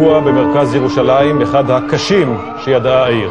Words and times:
פיגוע 0.00 0.20
במרכז 0.20 0.74
ירושלים, 0.74 1.42
אחד 1.42 1.70
הקשים 1.70 2.38
שידעה 2.64 3.04
העיר. 3.04 3.30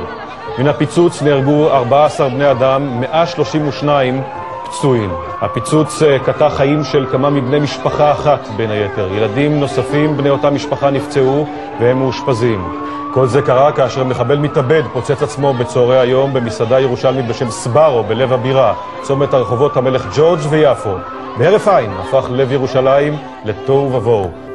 מן 0.59 0.67
הפיצוץ 0.67 1.21
נהרגו 1.21 1.69
14 1.71 2.29
בני 2.29 2.51
אדם, 2.51 2.99
132 2.99 4.21
פצועים. 4.65 5.09
הפיצוץ 5.41 6.03
אה, 6.03 6.19
קטע 6.19 6.49
חיים 6.49 6.83
של 6.83 7.05
כמה 7.11 7.29
מבני 7.29 7.59
משפחה 7.59 8.11
אחת 8.11 8.47
בין 8.57 8.71
היתר. 8.71 9.13
ילדים 9.13 9.59
נוספים 9.59 10.17
בני 10.17 10.29
אותה 10.29 10.49
משפחה 10.49 10.89
נפצעו 10.89 11.47
והם 11.79 11.99
מאושפזים. 11.99 12.81
כל 13.13 13.27
זה 13.27 13.41
קרה 13.41 13.71
כאשר 13.71 14.03
מחבל 14.03 14.37
מתאבד 14.37 14.83
פוצץ 14.93 15.23
עצמו 15.23 15.53
בצהרי 15.53 15.99
היום 15.99 16.33
במסעדה 16.33 16.79
ירושלמית 16.79 17.27
בשם 17.27 17.49
סברו 17.49 18.03
בלב 18.03 18.33
הבירה, 18.33 18.73
צומת 19.01 19.33
הרחובות 19.33 19.77
המלך 19.77 20.07
ג'ורג' 20.17 20.39
ויפו. 20.49 20.93
בהרף 21.37 21.67
עין 21.67 21.91
הפך 21.99 22.27
לב 22.31 22.51
ירושלים 22.51 23.17
לתוהו 23.45 23.93
ובוהו. 23.93 24.48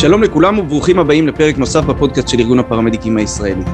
שלום 0.00 0.22
לכולם 0.22 0.58
וברוכים 0.58 0.98
הבאים 0.98 1.28
לפרק 1.28 1.58
נוסף 1.58 1.84
בפודקאסט 1.84 2.28
של 2.28 2.40
ארגון 2.40 2.58
הפרמדיקים 2.58 3.16
הישראלי. 3.16 3.64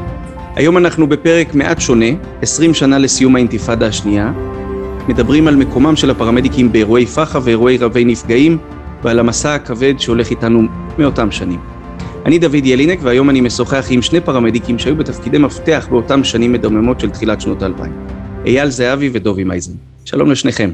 היום 0.54 0.76
אנחנו 0.76 1.08
בפרק 1.08 1.54
מעט 1.54 1.80
שונה, 1.80 2.06
20 2.42 2.74
שנה 2.74 2.98
לסיום 2.98 3.36
האינתיפאדה 3.36 3.86
השנייה. 3.86 4.32
מדברים 5.08 5.48
על 5.48 5.56
מקומם 5.56 5.96
של 5.96 6.10
הפרמדיקים 6.10 6.72
באירועי 6.72 7.06
פח"ע 7.06 7.38
ואירועי 7.42 7.78
רבי 7.78 8.04
נפגעים 8.04 8.58
ועל 9.02 9.18
המסע 9.18 9.54
הכבד 9.54 9.94
שהולך 9.98 10.30
איתנו 10.30 10.62
מאותם 10.98 11.30
שנים. 11.30 11.60
אני 12.26 12.38
דוד 12.38 12.66
ילינק 12.66 12.98
והיום 13.02 13.30
אני 13.30 13.40
משוחח 13.40 13.86
עם 13.90 14.02
שני 14.02 14.20
פרמדיקים 14.20 14.78
שהיו 14.78 14.96
בתפקידי 14.96 15.38
מפתח 15.38 15.88
באותם 15.90 16.24
שנים 16.24 16.52
מדממות 16.52 17.00
של 17.00 17.10
תחילת 17.10 17.40
שנות 17.40 17.62
האלפיים. 17.62 17.92
אייל 18.46 18.70
זהבי 18.70 19.10
ודובי 19.12 19.44
מייזן. 19.44 19.72
שלום 20.04 20.30
לשניכם. 20.30 20.72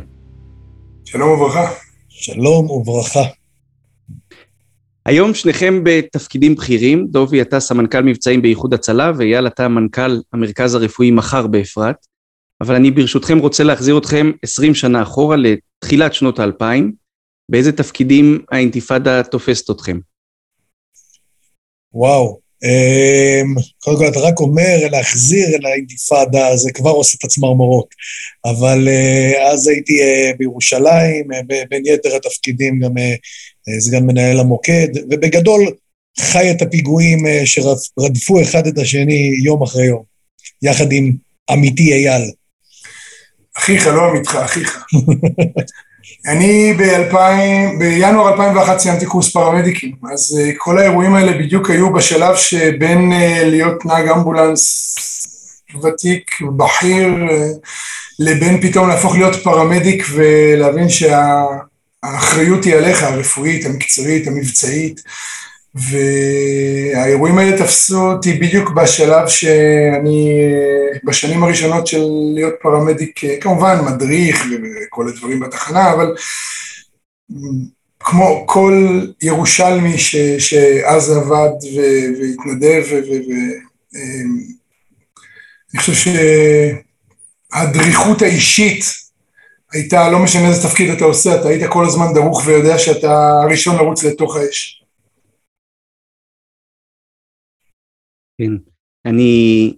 שלום 1.05 1.31
וברכה. 1.31 1.71
שלום 2.09 2.71
וברכה. 2.71 3.38
היום 5.09 5.35
שניכם 5.35 5.85
בתפקידים 5.85 6.55
בכירים, 6.55 7.07
דובי 7.07 7.43
אתה 7.43 7.61
סמנכ"ל 7.61 8.01
מבצעים 8.01 8.43
באיחוד 8.43 8.75
הצלה 8.75 9.13
ואייל 9.17 9.47
אתה 9.47 9.69
מנכ"ל 9.69 10.21
המרכז 10.33 10.75
הרפואי 10.75 11.11
מחר 11.11 11.47
באפרת, 11.47 11.97
אבל 12.61 12.75
אני 12.75 12.91
ברשותכם 12.91 13.39
רוצה 13.39 13.65
להחזיר 13.65 13.99
אתכם 13.99 14.31
20 14.43 14.75
שנה 14.75 15.03
אחורה 15.03 15.37
לתחילת 15.37 16.15
שנות 16.15 16.39
האלפיים, 16.39 16.93
באיזה 17.49 17.73
תפקידים 17.73 18.45
האינתיפאדה 18.51 19.23
תופסת 19.23 19.71
אתכם? 19.71 19.99
וואו, 21.93 22.41
קודם 23.79 23.97
כל 23.99 24.09
אתה 24.09 24.21
רק 24.21 24.41
אומר 24.41 24.89
להחזיר 24.91 25.49
אל 25.49 25.67
האינתיפאדה, 25.67 26.57
זה 26.57 26.73
כבר 26.73 26.91
עושה 26.91 27.17
את 27.19 27.25
הצמרמורות. 27.25 27.95
אבל 28.45 28.89
אה, 28.89 29.53
אז 29.53 29.69
הייתי 29.69 30.03
אה, 30.03 30.31
בירושלים, 30.39 31.33
אה, 31.33 31.41
בין 31.71 31.83
יתר 31.87 32.17
התפקידים 32.17 32.81
גם 32.81 32.91
סגן 33.81 34.07
מנהל 34.07 34.41
המוקד, 34.41 34.89
ובגדול 35.11 35.73
חי 36.21 36.51
את 36.51 36.63
הפיגועים 36.63 37.19
שרדפו 37.45 38.43
אחד 38.43 38.67
את 38.67 38.79
השני 38.79 39.31
יום 39.45 39.63
אחרי 39.63 39.87
יום, 39.87 40.03
יחד 40.63 40.93
עם 40.93 41.13
עמיתי 41.51 41.93
אייל. 41.93 42.31
אחיך, 43.57 43.87
לא 43.87 44.09
עמיתך, 44.09 44.39
אחיך. 44.45 44.85
אני 46.27 46.75
ב-2000, 46.79 47.79
בינואר 47.79 48.33
2001 48.33 48.79
סיימתי 48.79 49.07
קורס 49.07 49.33
פרמדיקים, 49.33 49.93
אז 50.13 50.41
uh, 50.41 50.55
כל 50.59 50.79
האירועים 50.79 51.15
האלה 51.15 51.39
בדיוק 51.39 51.71
היו 51.71 51.93
בשלב 51.93 52.37
שבין 52.37 53.13
uh, 53.13 53.45
להיות 53.45 53.87
נהג 53.87 54.09
אמבולנס 54.09 54.97
ותיק, 55.83 56.31
בכיר, 56.57 57.09
uh, 57.09 57.69
לבין 58.19 58.61
פתאום 58.61 58.89
להפוך 58.89 59.15
להיות 59.15 59.37
פרמדיק 59.37 60.05
ולהבין 60.13 60.87
שהאחריות 60.89 62.65
היא 62.65 62.75
עליך, 62.75 63.03
הרפואית, 63.03 63.67
המקצועית, 63.67 64.27
המבצעית, 64.27 65.01
והאירועים 65.75 67.39
האלה 67.39 67.59
תפסו 67.59 68.13
אותי 68.13 68.33
בדיוק 68.33 68.71
בשלב 68.71 69.29
שאני, 69.29 70.41
בשנים 71.05 71.43
הראשונות 71.43 71.87
של 71.87 72.07
להיות 72.35 72.55
פרמדיק, 72.63 73.21
כמובן 73.41 73.79
מדריך 73.85 74.47
וכל 74.87 75.09
הדברים 75.09 75.41
בתחנה, 75.41 75.93
אבל 75.93 76.15
כמו 78.01 78.45
כל 78.47 79.01
ירושלמי 79.23 79.99
ש, 79.99 80.17
שאז 80.39 81.17
עבד 81.17 81.51
והתנדב, 82.21 82.83
ואני 82.93 83.63
חושב 85.79 86.13
שהדריכות 87.53 88.23
האישית 88.23 88.85
הייתה, 89.73 90.11
לא 90.11 90.19
משנה 90.19 90.49
איזה 90.49 90.69
תפקיד 90.69 90.91
אתה 90.91 91.05
עושה, 91.05 91.35
אתה 91.35 91.49
היית 91.49 91.71
כל 91.71 91.87
הזמן 91.87 92.15
דרוך 92.15 92.43
ויודע 92.47 92.79
שאתה 92.79 93.41
הראשון 93.43 93.77
לרוץ 93.77 94.05
לתוך 94.05 94.37
האש. 94.37 94.78
כן. 98.39 98.53
אני 99.07 99.75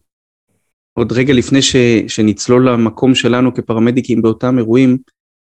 עוד 0.99 1.13
רגע 1.13 1.33
לפני 1.33 1.63
ש, 1.63 1.77
שנצלול 2.09 2.69
למקום 2.69 3.15
שלנו 3.15 3.55
כפרמדיקים 3.55 4.23
באותם 4.23 4.59
אירועים, 4.59 4.99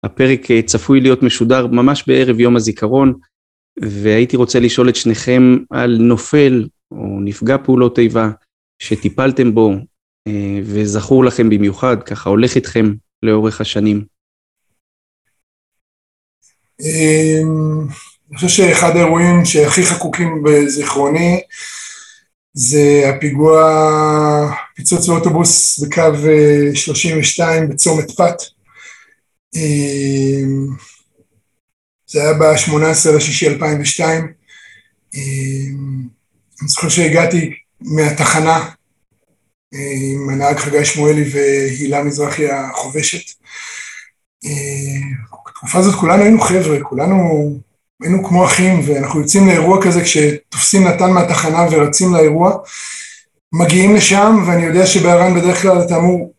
הפרק 0.03 0.51
אה, 0.51 0.61
צפוי 0.61 1.01
להיות 1.01 1.23
משודר 1.23 1.67
ממש 1.67 2.03
בערב 2.07 2.39
יום 2.39 2.55
הזיכרון, 2.55 3.13
והייתי 3.81 4.37
רוצה 4.37 4.59
לשאול 4.59 4.89
את 4.89 4.95
שניכם 4.95 5.57
על 5.69 5.97
נופל 5.99 6.67
או 6.91 7.19
נפגע 7.21 7.57
פעולות 7.57 7.99
איבה 7.99 8.29
שטיפלתם 8.79 9.53
בו 9.53 9.71
אה, 10.27 10.59
וזכור 10.63 11.25
לכם 11.25 11.49
במיוחד, 11.49 12.03
ככה 12.03 12.29
הולך 12.29 12.55
איתכם 12.55 12.93
לאורך 13.23 13.61
השנים. 13.61 14.05
אמ, 16.81 17.87
אני 18.29 18.37
חושב 18.37 18.47
שאחד 18.47 18.95
האירועים 18.95 19.45
שהכי 19.45 19.83
חקוקים 19.85 20.43
בזיכרוני 20.43 21.41
זה 22.59 23.09
הפיגוע, 23.09 23.61
פיצוץ 24.75 25.07
באוטובוס 25.07 25.79
בקו 25.79 26.01
32 26.73 27.63
אה, 27.63 27.67
בצומת 27.67 28.11
פת. 28.11 28.35
אה, 29.55 30.41
זה 32.07 32.21
היה 32.21 32.33
ב-18 32.33 33.11
לשישי 33.15 33.47
2002. 33.47 34.33
אה, 35.15 35.21
אני 36.61 36.67
זוכר 36.67 36.89
שהגעתי 36.89 37.53
מהתחנה 37.81 38.69
עם 39.71 40.29
הנהג 40.29 40.57
חגי 40.57 40.85
שמואלי 40.85 41.29
והילה 41.33 42.03
מזרחי 42.03 42.51
החובשת. 42.51 43.33
בתקופה 45.47 45.79
הזאת 45.79 45.95
כולנו 45.95 46.23
היינו 46.23 46.41
חבר'ה, 46.41 46.83
כולנו 46.83 47.59
היינו 48.01 48.23
כמו 48.23 48.45
אחים, 48.45 48.81
ואנחנו 48.85 49.21
יוצאים 49.21 49.47
לאירוע 49.47 49.83
כזה 49.83 50.01
כשתופסים 50.01 50.87
נתן 50.87 51.11
מהתחנה 51.11 51.65
ורצים 51.71 52.13
לאירוע, 52.13 52.57
מגיעים 53.53 53.95
לשם, 53.95 54.43
ואני 54.47 54.65
יודע 54.65 54.85
שבערן 54.85 55.39
בדרך 55.39 55.61
כלל 55.61 55.81
אתה 55.81 55.97
אמור 55.97 56.33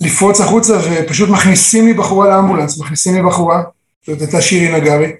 לפרוץ 0.00 0.40
החוצה 0.40 0.78
ופשוט 0.84 1.28
מכניסים 1.28 1.86
לי 1.86 1.92
בחורה 1.92 2.28
לאמבולנס, 2.28 2.78
מכניסים 2.78 3.14
לי 3.14 3.22
בחורה, 3.22 3.62
זאת 4.06 4.20
הייתה 4.20 4.42
שירי 4.42 4.80
נגרי, 4.80 5.12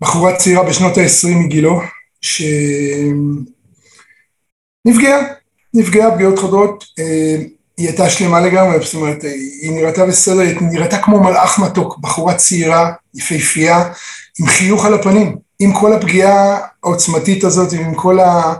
בחורה 0.00 0.36
צעירה 0.36 0.64
בשנות 0.64 0.98
ה-20 0.98 1.34
מגילו, 1.34 1.80
שנפגעה, 2.20 3.28
נפגעה 5.74 6.14
פגיעות 6.14 6.38
חודרות, 6.38 6.84
אה, 6.98 7.36
היא 7.76 7.88
הייתה 7.88 8.10
שלמה 8.10 8.40
לגמרי, 8.40 8.84
זאת 8.84 8.94
אומרת, 8.94 9.22
היא 9.62 9.72
נראתה 9.72 10.06
בסדר, 10.06 10.40
היא 10.40 10.56
נראתה 10.60 10.98
כמו 10.98 11.22
מלאך 11.22 11.58
מתוק, 11.58 11.98
בחורה 11.98 12.34
צעירה, 12.34 12.92
יפהפייה, 13.14 13.92
עם 14.40 14.46
חיוך 14.46 14.84
על 14.84 14.94
הפנים, 14.94 15.36
עם 15.58 15.72
כל 15.80 15.92
הפגיעה 15.92 16.66
העוצמתית 16.82 17.44
הזאת, 17.44 17.72
עם 17.72 17.94
כל 17.94 18.20
ה... 18.20 18.54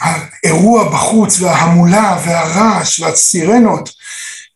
האירוע 0.00 0.88
בחוץ 0.92 1.40
וההמולה 1.40 2.22
והרעש 2.26 3.00
והסירנות, 3.00 3.90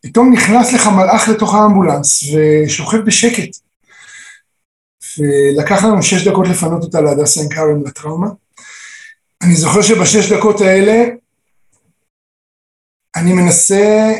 פתאום 0.01 0.33
נכנס 0.33 0.73
לך 0.73 0.87
מלאך 0.87 1.29
לתוך 1.29 1.55
האמבולנס 1.55 2.23
ושוכב 2.23 2.97
בשקט. 2.97 3.57
ולקח 5.17 5.83
לנו 5.83 6.03
שש 6.03 6.27
דקות 6.27 6.47
לפנות 6.47 6.83
אותה 6.83 7.01
להדסה 7.01 7.39
עין 7.39 7.49
כרם 7.49 7.83
לטראומה. 7.85 8.27
אני 9.41 9.55
זוכר 9.55 9.81
שבשש 9.81 10.31
דקות 10.31 10.61
האלה 10.61 11.03
אני 13.15 13.33
מנסה 13.33 14.13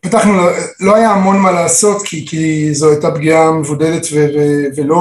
פתחנו, 0.00 0.32
לא 0.80 0.96
היה 0.96 1.10
המון 1.10 1.38
מה 1.38 1.50
לעשות 1.50 2.02
כי, 2.02 2.26
כי 2.26 2.74
זו 2.74 2.90
הייתה 2.90 3.10
פגיעה 3.10 3.52
מבודדת 3.52 4.06
ו, 4.12 4.16
ו, 4.16 4.64
ולא 4.76 4.96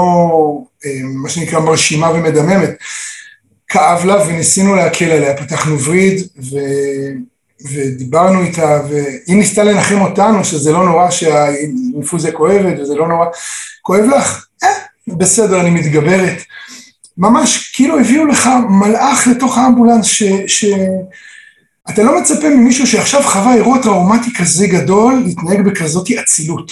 אה, 0.85 0.91
מה 1.03 1.29
שנקרא 1.29 1.59
מרשימה 1.59 2.11
ומדממת. 2.11 2.69
כאב 3.67 4.05
לה 4.05 4.27
וניסינו 4.27 4.75
להקל 4.75 5.11
עליה, 5.11 5.37
פתחנו 5.37 5.79
וריד 5.79 6.27
ו, 6.37 6.57
ודיברנו 7.71 8.41
איתה 8.41 8.81
והיא 8.89 9.37
ניסתה 9.37 9.63
לנחם 9.63 10.01
אותנו 10.01 10.45
שזה 10.45 10.71
לא 10.71 10.85
נורא 10.85 11.11
שהאינפוזיה 11.11 12.31
כואבת 12.31 12.79
וזה 12.79 12.95
לא 12.95 13.07
נורא, 13.07 13.25
כואב 13.81 14.03
לך? 14.03 14.45
אה, 14.63 14.69
בסדר, 15.07 15.61
אני 15.61 15.69
מתגברת. 15.69 16.37
ממש 17.17 17.71
כאילו 17.75 17.99
הביאו 17.99 18.25
לך 18.25 18.49
מלאך 18.69 19.27
לתוך 19.27 19.57
האמבולנס 19.57 20.05
ש... 20.05 20.23
ש 20.47 20.65
אתה 21.89 22.03
לא 22.03 22.19
מצפה 22.21 22.49
ממישהו 22.49 22.87
שעכשיו 22.87 23.23
חווה 23.23 23.55
אירוע 23.55 23.81
טראומטי 23.81 24.33
כזה 24.33 24.67
גדול 24.67 25.23
להתנהג 25.25 25.61
בכזאת 25.61 26.11
אצילות. 26.11 26.71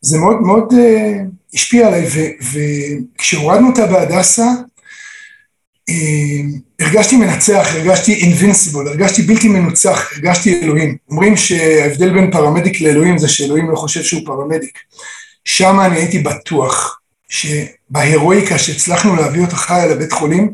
זה 0.00 0.18
מאוד 0.18 0.40
מאוד 0.40 0.72
uh, 0.72 0.76
השפיע 1.54 1.86
עליי, 1.86 2.06
וכשהורדנו 3.18 3.68
אותה 3.68 3.86
בהדסה, 3.86 4.46
uh, 5.90 5.94
הרגשתי 6.80 7.16
מנצח, 7.16 7.66
הרגשתי 7.70 8.14
אינבינסיבול, 8.14 8.88
הרגשתי 8.88 9.22
בלתי 9.22 9.48
מנוצח, 9.48 10.12
הרגשתי 10.12 10.60
אלוהים. 10.62 10.96
אומרים 11.10 11.36
שההבדל 11.36 12.12
בין 12.12 12.30
פרמדיק 12.30 12.80
לאלוהים 12.80 13.18
זה 13.18 13.28
שאלוהים 13.28 13.70
לא 13.70 13.76
חושב 13.76 14.02
שהוא 14.02 14.22
פרמדיק. 14.26 14.78
שם 15.44 15.80
אני 15.80 15.96
הייתי 15.96 16.18
בטוח 16.18 17.00
שבהירואיקה 17.28 18.58
שהצלחנו 18.58 19.16
להביא 19.16 19.40
אותה 19.40 19.56
חיה 19.56 19.86
לבית 19.86 20.12
חולים, 20.12 20.52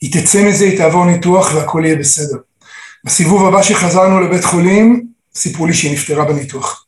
היא 0.00 0.12
תצא 0.12 0.44
מזה, 0.44 0.64
היא 0.64 0.78
תעבור 0.78 1.04
ניתוח 1.04 1.54
והכל 1.54 1.82
יהיה 1.84 1.96
בסדר. 1.96 2.36
בסיבוב 3.04 3.46
הבא 3.46 3.62
שחזרנו 3.62 4.20
לבית 4.20 4.44
חולים, 4.44 5.06
סיפרו 5.34 5.66
לי 5.66 5.74
שהיא 5.74 5.92
נפטרה 5.92 6.24
בניתוח. 6.24 6.86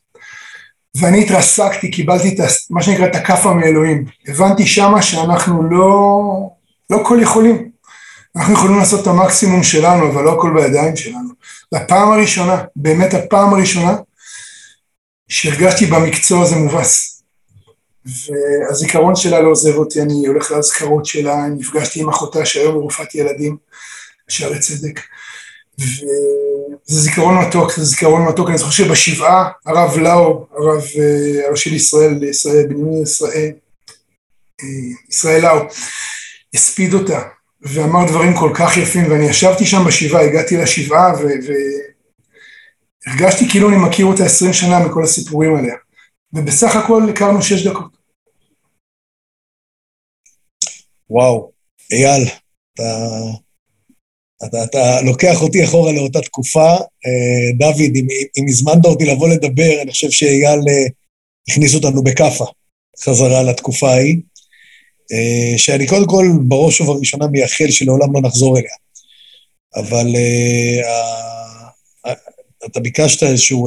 ואני 0.94 1.24
התרסקתי, 1.24 1.90
קיבלתי 1.90 2.28
את 2.28 2.40
מה 2.70 2.82
שנקרא 2.82 3.06
את 3.06 3.14
הכאפה 3.14 3.54
מאלוהים. 3.54 4.04
הבנתי 4.28 4.66
שמה 4.66 5.02
שאנחנו 5.02 5.70
לא, 5.70 6.50
לא 6.90 7.02
כל 7.04 7.18
יכולים. 7.22 7.70
אנחנו 8.36 8.52
יכולים 8.52 8.78
לעשות 8.78 9.02
את 9.02 9.06
המקסימום 9.06 9.62
שלנו, 9.62 10.12
אבל 10.12 10.22
לא 10.22 10.32
הכל 10.38 10.50
בידיים 10.54 10.96
שלנו. 10.96 11.28
זו 11.74 11.80
הפעם 11.80 12.12
הראשונה, 12.12 12.62
באמת 12.76 13.14
הפעם 13.14 13.54
הראשונה, 13.54 13.96
שהרגשתי 15.28 15.86
במקצוע 15.86 16.42
הזה 16.42 16.56
מובס. 16.56 17.22
והזיכרון 18.04 19.16
שלה 19.16 19.40
לא 19.40 19.50
עוזב 19.50 19.74
אותי, 19.74 20.02
אני 20.02 20.26
הולך 20.26 20.50
לאזכרות 20.50 21.06
שלה, 21.06 21.46
נפגשתי 21.46 22.00
עם 22.00 22.08
אחותה 22.08 22.46
שהיום 22.46 22.74
היא 22.74 22.82
רופאת 22.82 23.14
ילדים, 23.14 23.56
שערי 24.28 24.58
צדק. 24.58 25.00
וזה 25.80 27.00
זיכרון 27.00 27.34
מתוק, 27.38 27.72
זה 27.72 27.84
זיכרון 27.84 28.28
מתוק, 28.28 28.48
אני 28.48 28.58
זוכר 28.58 28.70
שבשבעה 28.70 29.50
הרב 29.66 29.98
לאו, 29.98 30.46
הרב 30.52 30.82
אה, 30.98 31.46
הראשי 31.48 31.70
לישראל, 31.70 32.22
ישראל, 32.22 32.66
בנימין 32.66 33.02
ישראל, 33.02 33.52
אה, 34.62 34.66
ישראל 35.08 35.42
לאו, 35.42 35.66
הספיד 36.54 36.94
אותה 36.94 37.20
ואמר 37.62 38.06
דברים 38.08 38.36
כל 38.36 38.52
כך 38.54 38.76
יפים, 38.76 39.10
ואני 39.10 39.24
ישבתי 39.24 39.66
שם 39.66 39.84
בשבעה, 39.86 40.24
הגעתי 40.24 40.56
לשבעה 40.56 41.12
והרגשתי 43.06 43.48
כאילו 43.50 43.68
אני 43.68 43.76
מכיר 43.76 44.06
אותה 44.06 44.24
עשרים 44.24 44.52
שנה 44.52 44.78
מכל 44.78 45.04
הסיפורים 45.04 45.56
עליה, 45.56 45.74
ובסך 46.32 46.76
הכל 46.76 47.02
הכרנו 47.10 47.42
שש 47.42 47.66
דקות. 47.66 48.00
וואו, 51.10 51.52
אייל, 51.92 52.28
אתה 52.74 52.82
אתה, 54.44 54.64
אתה 54.64 55.00
לוקח 55.00 55.42
אותי 55.42 55.64
אחורה 55.64 55.92
לאותה 55.92 56.20
תקופה. 56.20 56.70
אה, 57.06 57.52
דוד, 57.58 57.96
אם, 57.96 58.06
אם 58.38 58.44
הזמנת 58.48 58.84
אותי 58.84 59.04
לבוא 59.04 59.28
לדבר, 59.28 59.82
אני 59.82 59.90
חושב 59.90 60.10
שאייל 60.10 60.60
אה, 60.68 60.86
הכניס 61.48 61.74
אותנו 61.74 62.02
בכאפה 62.02 62.44
חזרה 63.04 63.42
לתקופה 63.42 63.90
ההיא, 63.90 64.16
אה, 65.12 65.58
שאני 65.58 65.86
קודם 65.86 66.06
כל 66.06 66.26
בראש 66.48 66.80
ובראשונה 66.80 67.26
מייחל 67.26 67.70
שלעולם 67.70 68.14
לא 68.14 68.20
נחזור 68.20 68.58
אליה. 68.58 68.70
אבל 69.76 70.06
אתה 72.66 72.80
ביקשת 72.80 73.22
איזשהו 73.22 73.66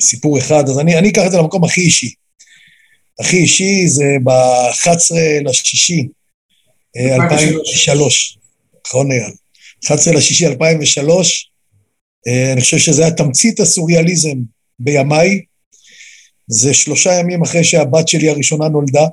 סיפור 0.00 0.38
אחד, 0.38 0.68
אז 0.68 0.78
אני, 0.78 0.98
אני 0.98 1.10
אקח 1.10 1.22
את 1.26 1.30
זה 1.30 1.38
למקום 1.38 1.64
הכי 1.64 1.80
אישי. 1.80 2.14
הכי 3.20 3.36
אישי 3.36 3.88
זה 3.88 4.04
ב-11 4.24 5.14
לשישי, 5.44 6.08
2003. 6.96 8.38
נכון, 8.86 9.12
אייל? 9.12 9.32
11 9.84 10.14
לשישי 10.14 10.46
2003, 10.46 11.50
אה, 12.28 12.52
אני 12.52 12.60
חושב 12.60 12.78
שזה 12.78 13.02
היה 13.02 13.10
תמצית 13.10 13.60
הסוריאליזם 13.60 14.38
בימיי. 14.78 15.40
זה 16.46 16.74
שלושה 16.74 17.12
ימים 17.12 17.42
אחרי 17.42 17.64
שהבת 17.64 18.08
שלי 18.08 18.28
הראשונה 18.28 18.68
נולדה, 18.68 19.06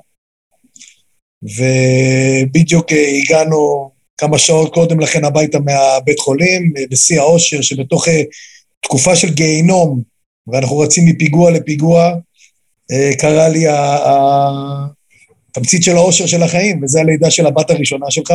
ובדיוק 1.44 2.92
אה, 2.92 3.08
הגענו 3.08 3.92
כמה 4.18 4.38
שעות 4.38 4.74
קודם 4.74 5.00
לכן 5.00 5.26
הביתה 5.26 5.60
מהבית 5.60 6.20
חולים, 6.20 6.74
אה, 6.78 6.84
בשיא 6.92 7.20
העושר, 7.20 7.62
שבתוך 7.62 8.08
תקופה 8.82 9.16
של 9.16 9.34
גיהינום, 9.34 10.02
ואנחנו 10.48 10.78
רצים 10.78 11.06
מפיגוע 11.06 11.52
לפיגוע, 11.52 12.14
קרה 13.20 13.50
לי 13.50 13.66
התמצית 15.50 15.84
של 15.84 15.96
העושר 15.96 16.26
של 16.26 16.44
החיים, 16.44 16.84
וזה 16.84 17.00
הלידה 17.00 17.32
של 17.32 17.46
הבת 17.46 17.70
הראשונה 17.70 18.12
שלך. 18.12 18.34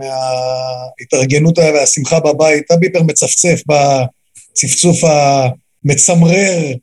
ומההתארגנות 0.00 1.58
והשמחה 1.58 2.20
בבית, 2.20 2.70
הביפר 2.70 3.02
מצפצף 3.02 3.60
בצפצוף 3.66 4.98
המצמרר 5.04 6.74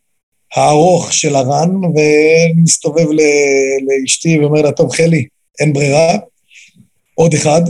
הארוך 0.56 1.13
של 1.13 1.36
הרן, 1.36 1.69
ומסתובב 1.75 3.06
לאשתי 3.88 4.39
ואומר 4.39 4.62
לה, 4.62 4.71
טוב, 4.71 4.92
חלי, 4.92 5.25
אין 5.60 5.74
ברירה, 5.74 6.18
עוד 7.16 7.33
אחד. 7.33 7.62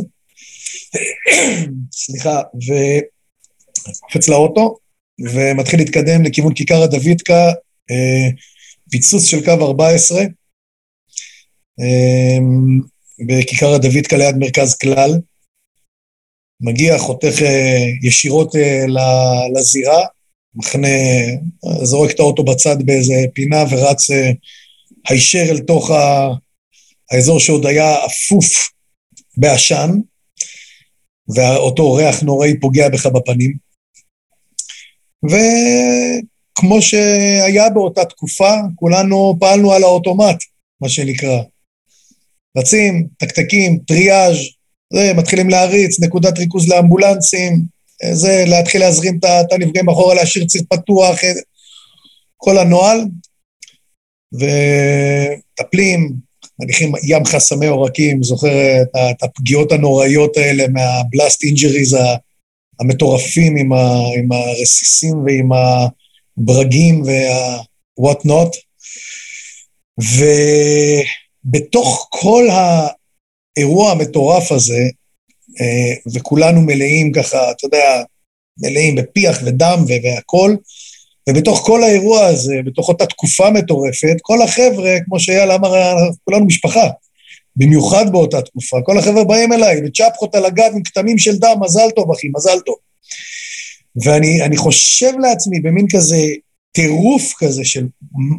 סליחה, 2.02 2.42
וקופץ 2.56 4.30
לאוטו, 4.30 4.78
ומתחיל 5.20 5.80
להתקדם 5.80 6.24
לכיוון 6.24 6.54
כיכר 6.54 6.84
הדוידקה, 6.84 7.52
אה, 7.92 8.30
פיצוץ 8.92 9.24
של 9.24 9.46
קו 9.46 9.66
14. 9.66 10.24
בכיכר 13.28 13.74
הדוידקה 13.74 14.18
ליד 14.18 14.36
מרכז 14.38 14.76
כלל. 14.76 15.20
מגיע, 16.62 16.98
חותך 16.98 17.42
אה, 17.42 17.86
ישירות 18.04 18.56
אה, 18.56 18.86
לזירה, 19.56 20.06
מחנה, 20.56 20.88
זורק 21.84 22.12
את 22.12 22.20
האוטו 22.20 22.44
בצד 22.44 22.84
באיזה 22.86 23.14
פינה 23.34 23.64
ורץ 23.70 24.12
אה, 24.12 24.32
הישר 25.10 25.46
אל 25.50 25.60
תוך 25.60 25.92
האזור 27.12 27.40
שעוד 27.40 27.66
היה 27.66 28.06
אפוף 28.06 28.70
בעשן, 29.38 29.90
ואותו 31.36 31.94
ריח 31.94 32.22
נוראי 32.22 32.60
פוגע 32.60 32.90
בך 32.90 33.06
בפנים. 33.06 33.58
וכמו 35.24 36.82
שהיה 36.82 37.70
באותה 37.70 38.06
תקופה, 38.06 38.52
כולנו 38.76 39.38
פעלנו 39.40 39.74
על 39.74 39.84
האוטומט, 39.84 40.44
מה 40.82 40.90
שנקרא. 40.90 41.42
רצים, 42.58 43.08
תקתקים, 43.18 43.80
טריאז', 43.88 44.38
זה, 44.94 45.14
מתחילים 45.14 45.50
להריץ, 45.50 46.00
נקודת 46.00 46.38
ריכוז 46.38 46.70
לאמבולנסים, 46.70 47.62
זה, 48.14 48.44
להתחיל 48.48 48.82
להזרים 48.82 49.20
את 49.24 49.52
הנפגעים 49.52 49.90
אחורה, 49.90 50.16
להשאיר 50.16 50.46
ציר 50.46 50.62
פתוח, 50.70 51.20
כל 52.38 52.58
הנוהל, 52.58 53.02
ומטפלים, 54.34 56.14
מניחים 56.60 56.92
ים 57.04 57.26
חסמי 57.26 57.66
עורקים, 57.66 58.24
זוכר 58.24 58.82
את 58.82 59.24
הפגיעות 59.24 59.72
הנוראיות 59.72 60.38
האלה 60.38 60.68
מה 60.68 60.89
blast 60.89 61.44
injuries 61.44 61.98
המטורפים 62.80 63.58
עם, 63.58 63.74
ה, 63.74 64.00
עם 64.18 64.32
הרסיסים 64.32 65.24
ועם 65.26 65.50
הברגים 66.38 67.04
וה-what 67.06 68.28
not. 68.28 68.58
ו... 70.02 70.26
בתוך 71.52 72.08
כל 72.12 72.48
האירוע 72.50 73.92
המטורף 73.92 74.52
הזה, 74.52 74.90
אה, 75.62 76.12
וכולנו 76.14 76.62
מלאים 76.62 77.12
ככה, 77.12 77.52
אתה 77.52 77.66
יודע, 77.66 78.04
מלאים 78.62 78.96
בפיח 78.96 79.40
ודם 79.46 79.84
והכול, 80.04 80.58
ובתוך 81.30 81.60
כל 81.66 81.84
האירוע 81.84 82.26
הזה, 82.26 82.56
בתוך 82.66 82.90
אותה 82.90 83.06
תקופה 83.06 83.50
מטורפת, 83.50 84.18
כל 84.22 84.42
החבר'ה, 84.42 84.96
כמו 85.06 85.20
שאייל 85.20 85.52
אמר, 85.52 85.74
כולנו 86.24 86.46
משפחה, 86.46 86.88
במיוחד 87.56 88.12
באותה 88.12 88.42
תקופה, 88.42 88.78
כל 88.84 88.98
החבר'ה 88.98 89.24
באים 89.24 89.54
אליי, 89.54 89.82
בצ'פחות 89.82 90.36
על 90.36 90.46
הגב 90.46 90.72
עם 90.76 90.84
כתמים 90.84 91.18
של 91.18 91.38
דם, 91.38 91.56
מזל 91.62 91.90
טוב, 91.96 92.12
אחי, 92.12 92.28
מזל 92.36 92.60
טוב. 92.66 92.76
ואני 94.04 94.58
חושב 94.58 95.12
לעצמי 95.22 95.60
במין 95.60 95.86
כזה 95.92 96.28
טירוף 96.72 97.34
כזה 97.38 97.66
של 97.66 97.88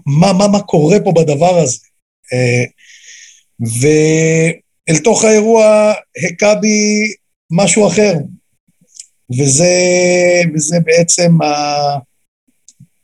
מה, 0.07 0.33
מה, 0.33 0.49
מה 0.49 0.61
קורה 0.61 1.01
פה 1.05 1.13
בדבר 1.13 1.59
הזה. 1.59 1.79
אה, 2.33 2.65
ואל 3.61 4.99
תוך 5.05 5.25
האירוע 5.25 5.93
הכה 6.27 6.55
בי 6.55 6.69
משהו 7.51 7.89
אחר, 7.89 8.13
וזה, 9.31 9.75
וזה 10.55 10.77
בעצם 10.85 11.43
ה, 11.43 11.47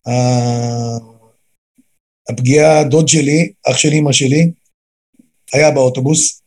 ה, 0.08 0.12
הפגיעה, 2.30 2.84
דוד 2.84 3.08
שלי, 3.08 3.52
אח 3.70 3.76
של 3.76 3.88
אמא 3.92 4.12
שלי, 4.12 4.50
היה 5.52 5.70
באוטובוס, 5.70 6.42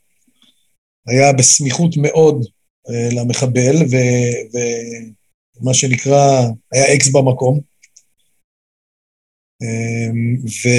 היה 1.07 1.33
בסמיכות 1.33 1.97
מאוד 1.97 2.41
uh, 2.43 3.15
למחבל, 3.15 3.75
ו, 3.91 3.95
ומה 4.53 5.73
שנקרא, 5.73 6.41
היה 6.73 6.95
אקס 6.95 7.07
במקום. 7.07 7.59
Um, 9.63 10.47
ו... 10.47 10.69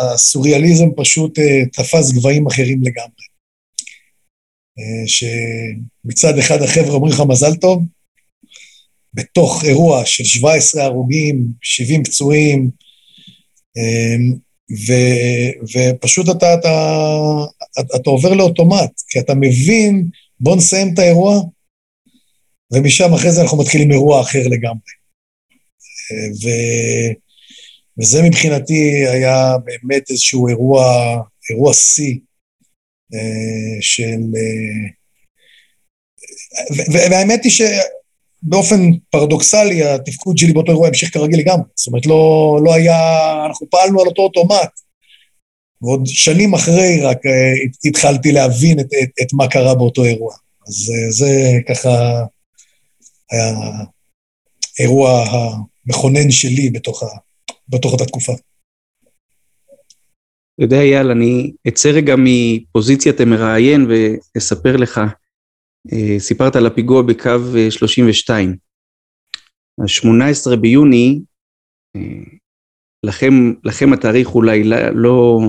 הסוריאליזם 0.00 0.88
פשוט 0.96 1.38
uh, 1.38 1.42
תפס 1.72 2.12
גבהים 2.12 2.46
אחרים 2.46 2.80
לגמרי. 2.82 3.24
Uh, 4.78 5.06
שמצד 5.06 6.38
אחד 6.38 6.62
החבר'ה 6.62 6.94
אומרים 6.94 7.12
לך 7.12 7.20
מזל 7.28 7.54
טוב, 7.54 7.84
בתוך 9.14 9.64
אירוע 9.64 10.06
של 10.06 10.24
17 10.24 10.84
הרוגים, 10.84 11.46
70 11.62 12.04
פצועים, 12.04 12.70
אמ, 13.76 14.34
ו, 14.86 14.92
ופשוט 15.74 16.26
אתה, 16.28 16.54
אתה, 16.54 17.06
אתה 17.96 18.10
עובר 18.10 18.34
לאוטומט, 18.34 19.00
כי 19.08 19.20
אתה 19.20 19.34
מבין, 19.34 20.08
בוא 20.40 20.56
נסיים 20.56 20.94
את 20.94 20.98
האירוע, 20.98 21.42
ומשם 22.72 23.14
אחרי 23.14 23.32
זה 23.32 23.42
אנחנו 23.42 23.58
מתחילים 23.58 23.92
אירוע 23.92 24.20
אחר 24.20 24.48
לגמרי. 24.48 24.90
ו, 26.42 26.48
וזה 28.00 28.22
מבחינתי 28.22 29.06
היה 29.08 29.56
באמת 29.64 30.10
איזשהו 30.10 30.48
אירוע, 30.48 30.84
אירוע 31.50 31.74
שיא 31.74 32.18
אה, 33.14 33.76
של... 33.80 34.20
אה, 34.36 34.88
והאמת 37.10 37.44
היא 37.44 37.52
שבאופן 37.52 38.80
פרדוקסלי, 39.10 39.84
התפקוד 39.84 40.38
שלי 40.38 40.52
באותו 40.52 40.72
אירוע 40.72 40.88
המשיך 40.88 41.12
כרגיל 41.14 41.38
לגמרי. 41.38 41.64
זאת 41.74 41.86
אומרת, 41.86 42.06
לא, 42.06 42.58
לא 42.64 42.74
היה... 42.74 42.96
אנחנו 43.46 43.70
פעלנו 43.70 44.00
על 44.00 44.06
אותו 44.06 44.22
אוטומט. 44.22 44.70
ועוד 45.82 46.02
שנים 46.06 46.54
אחרי 46.54 47.00
רק 47.02 47.26
אה, 47.26 47.52
התחלתי 47.84 48.32
להבין 48.32 48.80
את, 48.80 48.86
את, 49.02 49.08
את 49.22 49.32
מה 49.32 49.48
קרה 49.48 49.74
באותו 49.74 50.04
אירוע. 50.04 50.34
אז 50.68 50.92
זה 51.10 51.52
ככה 51.68 52.24
היה 53.30 53.54
האירוע 54.78 55.24
המכונן 55.86 56.30
שלי 56.30 56.70
בתוך, 56.70 57.02
ה, 57.02 57.06
בתוך 57.70 57.92
אותה 57.92 58.04
תקופה. 58.04 58.32
אתה 60.54 60.64
יודע, 60.64 60.80
אייל, 60.80 61.10
אני 61.10 61.52
אצא 61.68 61.88
רגע 61.88 62.14
מפוזיציית 62.18 63.20
המראיין 63.20 63.86
ואספר 63.88 64.76
לך. 64.76 65.00
אה, 65.92 66.18
סיפרת 66.18 66.56
על 66.56 66.66
הפיגוע 66.66 67.02
בקו 67.02 67.30
32. 67.70 68.48
אה, 68.50 69.84
ה-18 69.84 70.56
ביוני, 70.56 71.20
אה, 71.96 72.00
לכם, 73.06 73.32
לכם 73.64 73.92
התאריך 73.92 74.34
אולי 74.34 74.64
לא, 74.64 74.76
לא, 74.94 75.40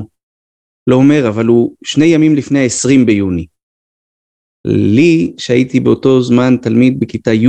לא 0.87 0.95
אומר, 0.95 1.27
אבל 1.27 1.45
הוא 1.45 1.75
שני 1.83 2.05
ימים 2.05 2.35
לפני 2.35 2.59
ה-20 2.59 3.05
ביוני. 3.05 3.45
לי, 4.65 5.33
שהייתי 5.37 5.79
באותו 5.79 6.21
זמן 6.21 6.57
תלמיד 6.61 6.99
בכיתה 6.99 7.33
י', 7.33 7.47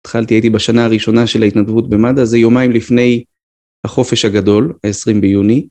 התחלתי, 0.00 0.34
הייתי 0.34 0.50
בשנה 0.50 0.84
הראשונה 0.84 1.26
של 1.26 1.42
ההתנדבות 1.42 1.90
במד"א, 1.90 2.24
זה 2.24 2.38
יומיים 2.38 2.70
לפני 2.70 3.24
החופש 3.84 4.24
הגדול, 4.24 4.72
ה-20 4.84 5.20
ביוני, 5.20 5.68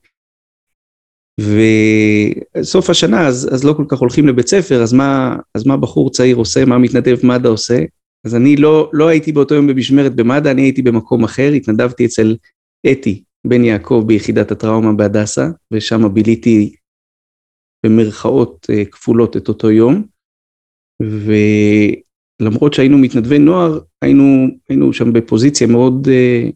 וסוף 1.40 2.90
השנה 2.90 3.26
אז, 3.26 3.48
אז 3.52 3.64
לא 3.64 3.72
כל 3.72 3.84
כך 3.88 3.98
הולכים 3.98 4.28
לבית 4.28 4.48
ספר, 4.48 4.82
אז 4.82 4.92
מה, 4.92 5.36
אז 5.54 5.66
מה 5.66 5.76
בחור 5.76 6.10
צעיר 6.10 6.36
עושה, 6.36 6.64
מה 6.64 6.78
מתנדב 6.78 7.26
מד"א 7.26 7.48
עושה? 7.48 7.78
אז 8.26 8.34
אני 8.34 8.56
לא, 8.56 8.90
לא 8.92 9.08
הייתי 9.08 9.32
באותו 9.32 9.54
יום 9.54 9.66
במשמרת 9.66 10.14
במד"א, 10.14 10.50
אני 10.50 10.62
הייתי 10.62 10.82
במקום 10.82 11.24
אחר, 11.24 11.52
התנדבתי 11.56 12.06
אצל 12.06 12.36
אתי 12.92 13.22
בן 13.46 13.64
יעקב 13.64 14.04
ביחידת 14.06 14.50
הטראומה 14.50 14.92
בהדסה, 14.92 15.48
ושם 15.70 16.14
ביליתי 16.14 16.74
במרכאות 17.86 18.66
אה, 18.70 18.84
כפולות 18.84 19.36
את 19.36 19.48
אותו 19.48 19.70
יום. 19.70 20.04
ולמרות 22.40 22.74
שהיינו 22.74 22.98
מתנדבי 22.98 23.38
נוער, 23.38 23.78
היינו, 24.02 24.46
היינו 24.68 24.92
שם 24.92 25.12
בפוזיציה 25.12 25.66
מאוד 25.66 26.08
אה, 26.08 26.48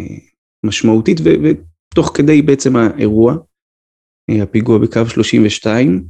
אה, 0.00 0.16
משמעותית, 0.66 1.18
ו, 1.24 1.28
ותוך 1.42 2.10
כדי 2.14 2.42
בעצם 2.42 2.76
האירוע, 2.76 3.36
אה, 4.30 4.42
הפיגוע 4.42 4.78
בקו 4.78 5.00
32, 5.08 6.04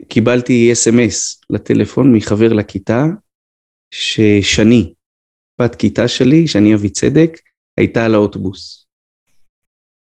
וקיבלתי 0.00 0.72
אס.אם.אס 0.72 1.40
לטלפון 1.50 2.14
מחבר 2.14 2.52
לכיתה, 2.52 3.04
ששני, 3.90 4.94
בת 5.60 5.74
כיתה 5.74 6.08
שלי, 6.08 6.46
שני 6.46 6.74
אבי 6.74 6.90
צדק, 6.90 7.38
הייתה 7.76 8.04
על 8.04 8.14
האוטובוס. 8.14 8.86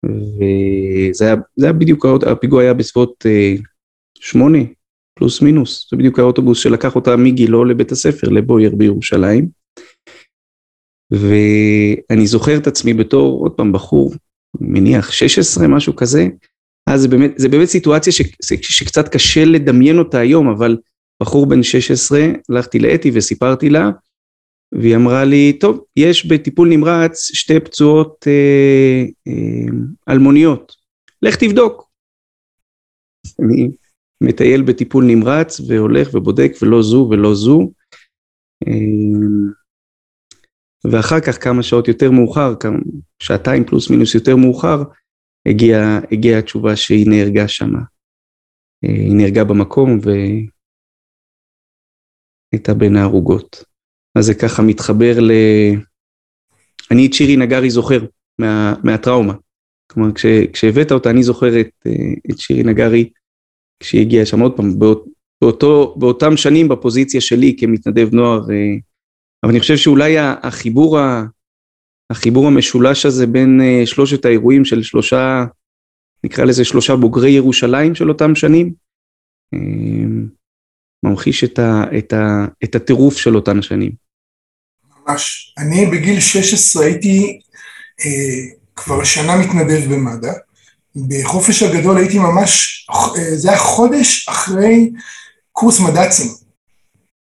וזה 0.06 1.26
היה, 1.26 1.36
היה 1.62 1.74
בדיוק, 1.74 2.06
הפיגוע 2.32 2.62
היה 2.62 2.74
בסביבות 2.74 3.26
אה, 3.26 3.54
שמונה, 4.20 4.60
פלוס 5.14 5.42
מינוס, 5.42 5.88
זה 5.92 5.98
בדיוק 5.98 6.20
האוטובוס 6.20 6.60
שלקח 6.60 6.96
אותה 6.96 7.16
מגילו 7.18 7.66
לבית 7.66 7.92
הספר, 7.92 8.30
לבויר 8.30 8.76
בירושלים. 8.76 9.65
ואני 11.20 12.28
זוכר 12.28 12.58
את 12.58 12.68
עצמי 12.68 12.94
בתור, 12.94 13.42
עוד 13.42 13.52
פעם, 13.52 13.72
בחור, 13.72 14.14
מניח 14.62 15.12
16, 15.12 15.68
משהו 15.68 15.96
כזה, 15.96 16.28
אז 16.90 17.02
זה 17.02 17.08
באמת, 17.08 17.32
זה 17.38 17.50
באמת 17.50 17.68
סיטואציה 17.68 18.14
ש, 18.14 18.22
שקצת 18.62 19.08
קשה 19.10 19.46
לדמיין 19.46 20.00
אותה 20.00 20.20
היום, 20.20 20.48
אבל 20.48 20.78
בחור 21.24 21.46
בן 21.46 21.64
16, 21.64 22.28
הלכתי 22.50 22.80
לאתי 22.80 23.12
וסיפרתי 23.14 23.70
לה, 23.70 23.90
והיא 24.72 24.96
אמרה 24.96 25.26
לי, 25.26 25.54
טוב, 25.60 25.84
יש 25.96 26.26
בטיפול 26.26 26.70
נמרץ 26.70 27.30
שתי 27.34 27.60
פצועות 27.60 28.28
אה, 28.28 29.04
אה, 29.28 30.14
אלמוניות, 30.14 30.76
לך 31.22 31.36
תבדוק. 31.36 31.90
אני 33.40 33.72
מטייל 34.22 34.62
בטיפול 34.62 35.06
נמרץ 35.06 35.60
והולך 35.68 36.10
ובודק 36.14 36.52
ולא 36.62 36.82
זו 36.82 37.08
ולא 37.12 37.36
זו. 37.36 37.72
אה, 38.68 38.74
ואחר 40.92 41.20
כך 41.20 41.44
כמה 41.44 41.64
שעות 41.64 41.88
יותר 41.88 42.12
מאוחר, 42.12 42.56
כמה, 42.56 42.78
שעתיים 43.20 43.66
פלוס 43.66 43.90
מינוס 43.90 44.16
יותר 44.16 44.36
מאוחר, 44.36 44.84
הגיעה 45.46 46.00
הגיע 46.12 46.38
התשובה 46.38 46.76
שהיא 46.76 47.10
נהרגה 47.10 47.48
שמה. 47.48 47.80
אה, 48.86 48.90
היא 48.90 49.16
נהרגה 49.16 49.44
במקום 49.44 50.00
והייתה 52.52 52.74
בין 52.74 52.96
הערוגות. 52.96 53.64
אז 54.16 54.26
זה 54.26 54.34
ככה 54.34 54.62
מתחבר 54.62 55.20
ל... 55.20 55.32
אני 56.92 57.06
את 57.08 57.14
שירי 57.14 57.38
נגרי 57.38 57.70
זוכר 57.70 58.06
מה, 58.40 58.74
מהטראומה. 58.84 59.34
כלומר, 59.88 60.14
כש, 60.14 60.26
כשהבאת 60.54 60.92
אותה, 60.92 61.10
אני 61.10 61.24
זוכר 61.24 61.62
את, 61.62 61.70
אה, 61.88 61.92
את 62.32 62.40
שירי 62.40 62.64
נגרי 62.64 63.10
כשהיא 63.80 64.02
הגיעה 64.02 64.26
שם 64.26 64.40
עוד 64.40 64.58
פעם, 64.58 64.80
באות, 64.80 65.06
באותו, 65.42 65.96
באותם 66.00 66.38
שנים 66.38 66.68
בפוזיציה 66.68 67.22
שלי 67.22 67.56
כמתנדב 67.60 68.14
נוער 68.14 68.52
אה, 68.52 68.76
אבל 69.46 69.52
אני 69.52 69.60
חושב 69.60 69.78
שאולי 69.78 70.16
החיבור, 70.44 71.00
החיבור 72.10 72.48
המשולש 72.48 73.06
הזה 73.06 73.28
בין 73.28 73.62
אה, 73.62 73.86
שלושת 73.86 74.26
האירועים 74.26 74.66
של 74.66 74.84
שלושה, 74.84 75.46
נקרא 76.24 76.46
לזה 76.46 76.66
שלושה 76.66 76.96
בוגרי 76.96 77.32
ירושלים 77.32 77.96
של 77.96 78.10
אותם 78.10 78.36
שנים, 78.36 78.74
אה, 79.54 79.60
ממחיש 81.04 81.44
את, 81.44 81.60
ה, 81.60 81.84
את, 81.98 82.14
ה, 82.14 82.46
את 82.64 82.76
הטירוף 82.76 83.18
של 83.18 83.36
אותן 83.36 83.62
שנים. 83.62 83.92
ממש. 85.08 85.54
אני 85.58 85.86
בגיל 85.86 86.20
16 86.20 86.86
הייתי 86.86 87.40
אה, 88.00 88.56
כבר 88.76 89.04
שנה 89.04 89.36
מתנדב 89.36 89.94
במד"א. 89.94 90.32
בחופש 90.96 91.64
הגדול 91.64 91.98
הייתי 91.98 92.20
ממש, 92.20 92.86
אה, 92.90 93.36
זה 93.36 93.50
היה 93.50 93.60
חודש 93.60 94.30
אחרי 94.30 94.92
קורס 95.52 95.80
מד"צים. 95.80 96.45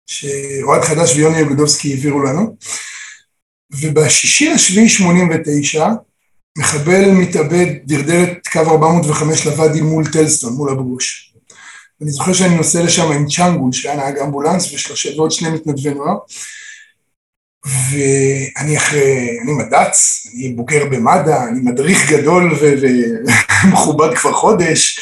שאוהד 0.08 0.82
חדש 0.82 1.16
ויוני 1.16 1.42
אגודובסקי 1.42 1.94
העבירו 1.94 2.24
לנו, 2.24 2.56
ובשישי 3.82 4.50
לשביעי 4.50 4.90
89, 4.90 5.88
מחבל 6.58 7.12
מתאבד 7.12 7.68
דרדר 7.84 8.24
את 8.24 8.48
קו 8.48 8.60
405 8.60 9.46
לוואדי 9.46 9.82
מול 9.82 10.12
טלסטון, 10.12 10.54
מול 10.54 10.70
אבו 10.70 10.84
גוש. 10.84 11.34
אני 12.02 12.12
זוכר 12.12 12.34
שאני 12.34 12.56
נוסע 12.56 12.84
לשם 12.84 13.12
עם 13.12 13.26
צ'אנגול, 13.28 13.72
שהיה 13.72 13.96
נהג 13.96 14.18
אמבולנס, 14.18 14.92
ועוד 15.16 15.32
שני 15.32 15.50
מתנדבי 15.50 15.94
נוער, 15.94 16.18
ואני 17.66 18.78
אחרי, 18.78 19.40
אני 19.44 19.52
מד"צ, 19.52 20.28
אני 20.34 20.50
בוגר 20.50 20.86
במד"א, 20.86 21.44
אני 21.50 21.60
מדריך 21.64 22.12
גדול 22.12 22.56
ומכובד 23.64 24.14
כבר 24.18 24.34
חודש, 24.34 25.00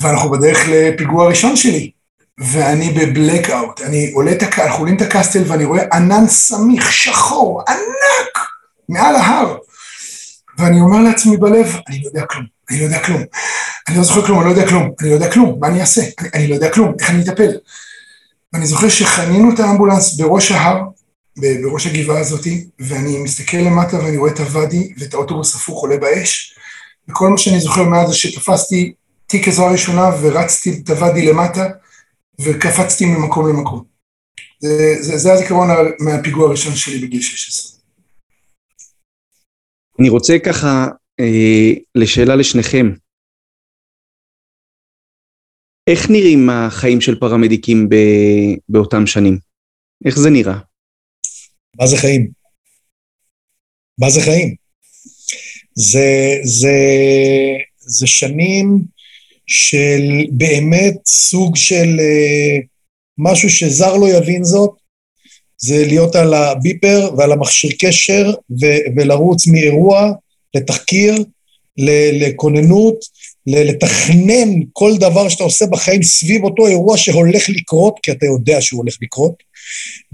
ואנחנו 0.00 0.30
בדרך 0.30 0.58
לפיגוע 0.68 1.24
הראשון 1.24 1.56
שלי. 1.56 1.90
ואני 2.38 2.90
בבלקאוט, 2.90 3.80
אני 3.80 4.10
עולה 4.12 4.32
את 4.32 4.42
הקסטל, 4.42 4.62
אנחנו 4.62 4.78
עולים 4.78 4.96
את 4.96 5.02
הקסטל 5.02 5.42
ואני 5.46 5.64
רואה 5.64 5.84
ענן 5.92 6.28
סמיך, 6.28 6.92
שחור, 6.92 7.62
ענק, 7.68 8.46
מעל 8.88 9.16
ההר. 9.16 9.56
ואני 10.58 10.80
אומר 10.80 10.98
לעצמי 10.98 11.36
בלב, 11.36 11.76
אני 11.88 12.02
לא 12.02 12.06
יודע 12.06 12.26
כלום, 12.26 12.44
אני 12.70 12.80
לא 12.80 12.84
יודע 12.84 12.98
כלום. 12.98 13.22
אני 13.88 13.96
לא 13.96 14.02
זוכר 14.02 14.26
כלום, 14.26 14.40
אני 14.40 14.46
לא 14.46 14.50
יודע 14.50 14.68
כלום, 14.68 14.90
אני 15.00 15.08
לא 15.10 15.14
יודע 15.14 15.32
כלום, 15.32 15.56
מה 15.60 15.68
אני 15.68 15.80
אעשה? 15.80 16.02
אני, 16.20 16.28
אני 16.34 16.46
לא 16.46 16.54
יודע 16.54 16.70
כלום, 16.70 16.94
איך 17.00 17.10
אני 17.10 17.22
אטפל? 17.22 17.50
ואני 18.52 18.66
זוכר 18.66 18.88
שחנינו 18.88 19.54
את 19.54 19.60
האמבולנס 19.60 20.16
בראש 20.16 20.52
ההר, 20.52 20.82
בראש 21.36 21.86
הגבעה 21.86 22.20
הזאתי, 22.20 22.66
ואני 22.78 23.18
מסתכל 23.18 23.56
למטה 23.56 23.96
ואני 23.96 24.16
רואה 24.16 24.30
את 24.32 24.40
הוואדי 24.40 24.92
ואת 24.98 25.14
האוטובוס 25.14 25.54
הפוך 25.54 25.80
עולה 25.80 25.96
באש, 25.96 26.54
וכל 27.08 27.28
מה 27.28 27.38
שאני 27.38 27.60
זוכר 27.60 27.82
מאז 27.82 28.08
זה 28.08 28.14
שתפסתי 28.14 28.92
תיק 29.26 29.48
עזרה 29.48 29.70
ראשונה 29.72 30.10
ורצתי 30.20 30.80
את 30.84 30.90
הוואדי 30.90 31.26
למטה, 31.26 31.68
וקפצתי 32.40 33.04
ממקום 33.06 33.48
למקום. 33.48 33.84
זה, 34.58 34.94
זה, 35.00 35.18
זה 35.18 35.32
הזיכרון 35.32 35.68
מהפיגוע 36.00 36.48
הראשון 36.48 36.74
שלי 36.74 37.06
בגיל 37.06 37.20
16. 37.20 37.80
אני 40.00 40.08
רוצה 40.08 40.32
ככה 40.44 40.86
אה, 41.20 41.72
לשאלה 41.94 42.36
לשניכם. 42.36 42.86
איך 45.86 46.10
נראים 46.10 46.50
החיים 46.50 47.00
של 47.00 47.20
פרמדיקים 47.20 47.88
ב, 47.88 47.94
באותם 48.68 49.06
שנים? 49.06 49.38
איך 50.04 50.18
זה 50.18 50.30
נראה? 50.30 50.58
מה 51.76 51.86
זה 51.86 51.96
חיים? 51.96 52.30
מה 54.00 54.10
זה 54.10 54.20
חיים? 54.20 54.54
זה, 55.74 56.38
זה, 56.44 56.76
זה 57.78 58.06
שנים 58.06 58.84
של 59.46 60.24
באמת 60.30 60.94
סוג 61.06 61.56
של 61.56 62.00
אה, 62.00 62.58
משהו 63.18 63.50
שזר 63.50 63.96
לא 63.96 64.08
יבין 64.08 64.44
זאת, 64.44 64.70
זה 65.56 65.86
להיות 65.86 66.16
על 66.16 66.34
הביפר 66.34 67.10
ועל 67.16 67.32
המכשיר 67.32 67.70
קשר 67.78 68.32
ו- 68.60 68.84
ולרוץ 68.96 69.46
מאירוע 69.46 70.12
לתחקיר, 70.54 71.14
לכוננות, 72.12 73.04
לתכנן 73.46 74.48
כל 74.72 74.96
דבר 74.96 75.28
שאתה 75.28 75.44
עושה 75.44 75.66
בחיים 75.66 76.02
סביב 76.02 76.44
אותו 76.44 76.66
אירוע 76.66 76.96
שהולך 76.96 77.48
לקרות, 77.48 77.96
כי 78.02 78.10
אתה 78.10 78.26
יודע 78.26 78.60
שהוא 78.60 78.78
הולך 78.78 78.96
לקרות. 79.02 79.34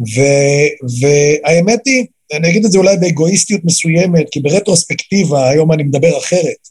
ו- 0.01 0.89
והאמת 1.01 1.81
היא, 1.87 2.07
אני 2.33 2.51
אגיד 2.51 2.65
את 2.65 2.73
זה 2.73 2.79
אולי 2.79 2.97
באגואיסטיות 2.97 3.61
מסוימת, 3.65 4.27
כי 4.31 4.41
ברטרוספקטיבה, 4.41 5.49
היום 5.49 5.73
אני 5.73 5.83
מדבר 5.83 6.19
אחרת, 6.19 6.69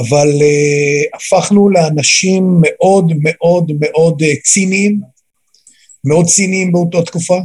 אבל 0.00 0.28
uh, 0.28 1.16
הפכנו 1.16 1.70
לאנשים 1.70 2.56
מאוד 2.60 3.12
מאוד 3.22 3.72
מאוד 3.80 4.22
uh, 4.22 4.42
ציניים, 4.44 5.00
מאוד 6.04 6.26
ציניים 6.26 6.72
באותה 6.72 7.02
תקופה. 7.02 7.38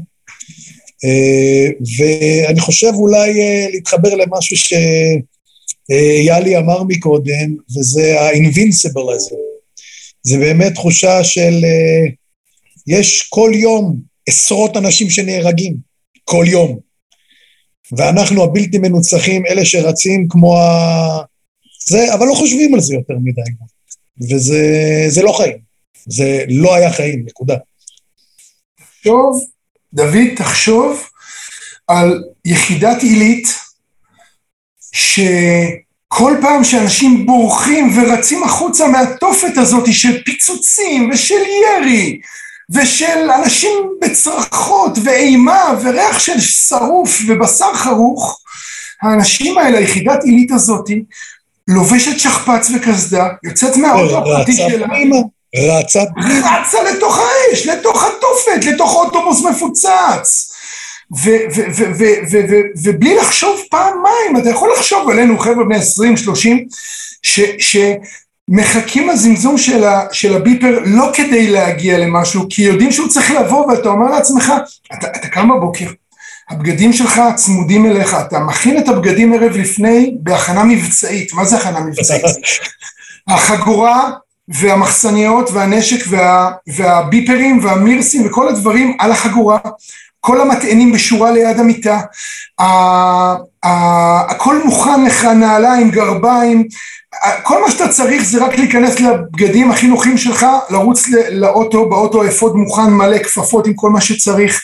Uh, 1.06 1.74
ואני 1.98 2.60
חושב 2.60 2.92
אולי 2.94 3.32
uh, 3.32 3.72
להתחבר 3.72 4.16
למשהו 4.16 4.58
שיאלי 4.58 6.56
uh, 6.56 6.60
אמר 6.60 6.84
מקודם, 6.84 7.56
וזה 7.78 8.22
ה-invincible 8.22 9.12
הזה. 9.12 9.36
זה 10.24 10.38
באמת 10.38 10.74
תחושה 10.74 11.24
של, 11.24 11.54
uh, 11.64 12.12
יש 12.88 13.22
כל 13.30 13.52
יום 13.54 14.00
עשרות 14.28 14.78
אנשים 14.78 15.10
שנהרגים, 15.10 15.76
כל 16.24 16.46
יום. 16.48 16.80
ואנחנו 17.98 18.44
הבלתי 18.44 18.78
מנוצחים, 18.78 19.46
אלה 19.46 19.66
שרצים 19.66 20.28
כמו 20.30 20.58
ה... 20.58 21.35
זה, 21.90 22.14
אבל 22.14 22.28
לא 22.28 22.34
חושבים 22.34 22.74
על 22.74 22.80
זה 22.80 22.94
יותר 22.94 23.14
מדי. 23.24 23.42
וזה 24.22 25.22
לא 25.24 25.32
חיים. 25.32 25.58
זה 26.08 26.44
לא 26.50 26.76
היה 26.76 26.94
חיים, 26.94 27.26
נקודה. 27.26 27.56
תחשוב, 28.78 29.46
דוד, 29.94 30.36
תחשוב 30.36 31.10
על 31.88 32.24
יחידת 32.46 33.04
עילית, 33.04 33.48
שכל 34.92 36.38
פעם 36.42 36.64
שאנשים 36.64 37.26
בורחים 37.26 37.98
ורצים 37.98 38.44
החוצה 38.44 38.88
מהתופת 38.88 39.58
הזאת 39.58 39.94
של 39.94 40.24
פיצוצים 40.24 41.10
ושל 41.14 41.42
ירי 41.66 42.20
ושל 42.70 43.32
אנשים 43.32 43.90
בצרחות 44.02 44.92
ואימה 45.04 45.80
וריח 45.84 46.20
של 46.20 46.40
שרוף 46.40 47.20
ובשר 47.28 47.74
חרוך, 47.74 48.42
האנשים 49.02 49.58
האלה, 49.58 49.78
היחידת 49.78 50.24
עילית 50.24 50.52
הזאת, 50.52 50.90
לובשת 51.68 52.20
שכפ"ץ 52.20 52.72
וקסדה, 52.76 53.28
יוצאת 53.44 53.78
מהאוטו 53.78 54.18
הפרטי 54.18 54.54
שלה, 54.54 54.88
רצה 55.80 56.00
פנימה, 56.16 56.60
רצה 56.62 56.78
לתוך 56.84 57.20
האש, 57.20 57.68
לתוך 57.68 58.04
התופת, 58.04 58.66
לתוך 58.66 58.96
אוטובוס 58.96 59.42
מפוצץ. 59.42 60.52
ובלי 62.84 63.16
לחשוב 63.16 63.60
פעמיים, 63.70 64.38
אתה 64.38 64.50
יכול 64.50 64.70
לחשוב 64.78 65.10
עלינו 65.10 65.40
חבר'ה 65.40 65.64
בני 65.64 65.76
20, 65.76 66.18
30, 66.18 66.66
שמחכים 67.60 69.10
לזמזום 69.10 69.58
של, 69.58 69.84
ה, 69.84 70.06
של 70.12 70.36
הביפר 70.36 70.80
לא 70.86 71.10
כדי 71.14 71.48
להגיע 71.48 71.98
למשהו, 71.98 72.46
כי 72.50 72.62
יודעים 72.62 72.92
שהוא 72.92 73.08
צריך 73.08 73.32
לבוא 73.32 73.66
ואתה 73.66 73.90
אומר 73.90 74.12
לעצמך, 74.12 74.54
אתה, 74.94 75.08
אתה 75.08 75.28
קם 75.28 75.50
בבוקר, 75.50 75.86
הבגדים 76.50 76.94
שלך 76.94 77.22
צמודים 77.36 77.86
אליך, 77.86 78.14
אתה 78.28 78.40
מכין 78.40 78.78
את 78.78 78.88
הבגדים 78.90 79.34
ערב 79.34 79.52
לפני 79.52 80.16
בהכנה 80.20 80.64
מבצעית, 80.64 81.34
מה 81.34 81.46
זה 81.46 81.58
הכנה 81.58 81.80
מבצעית? 81.80 82.24
החגורה 83.28 84.12
והמחסניות 84.48 85.50
והנשק 85.54 86.06
וה, 86.10 86.52
והביפרים 86.68 87.66
והמירסים 87.66 88.28
וכל 88.28 88.48
הדברים 88.48 88.98
על 89.00 89.12
החגורה, 89.12 89.58
כל 90.20 90.42
המטענים 90.42 90.92
בשורה 90.92 91.32
ליד 91.32 91.60
המיטה, 91.60 92.02
הכל 94.30 94.64
מוכן 94.66 95.06
לך, 95.06 95.26
נעליים, 95.26 95.92
גרביים, 95.92 96.68
כל 97.44 97.62
מה 97.62 97.72
שאתה 97.72 97.88
צריך 97.88 98.24
זה 98.24 98.46
רק 98.46 98.58
להיכנס 98.58 99.00
לבגדים 99.00 99.72
הכי 99.72 99.88
נוחים 99.88 100.18
שלך, 100.18 100.46
לרוץ 100.70 101.08
לאוטו, 101.32 101.90
באוטו 101.90 102.28
אפוד 102.28 102.56
מוכן 102.56 102.90
מלא 102.90 103.18
כפפות 103.18 103.68
עם 103.68 103.74
כל 103.74 103.90
מה 103.90 104.02
שצריך. 104.02 104.62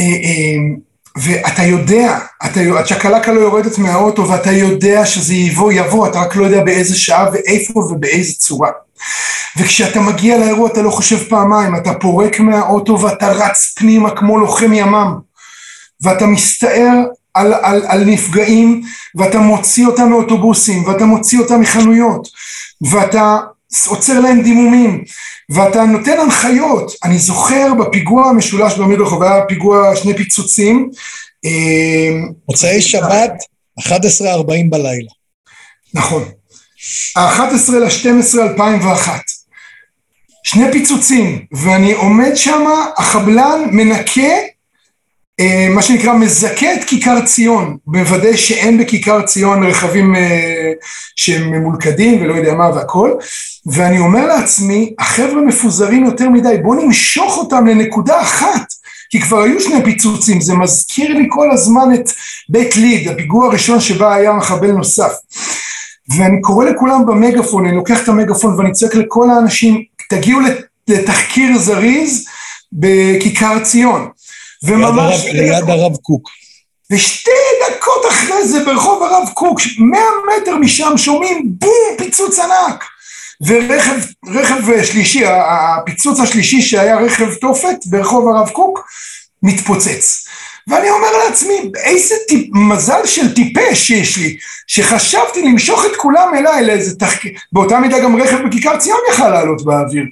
אה, 0.00 0.04
אה, 0.04 0.56
ואתה 1.16 1.62
יודע, 1.62 2.18
אתה, 2.44 2.60
הצ'קלקה 2.78 3.32
לא 3.32 3.40
יורדת 3.40 3.78
מהאוטו 3.78 4.28
ואתה 4.28 4.52
יודע 4.52 5.06
שזה 5.06 5.34
יבוא, 5.34 5.72
יבוא, 5.72 6.08
אתה 6.08 6.20
רק 6.20 6.36
לא 6.36 6.44
יודע 6.44 6.64
באיזה 6.64 6.96
שעה 6.96 7.26
ואיפה 7.32 7.78
ובאיזה 7.78 8.34
צורה. 8.34 8.70
וכשאתה 9.56 10.00
מגיע 10.00 10.38
לאירוע 10.38 10.68
אתה 10.68 10.82
לא 10.82 10.90
חושב 10.90 11.28
פעמיים, 11.28 11.76
אתה 11.76 11.94
פורק 11.94 12.40
מהאוטו 12.40 13.00
ואתה 13.00 13.32
רץ 13.32 13.74
פנימה 13.76 14.10
כמו 14.10 14.38
לוחם 14.38 14.72
ימ"מ. 14.72 15.18
ואתה 16.02 16.26
מסתער 16.26 17.04
על, 17.34 17.54
על, 17.54 17.82
על 17.86 18.04
נפגעים 18.04 18.82
ואתה 19.14 19.38
מוציא 19.38 19.86
אותם 19.86 20.08
מאוטובוסים 20.08 20.84
ואתה 20.84 21.04
מוציא 21.04 21.38
אותם 21.38 21.60
מחנויות 21.60 22.28
ואתה 22.80 23.38
עוצר 23.86 24.20
להם 24.20 24.42
דימומים 24.42 25.04
ואתה 25.50 25.84
נותן 25.84 26.20
הנחיות, 26.20 26.92
אני 27.04 27.18
זוכר 27.18 27.74
בפיגוע 27.74 28.28
המשולש 28.28 28.78
במדרחוב, 28.78 29.22
היה 29.22 29.44
פיגוע 29.48 29.96
שני 29.96 30.16
פיצוצים. 30.16 30.90
אה, 31.44 32.10
מוצאי 32.48 32.82
שבת, 32.82 33.32
11.40 33.80 34.70
בלילה. 34.70 35.10
נכון. 35.94 36.24
ה-11 37.16 37.72
ל-12 37.72 38.40
2001. 38.40 39.22
שני 40.44 40.72
פיצוצים, 40.72 41.46
ואני 41.52 41.92
עומד 41.92 42.34
שם, 42.34 42.64
החבלן 42.98 43.60
מנקה, 43.70 44.32
מה 45.70 45.82
שנקרא 45.82 46.14
מזכה 46.14 46.74
את 46.74 46.84
כיכר 46.84 47.20
ציון, 47.24 47.76
מוודא 47.86 48.36
שאין 48.36 48.78
בכיכר 48.78 49.22
ציון 49.22 49.64
רכבים 49.64 50.16
אה, 50.16 50.72
שהם 51.16 51.50
ממולכדים 51.50 52.22
ולא 52.22 52.34
יודע 52.34 52.54
מה 52.54 52.70
והכל, 52.74 53.12
ואני 53.66 53.98
אומר 53.98 54.26
לעצמי, 54.26 54.94
החבר'ה 54.98 55.40
מפוזרים 55.40 56.04
יותר 56.04 56.28
מדי, 56.28 56.56
בואו 56.62 56.84
נמשוך 56.84 57.38
אותם 57.38 57.66
לנקודה 57.66 58.20
אחת, 58.20 58.66
כי 59.10 59.20
כבר 59.20 59.42
היו 59.42 59.60
שני 59.60 59.84
פיצוצים, 59.84 60.40
זה 60.40 60.54
מזכיר 60.54 61.14
לי 61.14 61.26
כל 61.28 61.50
הזמן 61.50 61.94
את 61.94 62.10
בית 62.48 62.76
ליד, 62.76 63.08
הפיגוע 63.08 63.46
הראשון 63.46 63.80
שבה 63.80 64.14
היה 64.14 64.32
מחבל 64.32 64.72
נוסף. 64.72 65.12
ואני 66.18 66.40
קורא 66.40 66.64
לכולם 66.64 67.06
במגפון, 67.06 67.66
אני 67.66 67.76
לוקח 67.76 68.02
את 68.02 68.08
המגפון 68.08 68.58
ואני 68.58 68.72
צועק 68.72 68.94
לכל 68.94 69.30
האנשים, 69.30 69.82
תגיעו 70.08 70.40
לתחקיר 70.88 71.58
זריז 71.58 72.26
בכיכר 72.72 73.58
ציון. 73.62 74.08
וממש... 74.62 75.24
ליד 75.24 75.70
הרב 75.70 75.96
קוק. 75.96 76.28
ושתי 76.90 77.30
דקות 77.66 78.06
אחרי 78.08 78.48
זה 78.48 78.64
ברחוב 78.64 79.02
הרב 79.02 79.28
קוק, 79.34 79.60
מאה 79.78 80.00
מטר 80.40 80.56
משם 80.56 80.92
שומעים 80.96 81.52
בום, 81.58 81.96
פיצוץ 81.98 82.38
ענק. 82.38 82.84
ורכב 83.46 84.00
רכב 84.26 84.84
שלישי, 84.84 85.24
הפיצוץ 85.26 86.20
השלישי 86.20 86.62
שהיה 86.62 86.96
רכב 86.96 87.34
תופת 87.34 87.76
ברחוב 87.86 88.28
הרב 88.28 88.48
קוק, 88.48 88.88
מתפוצץ. 89.42 90.26
ואני 90.68 90.90
אומר 90.90 91.08
לעצמי, 91.24 91.70
איזה 91.84 92.14
טיפ, 92.28 92.48
מזל 92.54 93.06
של 93.06 93.34
טיפש 93.34 93.86
שיש 93.86 94.16
לי, 94.16 94.36
שחשבתי 94.66 95.42
למשוך 95.42 95.84
את 95.84 95.96
כולם 95.96 96.34
אליי 96.34 96.66
לאיזה 96.66 96.98
תחקיר, 96.98 97.32
באותה 97.52 97.78
מידה 97.80 98.00
גם 98.00 98.22
רכב 98.22 98.38
בכיכר 98.48 98.78
ציון 98.78 98.98
יכל 99.10 99.28
לעלות 99.28 99.64
באוויר. 99.64 100.04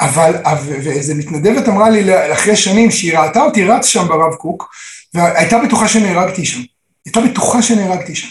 אבל, 0.00 0.34
ואיזה 0.64 1.14
מתנדבת 1.14 1.68
אמרה 1.68 1.90
לי 1.90 2.32
אחרי 2.32 2.56
שנים 2.56 2.90
שהיא 2.90 3.18
ראתה 3.18 3.42
אותי 3.42 3.64
רץ 3.64 3.86
שם 3.86 4.08
ברב 4.08 4.34
קוק, 4.34 4.70
והייתה 5.14 5.58
בטוחה 5.58 5.88
שנהרגתי 5.88 6.46
שם. 6.46 6.60
הייתה 7.06 7.20
בטוחה 7.20 7.62
שנהרגתי 7.62 8.14
שם. 8.14 8.28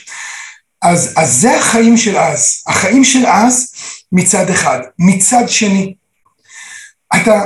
אז, 0.82 1.13
אז 1.17 1.34
זה 1.34 1.60
החיים 1.60 1.97
של 1.97 2.17
אז. 2.17 2.63
החיים 2.67 3.03
של 3.03 3.25
אז 3.25 3.73
מצד 4.12 4.49
אחד. 4.49 4.80
מצד 4.99 5.49
שני, 5.49 5.93
אתה 7.15 7.43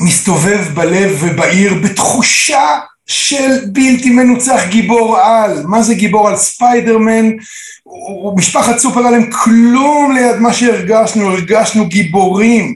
מסתובב 0.00 0.74
בלב 0.74 1.18
ובעיר 1.20 1.74
בתחושה 1.74 2.78
של 3.06 3.58
בלתי 3.66 4.10
מנוצח 4.10 4.60
גיבור 4.68 5.18
על. 5.18 5.62
מה 5.66 5.82
זה 5.82 5.94
גיבור 5.94 6.28
על? 6.28 6.36
ספיידרמן, 6.36 7.30
משפחת 8.36 8.78
סופר 8.78 9.00
עליהם 9.00 9.30
כלום 9.30 10.12
ליד 10.14 10.36
מה 10.36 10.52
שהרגשנו, 10.52 11.30
הרגשנו 11.30 11.86
גיבורים, 11.88 12.74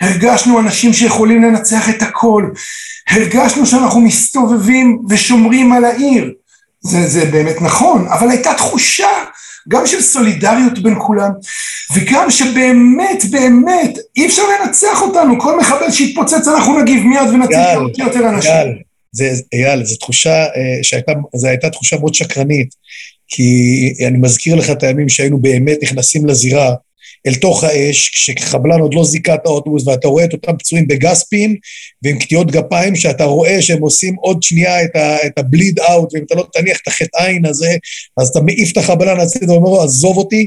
הרגשנו 0.00 0.60
אנשים 0.60 0.92
שיכולים 0.92 1.42
לנצח 1.42 1.88
את 1.88 2.02
הכל, 2.02 2.50
הרגשנו 3.08 3.66
שאנחנו 3.66 4.00
מסתובבים 4.00 4.98
ושומרים 5.08 5.72
על 5.72 5.84
העיר. 5.84 6.32
זה, 6.80 7.08
זה 7.08 7.24
באמת 7.24 7.62
נכון, 7.62 8.06
אבל 8.08 8.30
הייתה 8.30 8.54
תחושה 8.54 9.08
גם 9.68 9.86
של 9.86 10.00
סולידריות 10.00 10.78
בין 10.78 10.94
כולם, 10.98 11.30
וגם 11.94 12.30
שבאמת, 12.30 13.24
באמת, 13.30 13.98
אי 14.16 14.26
אפשר 14.26 14.42
לנצח 14.48 15.02
אותנו, 15.02 15.40
כל 15.40 15.58
מחבל 15.58 15.90
שיתפוצץ 15.90 16.48
אנחנו 16.48 16.80
נגיב 16.80 17.06
מיד 17.06 17.28
ונציל 17.28 18.04
יותר 18.04 18.28
אנשים. 18.28 18.52
גל, 18.52 18.72
זה, 19.12 19.32
אייל, 19.52 19.84
זו 19.84 19.96
תחושה 19.96 20.46
שהייתה, 20.82 21.12
זו 21.34 21.48
הייתה 21.48 21.70
תחושה 21.70 21.98
מאוד 21.98 22.14
שקרנית, 22.14 22.74
כי 23.28 24.06
אני 24.06 24.18
מזכיר 24.18 24.54
לך 24.54 24.70
את 24.70 24.82
הימים 24.82 25.08
שהיינו 25.08 25.38
באמת 25.38 25.78
נכנסים 25.82 26.26
לזירה, 26.26 26.74
אל 27.26 27.34
תוך 27.34 27.64
האש, 27.64 28.08
כשחבלן 28.08 28.80
עוד 28.80 28.94
לא 28.94 29.04
זיכה 29.04 29.34
את 29.34 29.46
האוטובוס, 29.46 29.86
ואתה 29.86 30.08
רואה 30.08 30.24
את 30.24 30.32
אותם 30.32 30.56
פצועים 30.58 30.88
בגספים 30.88 31.56
ועם 32.02 32.18
קטיעות 32.18 32.50
גפיים, 32.50 32.96
שאתה 32.96 33.24
רואה 33.24 33.62
שהם 33.62 33.82
עושים 33.82 34.14
עוד 34.14 34.42
שנייה 34.42 34.84
את, 34.84 34.96
ה, 34.96 35.26
את 35.26 35.38
הבליד 35.38 35.80
אאוט, 35.80 36.14
ואם 36.14 36.22
אתה 36.26 36.34
לא 36.34 36.46
תניח 36.52 36.78
את 36.82 36.88
החטא 36.88 37.24
עין 37.24 37.46
הזה, 37.46 37.76
אז 38.16 38.28
אתה 38.28 38.40
מעיף 38.40 38.72
את 38.72 38.76
החבלן 38.76 39.20
הצידה 39.20 39.52
ואומר 39.52 39.70
לו, 39.70 39.82
עזוב 39.82 40.16
אותי, 40.16 40.46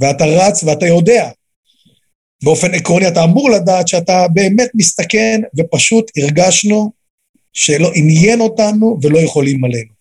ואתה 0.00 0.24
רץ 0.26 0.64
ואתה 0.64 0.86
יודע. 0.86 1.28
באופן 2.44 2.74
עקרוני 2.74 3.08
אתה 3.08 3.24
אמור 3.24 3.50
לדעת 3.50 3.88
שאתה 3.88 4.26
באמת 4.32 4.68
מסתכן, 4.74 5.40
ופשוט 5.58 6.10
הרגשנו 6.16 6.97
שלא 7.52 7.90
עניין 7.94 8.40
אותנו 8.40 8.98
ולא 9.02 9.18
יכולים 9.18 9.64
עלינו. 9.64 9.98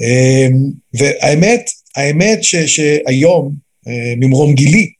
אמ, 0.00 0.70
והאמת, 0.94 1.70
האמת 1.96 2.44
ש, 2.44 2.56
שהיום, 2.56 3.54
אה, 3.88 4.14
ממרום 4.16 4.54
גילי, 4.54 4.90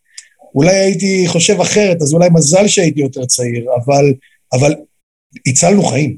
אולי 0.55 0.77
הייתי 0.77 1.25
חושב 1.27 1.61
אחרת, 1.61 2.03
אז 2.03 2.15
אולי 2.15 2.29
מזל 2.33 2.69
שהייתי 2.69 3.01
יותר 3.01 3.25
צעיר, 3.25 3.67
אבל, 3.85 4.15
אבל 4.53 4.75
הצלנו 5.47 5.83
חיים. 5.83 6.17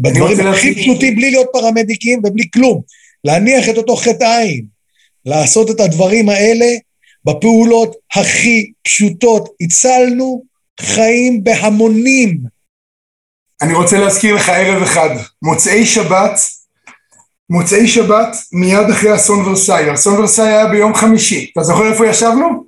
בדברים 0.00 0.46
הכי 0.46 0.74
פשוטים, 0.74 1.16
בלי 1.16 1.30
להיות 1.30 1.46
פרמדיקים 1.52 2.18
ובלי 2.24 2.44
כלום. 2.54 2.82
להניח 3.24 3.68
את 3.68 3.76
אותו 3.76 3.96
חטא 3.96 4.40
עין, 4.40 4.64
לעשות 5.26 5.70
את 5.70 5.80
הדברים 5.80 6.28
האלה 6.28 6.66
בפעולות 7.24 7.96
הכי 8.14 8.72
פשוטות. 8.82 9.48
הצלנו 9.60 10.42
חיים 10.80 11.44
בהמונים. 11.44 12.38
אני 13.62 13.74
רוצה 13.74 13.98
להזכיר 13.98 14.34
לך 14.34 14.48
ערב 14.48 14.82
אחד, 14.82 15.10
מוצאי 15.42 15.86
שבת, 15.86 16.40
מוצאי 17.50 17.88
שבת 17.88 18.36
מיד 18.52 18.90
אחרי 18.90 19.14
אסון 19.14 19.44
ורסאי. 19.44 19.94
אסון 19.94 20.18
ורסאי 20.18 20.48
היה 20.48 20.66
ביום 20.66 20.94
חמישי. 20.94 21.50
אתה 21.52 21.62
זוכר 21.62 21.92
איפה 21.92 22.06
ישבנו? 22.06 22.64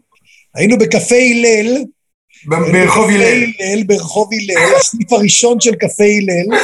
היינו 0.54 0.78
בקפה 0.78 1.14
הלל. 1.14 1.84
ברחוב 2.46 3.10
הלל. 3.10 3.44
ברחוב 3.86 4.30
הלל, 4.32 4.74
הסניף 4.80 5.12
הראשון 5.12 5.60
של 5.60 5.74
קפה 5.74 6.04
הלל. 6.04 6.58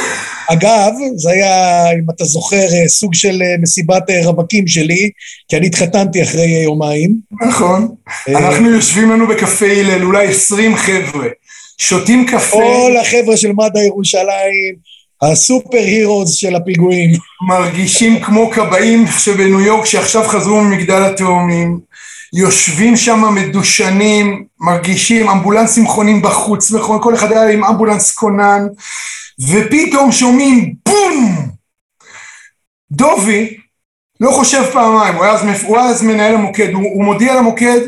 אגב, 0.51 0.93
זה 1.15 1.29
היה, 1.31 1.83
אם 1.91 2.05
אתה 2.15 2.25
זוכר, 2.25 2.67
סוג 2.87 3.13
של 3.13 3.41
מסיבת 3.61 4.03
רווקים 4.23 4.67
שלי, 4.67 5.09
כי 5.49 5.57
אני 5.57 5.67
התחתנתי 5.67 6.23
אחרי 6.23 6.63
יומיים. 6.63 7.19
נכון. 7.47 7.95
אנחנו 8.27 8.69
יושבים 8.69 9.11
לנו 9.11 9.27
בקפה 9.27 9.65
הלל, 9.65 10.03
אולי 10.03 10.27
עשרים 10.27 10.75
חבר'ה. 10.75 11.27
שותים 11.77 12.25
קפה. 12.25 12.57
כל 12.57 12.93
החבר'ה 13.01 13.37
של 13.37 13.51
מד"א 13.51 13.79
ירושלים, 13.79 14.75
הסופר 15.21 15.77
הירוז 15.77 16.33
של 16.33 16.55
הפיגועים. 16.55 17.11
מרגישים 17.47 18.19
כמו 18.21 18.51
כבאים 18.51 19.05
שבניו 19.19 19.61
יורק 19.61 19.85
שעכשיו 19.85 20.23
חזרו 20.27 20.61
ממגדל 20.61 21.03
התאומים. 21.03 21.79
יושבים 22.33 22.97
שם 22.97 23.35
מדושנים, 23.35 24.45
מרגישים 24.59 25.29
אמבולנסים 25.29 25.87
חונים 25.87 26.21
בחוץ, 26.21 26.71
כל 27.01 27.13
אחד 27.15 27.31
היה 27.31 27.49
עם 27.49 27.63
אמבולנס 27.63 28.11
כונן, 28.11 28.67
ופתאום 29.49 30.11
שומעים 30.11 30.73
בום! 30.85 31.47
דובי 32.91 33.57
לא 34.19 34.31
חושב 34.31 34.63
פעמיים, 34.73 35.15
הוא 35.15 35.23
היה 35.23 35.33
אז, 35.33 35.41
הוא 35.63 35.77
היה 35.77 35.89
אז 35.89 36.03
מנהל 36.03 36.35
המוקד, 36.35 36.73
הוא, 36.73 36.83
הוא 36.83 37.03
מודיע 37.03 37.35
למוקד, 37.35 37.79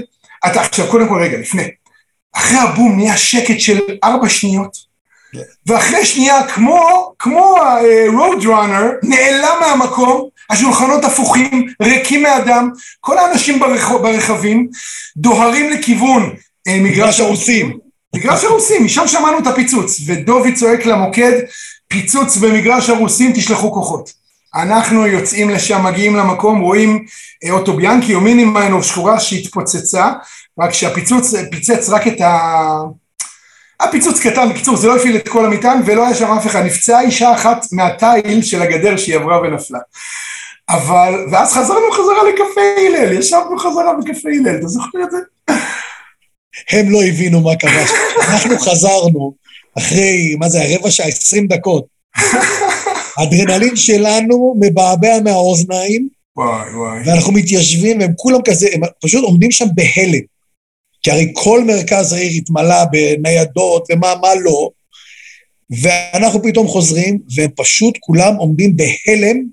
אתה 0.48 0.62
עכשיו 0.62 0.88
קודם 0.88 1.10
כל 1.10 1.22
רגע, 1.22 1.38
לפני, 1.38 1.64
אחרי 2.34 2.58
הבום 2.58 2.96
נהיה 2.96 3.18
שקט 3.18 3.60
של 3.60 3.80
ארבע 4.04 4.30
שניות, 4.30 4.90
ואחרי 5.66 6.06
שנייה, 6.06 6.48
כמו, 6.48 7.12
כמו 7.20 7.58
ה-road 7.58 8.44
runner, 8.44 9.08
נעלם 9.08 9.58
מהמקום, 9.62 10.30
השולחנות 10.50 11.04
הפוכים, 11.06 11.68
ריקים 11.82 12.24
מאדם, 12.24 12.70
כל 13.00 13.18
האנשים 13.18 13.60
ברח, 13.60 13.92
ברכבים 13.92 14.68
דוהרים 15.18 15.70
לכיוון 15.70 16.30
אה, 16.68 16.80
מגרש 16.82 17.20
הרוסים. 17.20 17.78
מגרש 18.16 18.44
הרוסים, 18.44 18.86
משם 18.86 19.08
שמענו 19.08 19.40
את 19.40 19.48
הפיצוץ, 19.48 20.00
ודובי 20.06 20.54
צועק 20.54 20.86
למוקד, 20.86 21.32
פיצוץ 21.88 22.38
במגרש 22.38 22.90
הרוסים, 22.90 23.34
תשלחו 23.34 23.74
כוחות. 23.74 24.14
אנחנו 24.56 25.08
יוצאים 25.08 25.50
לשם, 25.50 25.84
מגיעים 25.84 26.16
למקום, 26.16 26.62
רואים 26.62 27.06
אה, 27.46 27.52
אוטוביאנקי 27.52 28.16
או 28.16 28.22
מינימיינוב 28.22 28.84
שחורה 28.84 29.20
שהתפוצצה, 29.20 30.12
רק 30.60 30.74
שהפיצוץ 30.74 31.34
פיצץ 31.52 31.90
רק 31.90 32.08
את 32.08 32.22
ה... 32.22 32.40
הפיצוץ 33.80 34.20
קטן, 34.20 34.50
בקיצור 34.50 34.78
זה 34.78 34.88
לא 34.88 34.96
הפעיל 34.96 35.16
את 35.16 35.30
כל 35.30 35.46
המטען 35.46 35.82
ולא 35.86 36.06
היה 36.06 36.16
שם 36.16 36.32
אף 36.32 36.48
אחד, 36.48 36.66
נפצעה 36.66 37.02
אישה 37.02 37.34
אחת 37.34 37.66
מהתיל 37.72 38.42
של 38.42 38.62
הגדר 38.62 38.98
שהיא 38.98 39.16
עברה 39.16 39.42
ונפלה. 39.42 39.80
אבל, 40.70 41.26
ואז 41.32 41.54
חזרנו 41.54 41.92
חזרה 41.92 42.30
לקפה 42.30 42.62
הלל, 42.78 43.14
ישבנו 43.14 43.58
חזרה 43.58 43.94
בקפה 43.94 44.30
הלל, 44.30 44.60
אתה 44.60 44.68
זוכר 44.68 45.04
את 45.04 45.12
זה? 45.12 45.18
הם 46.72 46.92
לא 46.92 47.04
הבינו 47.04 47.42
מה 47.42 47.56
קרה, 47.56 47.84
אנחנו 48.30 48.60
חזרנו 48.60 49.34
אחרי, 49.78 50.36
מה 50.40 50.50
זה, 50.50 50.62
הרבע 50.62 50.92
שעה, 50.92 51.08
עשרים 51.08 51.48
דקות. 51.48 51.86
האדרנלין 53.20 53.76
שלנו 53.76 54.56
מבעבע 54.60 55.20
מהאוזניים, 55.24 56.10
וואי 56.38 56.76
וואי. 56.76 57.00
ואנחנו 57.06 57.34
מתיישבים, 57.34 58.00
והם 58.00 58.14
כולם 58.16 58.40
כזה, 58.46 58.68
הם 58.74 58.82
פשוט 59.02 59.24
עומדים 59.24 59.52
שם 59.52 59.66
בהלם. 59.76 60.22
כי 61.04 61.12
הרי 61.12 61.32
כל 61.34 61.64
מרכז 61.64 62.14
העיר 62.14 62.32
התמלא 62.38 62.86
בניידות 62.92 63.88
ומה 63.92 64.14
מה 64.22 64.36
לא, 64.36 64.70
ואנחנו 65.82 66.44
פתאום 66.44 66.68
חוזרים, 66.68 67.20
והם 67.36 67.50
פשוט 67.56 67.98
כולם 68.00 68.36
עומדים 68.36 68.78
בהלם, 68.78 69.44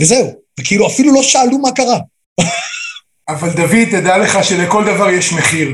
וזהו. 0.00 0.44
וכאילו 0.60 0.86
אפילו 0.86 1.14
לא 1.14 1.22
שאלו 1.22 1.58
מה 1.58 1.72
קרה. 1.72 1.98
אבל 3.28 3.50
דוד, 3.50 3.84
תדע 3.90 4.18
לך 4.18 4.44
שלכל 4.44 4.84
דבר 4.84 5.10
יש 5.10 5.32
מחיר. 5.32 5.72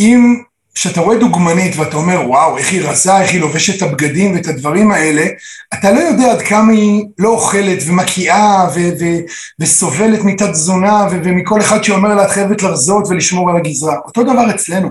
אם 0.00 0.34
כשאתה 0.74 1.00
רואה 1.00 1.18
דוגמנית 1.18 1.76
ואתה 1.76 1.96
אומר, 1.96 2.20
וואו, 2.28 2.58
איך 2.58 2.72
היא 2.72 2.82
רזה, 2.82 3.20
איך 3.20 3.32
היא 3.32 3.40
לובשת 3.40 3.76
את 3.76 3.82
הבגדים 3.82 4.34
ואת 4.34 4.46
הדברים 4.46 4.90
האלה, 4.90 5.26
אתה 5.74 5.92
לא 5.92 6.00
יודע 6.00 6.32
עד 6.32 6.42
כמה 6.42 6.72
היא 6.72 7.04
לא 7.18 7.28
אוכלת 7.28 7.78
ומקיאה 7.86 8.66
ו- 8.74 8.90
ו- 9.00 9.20
וסובלת 9.60 10.20
מתת 10.24 10.50
תזונה 10.50 11.06
ו- 11.10 11.20
ומכל 11.24 11.60
אחד 11.60 11.84
שאומר 11.84 12.14
לה, 12.14 12.24
את 12.24 12.30
חייבת 12.30 12.62
לרזות 12.62 13.04
ולשמור 13.08 13.50
על 13.50 13.56
הגזרה. 13.56 13.96
אותו 14.06 14.22
דבר 14.22 14.50
אצלנו. 14.50 14.88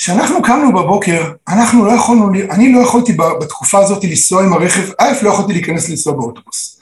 כשאנחנו 0.00 0.42
קמנו 0.42 0.72
בבוקר, 0.72 1.32
אנחנו 1.48 1.84
לא 1.84 1.92
יכולנו, 1.92 2.32
אני 2.50 2.72
לא 2.72 2.80
יכולתי 2.80 3.12
בתקופה 3.12 3.78
הזאת 3.78 4.04
לנסוע 4.04 4.42
עם 4.42 4.52
הרכב, 4.52 4.82
א', 4.98 5.12
לא 5.22 5.30
יכולתי 5.30 5.52
להיכנס 5.52 5.88
לנסוע 5.88 6.12
באוטובוס. 6.12 6.80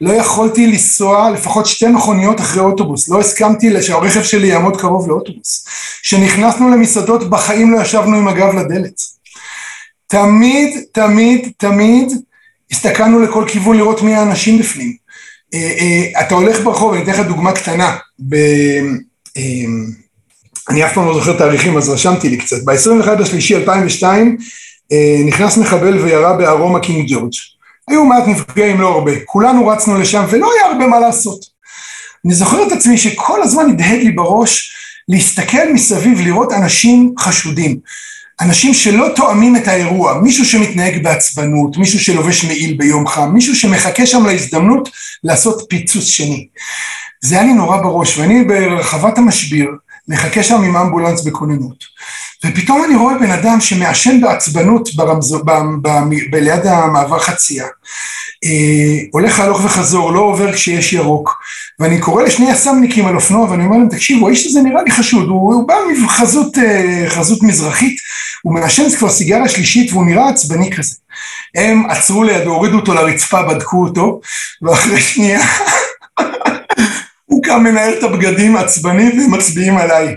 לא 0.00 0.12
יכולתי 0.12 0.66
לנסוע 0.66 1.30
לפחות 1.30 1.66
שתי 1.66 1.86
מכוניות 1.86 2.40
אחרי 2.40 2.62
אוטובוס, 2.62 3.08
לא 3.08 3.20
הסכמתי 3.20 3.82
שהרכב 3.82 4.22
שלי 4.22 4.46
יעמוד 4.46 4.80
קרוב 4.80 5.08
לאוטובוס. 5.08 5.64
כשנכנסנו 6.02 6.70
למסעדות 6.70 7.30
בחיים 7.30 7.72
לא 7.72 7.80
ישבנו 7.80 8.16
עם 8.16 8.28
הגב 8.28 8.54
לדלת. 8.54 9.00
תמיד, 10.06 10.84
תמיד, 10.92 11.52
תמיד 11.56 12.12
הסתכלנו 12.70 13.20
לכל 13.20 13.44
כיוון 13.48 13.76
לראות 13.76 14.02
מי 14.02 14.14
האנשים 14.14 14.58
בפנים. 14.58 14.96
אה, 15.54 15.58
אה, 15.58 16.20
אתה 16.20 16.34
הולך 16.34 16.60
ברחוב, 16.60 16.92
אני 16.94 17.02
אתן 17.02 17.12
לך 17.12 17.20
דוגמה 17.20 17.52
קטנה, 17.52 17.96
ב... 18.28 18.36
אה, 20.68 20.74
אני 20.74 20.86
אף 20.86 20.94
פעם 20.94 21.06
לא 21.06 21.14
זוכר 21.14 21.38
תאריכים 21.38 21.76
אז 21.76 21.88
רשמתי 21.88 22.28
לי 22.28 22.36
קצת, 22.36 22.64
ב-21 22.64 23.10
לשלישי 23.20 23.56
2002 23.56 24.36
נכנס 25.26 25.56
מחבל 25.56 25.98
וירה 25.98 26.36
בארומה 26.36 26.80
קינג 26.80 27.06
ג'ורג'. 27.08 27.32
היו 27.88 28.04
מעט 28.04 28.26
נפגעים, 28.26 28.80
לא 28.80 28.88
הרבה. 28.88 29.12
כולנו 29.24 29.66
רצנו 29.66 29.98
לשם 29.98 30.24
ולא 30.30 30.50
היה 30.52 30.72
הרבה 30.72 30.86
מה 30.86 31.00
לעשות. 31.00 31.40
אני 32.24 32.34
זוכר 32.34 32.66
את 32.66 32.72
עצמי 32.72 32.98
שכל 32.98 33.42
הזמן 33.42 33.70
הדהד 33.70 33.98
לי 34.02 34.12
בראש 34.12 34.72
להסתכל 35.08 35.72
מסביב, 35.72 36.20
לראות 36.20 36.52
אנשים 36.52 37.14
חשודים. 37.18 37.78
אנשים 38.40 38.74
שלא 38.74 39.08
תואמים 39.16 39.56
את 39.56 39.68
האירוע, 39.68 40.20
מישהו 40.20 40.44
שמתנהג 40.44 41.02
בעצבנות, 41.02 41.76
מישהו 41.76 42.00
שלובש 42.00 42.44
מעיל 42.44 42.76
ביום 42.76 43.06
חם, 43.06 43.30
מישהו 43.34 43.56
שמחכה 43.56 44.06
שם 44.06 44.26
להזדמנות 44.26 44.88
לעשות 45.24 45.66
פיצוץ 45.68 46.04
שני. 46.04 46.46
זה 47.20 47.34
היה 47.34 47.44
לי 47.44 47.52
נורא 47.52 47.76
בראש, 47.76 48.18
ואני 48.18 48.44
ברחבת 48.44 49.18
המשביר, 49.18 49.68
מחכה 50.08 50.42
שם 50.42 50.62
עם 50.62 50.76
אמבולנס 50.76 51.22
בכוננות. 51.22 51.84
ופתאום 52.44 52.84
אני 52.84 52.96
רואה 52.96 53.18
בן 53.18 53.30
אדם 53.30 53.60
שמעשן 53.60 54.20
בעצבנות 54.20 54.94
ברמזו, 54.94 55.44
ב, 55.44 55.50
ב, 55.82 55.88
ב, 56.30 56.34
ליד 56.36 56.66
המעבר 56.66 57.18
חצייה. 57.18 57.66
אה, 58.44 58.98
הולך 59.12 59.40
הלוך 59.40 59.64
וחזור, 59.64 60.12
לא 60.12 60.20
עובר 60.20 60.52
כשיש 60.52 60.92
ירוק. 60.92 61.42
ואני 61.78 61.98
קורא 61.98 62.22
לשני 62.22 62.50
יס"מניקים 62.50 63.06
על 63.06 63.14
אופנוע 63.14 63.50
ואני 63.50 63.64
אומר 63.64 63.76
להם, 63.76 63.88
תקשיבו, 63.88 64.28
האיש 64.28 64.46
הזה 64.46 64.62
נראה 64.62 64.82
לי 64.82 64.90
חשוד, 64.90 65.28
הוא, 65.28 65.54
הוא 65.54 65.68
בא 65.68 65.74
מחזות 66.04 66.58
אה, 66.58 67.04
חזות 67.08 67.42
מזרחית, 67.42 67.96
הוא 68.42 68.54
מעשן 68.54 68.96
כבר 68.98 69.10
סיגריה 69.10 69.48
שלישית 69.48 69.92
והוא 69.92 70.06
נראה 70.06 70.28
עצבני 70.28 70.70
כזה. 70.70 70.94
הם 71.54 71.90
עצרו 71.90 72.24
לידו, 72.24 72.50
הורידו 72.50 72.76
אותו 72.76 72.94
לרצפה, 72.94 73.42
בדקו 73.42 73.84
אותו, 73.84 74.20
ואחרי 74.62 75.00
שנייה 75.00 75.40
הוא 77.24 77.42
קם 77.42 77.64
מנהל 77.64 77.98
את 77.98 78.02
הבגדים 78.02 78.56
עצבני 78.56 79.18
והם 79.18 79.34
מצביעים 79.34 79.76
עליי. 79.76 80.16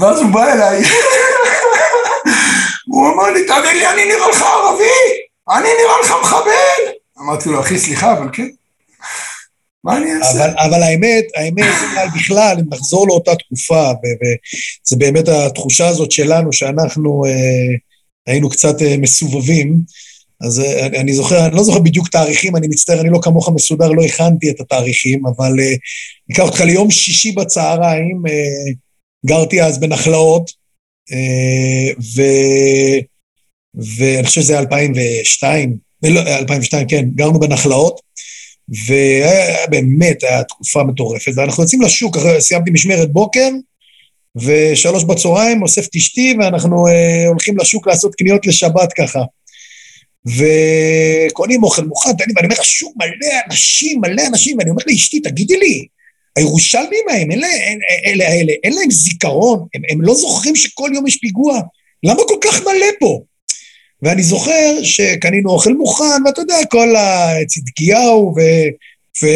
ואז 0.00 0.20
הוא 0.20 0.30
בא 0.30 0.52
אליי, 0.52 0.78
הוא 2.92 3.14
אמר 3.14 3.30
לי, 3.30 3.44
תגיד 3.44 3.76
לי, 3.76 3.86
אני 3.86 4.04
נראה 4.04 4.28
לך 4.28 4.42
ערבי? 4.42 4.84
אני 5.50 5.68
נראה 5.82 6.00
לך 6.02 6.14
מחבל! 6.22 6.92
אמרתי 7.20 7.48
לו, 7.48 7.60
אחי, 7.60 7.78
סליחה, 7.78 8.12
אבל 8.12 8.28
כן. 8.32 8.48
מה 9.84 9.96
אני 9.96 10.16
אעשה? 10.16 10.44
אבל, 10.44 10.54
אבל 10.58 10.82
האמת, 10.82 11.24
האמת, 11.36 11.74
בכלל, 12.14 12.56
אם 12.60 12.64
נחזור 12.70 13.08
לאותה 13.08 13.34
תקופה, 13.34 13.90
וזה 13.90 14.96
באמת 14.98 15.28
התחושה 15.28 15.88
הזאת 15.88 16.12
שלנו, 16.12 16.52
שאנחנו 16.52 17.24
אה, 17.26 17.76
היינו 18.26 18.50
קצת 18.50 18.82
אה, 18.82 18.96
מסובבים, 18.98 19.76
אז 20.40 20.60
אה, 20.60 20.86
אני, 20.86 20.98
אני 20.98 21.12
זוכר, 21.12 21.46
אני 21.46 21.56
לא 21.56 21.62
זוכר 21.62 21.78
בדיוק 21.78 22.08
תאריכים, 22.08 22.56
אני 22.56 22.68
מצטער, 22.68 23.00
אני 23.00 23.10
לא 23.10 23.18
כמוך 23.22 23.48
מסודר, 23.48 23.88
לא 23.88 24.02
הכנתי 24.02 24.50
את 24.50 24.60
התאריכים, 24.60 25.26
אבל 25.26 25.60
אה, 25.60 25.74
אקח 26.32 26.42
אותך 26.42 26.60
ליום 26.60 26.90
שישי 26.90 27.32
בצהריים, 27.32 28.22
אה, 28.28 28.72
גרתי 29.26 29.62
אז 29.62 29.80
בנחלאות, 29.80 30.60
ו... 32.16 32.22
ואני 33.74 34.26
חושב 34.26 34.40
שזה 34.40 34.58
2002, 34.58 35.76
לא, 36.02 36.20
2002, 36.20 36.88
כן, 36.88 37.04
גרנו 37.14 37.40
בנחלאות, 37.40 38.00
ובאמת, 38.68 40.22
הייתה 40.22 40.42
תקופה 40.48 40.84
מטורפת. 40.84 41.32
ואנחנו 41.36 41.62
יוצאים 41.62 41.82
לשוק, 41.82 42.16
סיימתי 42.38 42.70
משמרת 42.70 43.12
בוקר, 43.12 43.48
ושלוש 44.36 45.04
בצהריים 45.04 45.62
אוסף 45.62 45.86
את 45.86 45.96
אשתי, 45.96 46.34
ואנחנו 46.38 46.86
אה, 46.86 47.26
הולכים 47.28 47.58
לשוק 47.58 47.86
לעשות 47.86 48.14
קניות 48.14 48.46
לשבת 48.46 48.92
ככה. 48.92 49.22
וקונים 50.26 51.62
אוכל 51.62 51.84
מוכן, 51.84 52.10
ואני 52.18 52.46
אומר, 52.46 52.60
השוק 52.60 52.94
מלא 52.96 53.32
אנשים, 53.46 54.00
מלא 54.00 54.22
אנשים, 54.26 54.58
ואני 54.58 54.70
אומר 54.70 54.82
לאשתי, 54.86 55.20
תגידי 55.20 55.58
לי, 55.58 55.86
הירושלמים 56.36 57.04
ההם, 57.10 57.32
אלה, 57.32 57.46
אלה, 58.06 58.24
אלה, 58.24 58.52
אין 58.64 58.72
להם 58.72 58.90
זיכרון, 58.90 59.66
הם, 59.74 59.82
הם 59.90 60.02
לא 60.02 60.14
זוכרים 60.14 60.56
שכל 60.56 60.90
יום 60.94 61.06
יש 61.06 61.16
פיגוע, 61.16 61.60
למה 62.02 62.22
כל 62.28 62.38
כך 62.40 62.60
מלא 62.62 62.86
פה? 63.00 63.20
ואני 64.02 64.22
זוכר 64.22 64.82
שקנינו 64.82 65.50
אוכל 65.50 65.72
מוכן, 65.72 66.26
ואתה 66.26 66.40
יודע, 66.40 66.56
כל 66.70 66.88
הצדקיהו 66.96 68.34
ו, 68.36 68.40
ו, 69.22 69.26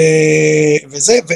וזה, 0.91 1.19
ו, 1.29 1.33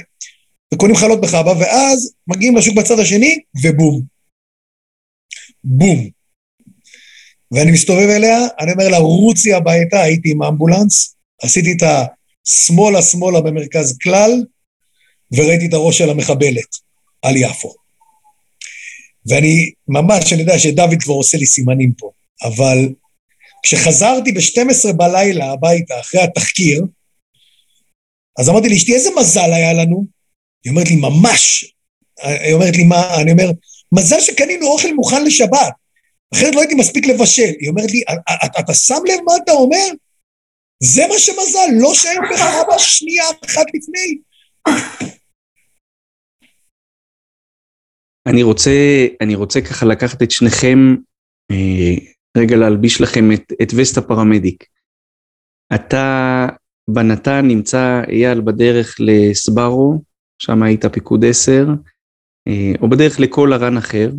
וקונים 0.74 0.96
חלות 0.96 1.20
בחבא, 1.20 1.54
ואז 1.60 2.12
מגיעים 2.26 2.56
לשוק 2.56 2.74
בצד 2.74 2.98
השני, 2.98 3.38
ובום. 3.62 4.02
בום. 5.64 6.17
ואני 7.52 7.70
מסתובב 7.70 8.08
אליה, 8.08 8.38
אני 8.60 8.72
אומר 8.72 8.88
לה, 8.88 8.98
רוצי 8.98 9.52
הביתה, 9.52 10.02
הייתי 10.02 10.30
עם 10.30 10.42
אמבולנס, 10.42 11.16
עשיתי 11.42 11.72
את 11.72 11.82
השמאלה 11.82 13.02
שמאלה 13.02 13.40
במרכז 13.40 13.98
כלל, 14.02 14.44
וראיתי 15.32 15.66
את 15.66 15.72
הראש 15.72 15.98
של 15.98 16.10
המחבלת 16.10 16.76
על 17.22 17.36
יפו. 17.36 17.74
ואני 19.26 19.70
ממש, 19.88 20.32
אני 20.32 20.40
יודע 20.40 20.58
שדוד 20.58 20.90
כבר 21.00 21.14
עושה 21.14 21.38
לי 21.38 21.46
סימנים 21.46 21.92
פה, 21.98 22.10
אבל 22.44 22.88
כשחזרתי 23.62 24.32
ב-12 24.32 24.92
בלילה 24.92 25.52
הביתה 25.52 26.00
אחרי 26.00 26.20
התחקיר, 26.20 26.84
אז 28.38 28.48
אמרתי 28.48 28.68
לאשתי, 28.68 28.94
איזה 28.94 29.10
מזל 29.20 29.52
היה 29.52 29.72
לנו? 29.72 30.04
היא 30.64 30.70
אומרת 30.70 30.90
לי, 30.90 30.96
ממש. 30.96 31.74
היא 32.22 32.54
אומרת 32.54 32.76
לי, 32.76 32.84
מה? 32.84 33.20
אני 33.20 33.32
אומר, 33.32 33.50
מזל 33.92 34.20
שקנינו 34.20 34.66
אוכל 34.66 34.94
מוכן 34.94 35.24
לשבת, 35.24 35.72
אחרת 36.34 36.54
לא 36.54 36.60
הייתי 36.60 36.74
מספיק 36.74 37.06
לבשל. 37.06 37.52
היא 37.60 37.68
אומרת 37.68 37.90
לי, 37.90 38.02
אתה 38.60 38.74
שם 38.74 39.02
לב 39.04 39.20
מה 39.24 39.32
אתה 39.44 39.52
אומר? 39.52 39.86
זה 40.82 41.02
מה 41.08 41.18
שמזל, 41.18 41.68
לא 41.80 41.94
שאין 41.94 42.16
לך 42.32 42.40
אבא 42.40 42.78
שנייה 42.78 43.24
אחת 43.44 43.66
לפני. 43.74 44.18
אני 48.28 48.42
רוצה, 48.42 48.70
אני 49.20 49.34
רוצה 49.34 49.60
ככה 49.60 49.86
לקחת 49.86 50.22
את 50.22 50.30
שניכם 50.30 50.78
אה, 51.50 51.94
רגע 52.36 52.56
להלביש 52.56 53.00
לכם 53.00 53.32
את, 53.32 53.52
את 53.62 53.68
וסט 53.76 53.98
הפרמדיק. 53.98 54.64
אתה 55.74 56.46
בנתן 56.90 57.46
נמצא 57.48 58.02
אייל 58.08 58.40
בדרך 58.40 58.96
לסברו, 59.00 60.02
שם 60.42 60.62
היית 60.62 60.86
פיקוד 60.86 61.24
10, 61.24 61.66
אה, 62.48 62.72
או 62.80 62.90
בדרך 62.90 63.20
לכל 63.20 63.52
ארן 63.52 63.76
אחר. 63.76 64.10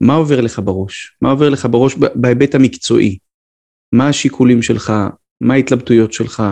מה 0.00 0.14
עובר 0.14 0.40
לך 0.40 0.60
בראש? 0.64 1.16
מה 1.22 1.30
עובר 1.30 1.48
לך 1.48 1.66
בראש 1.70 1.94
בהיבט 2.14 2.54
המקצועי? 2.54 3.18
מה 3.92 4.08
השיקולים 4.08 4.62
שלך? 4.62 4.92
מה 5.40 5.54
ההתלבטויות 5.54 6.12
שלך? 6.12 6.42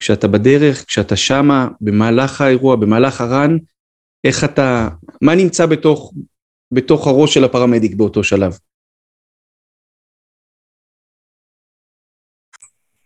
כשאתה 0.00 0.28
בדרך, 0.28 0.84
כשאתה 0.84 1.16
שמה, 1.16 1.68
במהלך 1.80 2.40
האירוע, 2.40 2.76
במהלך 2.76 3.20
הרן, 3.20 3.56
איך 4.24 4.44
אתה, 4.44 4.88
מה 5.22 5.34
נמצא 5.34 5.66
בתוך, 5.66 6.12
בתוך 6.72 7.06
הראש 7.06 7.34
של 7.34 7.44
הפרמדיק 7.44 7.94
באותו 7.94 8.24
שלב? 8.24 8.58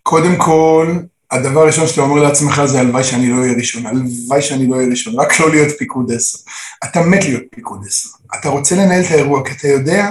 קודם 0.02 0.36
כל, 0.38 0.86
הדבר 1.30 1.60
הראשון 1.60 1.86
שאתה 1.86 2.00
אומר 2.00 2.22
לעצמך 2.22 2.62
זה 2.66 2.80
הלוואי 2.80 3.04
שאני 3.04 3.30
לא 3.30 3.40
אהיה 3.40 3.52
ראשון, 3.52 3.86
הלוואי 3.86 4.42
שאני 4.42 4.66
לא 4.66 4.76
אהיה 4.76 4.88
ראשון, 4.88 5.20
רק 5.20 5.40
לא 5.40 5.50
להיות 5.50 5.78
פיקוד 5.78 6.12
עשר. 6.12 6.38
אתה 6.84 7.00
מת 7.00 7.24
להיות 7.24 7.42
פיקוד 7.54 7.84
עשר. 7.86 8.08
אתה 8.40 8.48
רוצה 8.48 8.76
לנהל 8.76 9.04
את 9.04 9.10
האירוע, 9.10 9.44
כי 9.44 9.52
אתה 9.52 9.68
יודע 9.68 10.10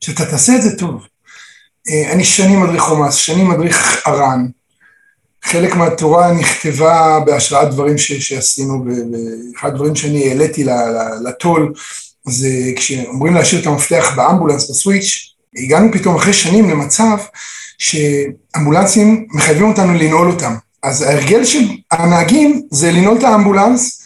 שאתה 0.00 0.26
תעשה 0.26 0.56
את 0.56 0.62
זה 0.62 0.76
טוב. 0.76 1.06
אה, 1.88 2.12
אני 2.12 2.24
שנים 2.24 2.62
מדריך 2.62 2.82
חומאס, 2.82 3.14
שנים 3.14 3.48
מדריך 3.48 4.02
ארן. 4.06 4.46
חלק 5.44 5.74
מהתורה 5.74 6.32
נכתבה 6.32 7.20
בהשראת 7.26 7.70
דברים 7.70 7.98
ש, 7.98 8.12
שעשינו, 8.12 8.84
ואחד 8.84 9.68
הדברים 9.68 9.94
שאני 9.94 10.28
העליתי 10.28 10.64
לטול, 11.24 11.72
זה 12.28 12.48
כשאומרים 12.76 13.34
להשאיר 13.34 13.60
את 13.60 13.66
המפתח 13.66 14.12
באמבולנס, 14.16 14.70
בסוויץ', 14.70 15.35
הגענו 15.56 15.92
פתאום 15.92 16.16
אחרי 16.16 16.32
שנים 16.32 16.70
למצב 16.70 17.18
שאמבולנסים 17.78 19.26
מחייבים 19.30 19.68
אותנו 19.68 19.94
לנעול 19.94 20.30
אותם. 20.30 20.54
אז 20.82 21.02
ההרגל 21.02 21.44
של 21.44 21.68
הנהגים 21.90 22.62
זה 22.70 22.92
לנעול 22.92 23.18
את 23.18 23.24
האמבולנס, 23.24 24.02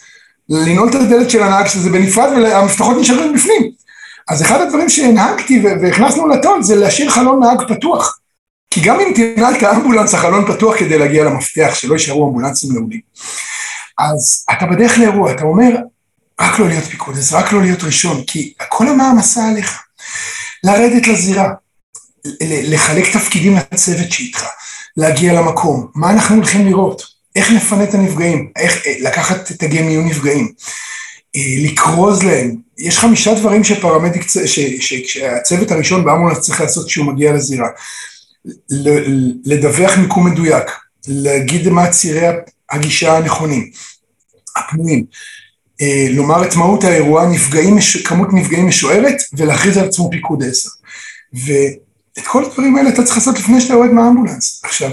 לנעול 0.49 0.89
את 0.89 0.95
הדלת 0.95 1.29
של 1.29 1.43
הנהג 1.43 1.67
שזה 1.67 1.89
בנפרד 1.89 2.29
והמפתחות 2.31 2.97
נשארים 2.97 3.33
בפנים. 3.33 3.71
אז 4.27 4.41
אחד 4.41 4.61
הדברים 4.61 4.89
שהנהגתי 4.89 5.63
והכנסנו 5.81 6.27
לטון 6.27 6.63
זה 6.63 6.75
להשאיר 6.75 7.09
חלון 7.09 7.39
נהג 7.43 7.67
פתוח. 7.67 8.17
כי 8.71 8.81
גם 8.81 8.99
אם 8.99 9.13
תנעל 9.15 9.55
את 9.55 9.63
האמבולנס, 9.63 10.13
החלון 10.13 10.53
פתוח 10.53 10.79
כדי 10.79 10.97
להגיע 10.97 11.23
למפתח, 11.23 11.71
שלא 11.73 11.93
יישארו 11.93 12.27
אמבולנסים 12.27 12.71
נעולים. 12.73 12.99
אז 13.97 14.45
אתה 14.51 14.65
בדרך 14.65 14.97
לאירוע, 14.97 15.31
אתה 15.31 15.43
אומר, 15.43 15.75
רק 16.41 16.59
לא 16.59 16.67
להיות 16.67 16.83
פיקוד, 16.83 17.17
אז 17.17 17.33
רק 17.33 17.51
לא 17.51 17.61
להיות 17.61 17.83
ראשון, 17.83 18.23
כי 18.27 18.53
כל 18.69 18.87
המעמסה 18.87 19.47
עליך. 19.47 19.83
לרדת 20.63 21.07
לזירה, 21.07 21.53
לחלק 22.41 23.17
תפקידים 23.17 23.55
לצוות 23.55 24.11
שאיתך, 24.11 24.45
להגיע 24.97 25.33
למקום, 25.33 25.87
מה 25.95 26.11
אנחנו 26.11 26.35
הולכים 26.35 26.65
לראות, 26.65 27.03
איך 27.35 27.51
נפנה 27.51 27.83
את 27.83 27.93
הנפגעים, 27.93 28.51
איך 28.55 28.87
אה, 28.87 28.95
לקחת 28.99 29.51
את 29.51 29.63
מיון 29.63 30.07
נפגעים, 30.07 30.51
אה, 31.35 31.41
לקרוז 31.63 32.23
להם, 32.23 32.55
יש 32.77 32.99
חמישה 32.99 33.33
דברים 33.33 33.63
שפרמדיק, 33.63 34.23
שהצוות 35.05 35.71
הראשון 35.71 36.05
באמבולנס 36.05 36.39
צריך 36.39 36.61
לעשות 36.61 36.87
כשהוא 36.87 37.05
מגיע 37.05 37.33
לזירה. 37.33 37.67
לדווח 39.45 39.97
מיקום 39.97 40.31
מדויק, 40.31 40.65
להגיד 41.07 41.69
מה 41.69 41.89
צירי 41.89 42.27
הגישה 42.71 43.17
הנכונים, 43.17 43.71
הפנויים, 44.55 45.05
לומר 46.09 46.47
את 46.47 46.55
מהות 46.55 46.83
האירוע, 46.83 47.25
נפגעים, 47.25 47.77
כמות 48.05 48.27
נפגעים 48.33 48.67
משוערת, 48.67 49.15
ולהכריז 49.33 49.77
על 49.77 49.85
עצמו 49.85 50.09
פיקוד 50.11 50.43
עשר. 50.43 50.69
ואת 51.33 52.27
כל 52.27 52.45
הדברים 52.45 52.75
האלה 52.75 52.89
אתה 52.89 53.03
צריך 53.03 53.17
לעשות 53.17 53.39
לפני 53.39 53.61
שאתה 53.61 53.73
יורד 53.73 53.89
מהאמבולנס. 53.89 54.61
עכשיו, 54.63 54.91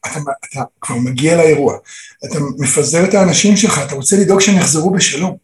אתה, 0.00 0.18
אתה 0.50 0.62
כבר 0.80 0.96
מגיע 0.96 1.36
לאירוע, 1.36 1.76
אתה 2.24 2.38
מפזר 2.58 3.04
את 3.04 3.14
האנשים 3.14 3.56
שלך, 3.56 3.80
אתה 3.86 3.94
רוצה 3.94 4.16
לדאוג 4.16 4.40
שהם 4.40 4.56
יחזרו 4.56 4.90
בשלום. 4.90 5.36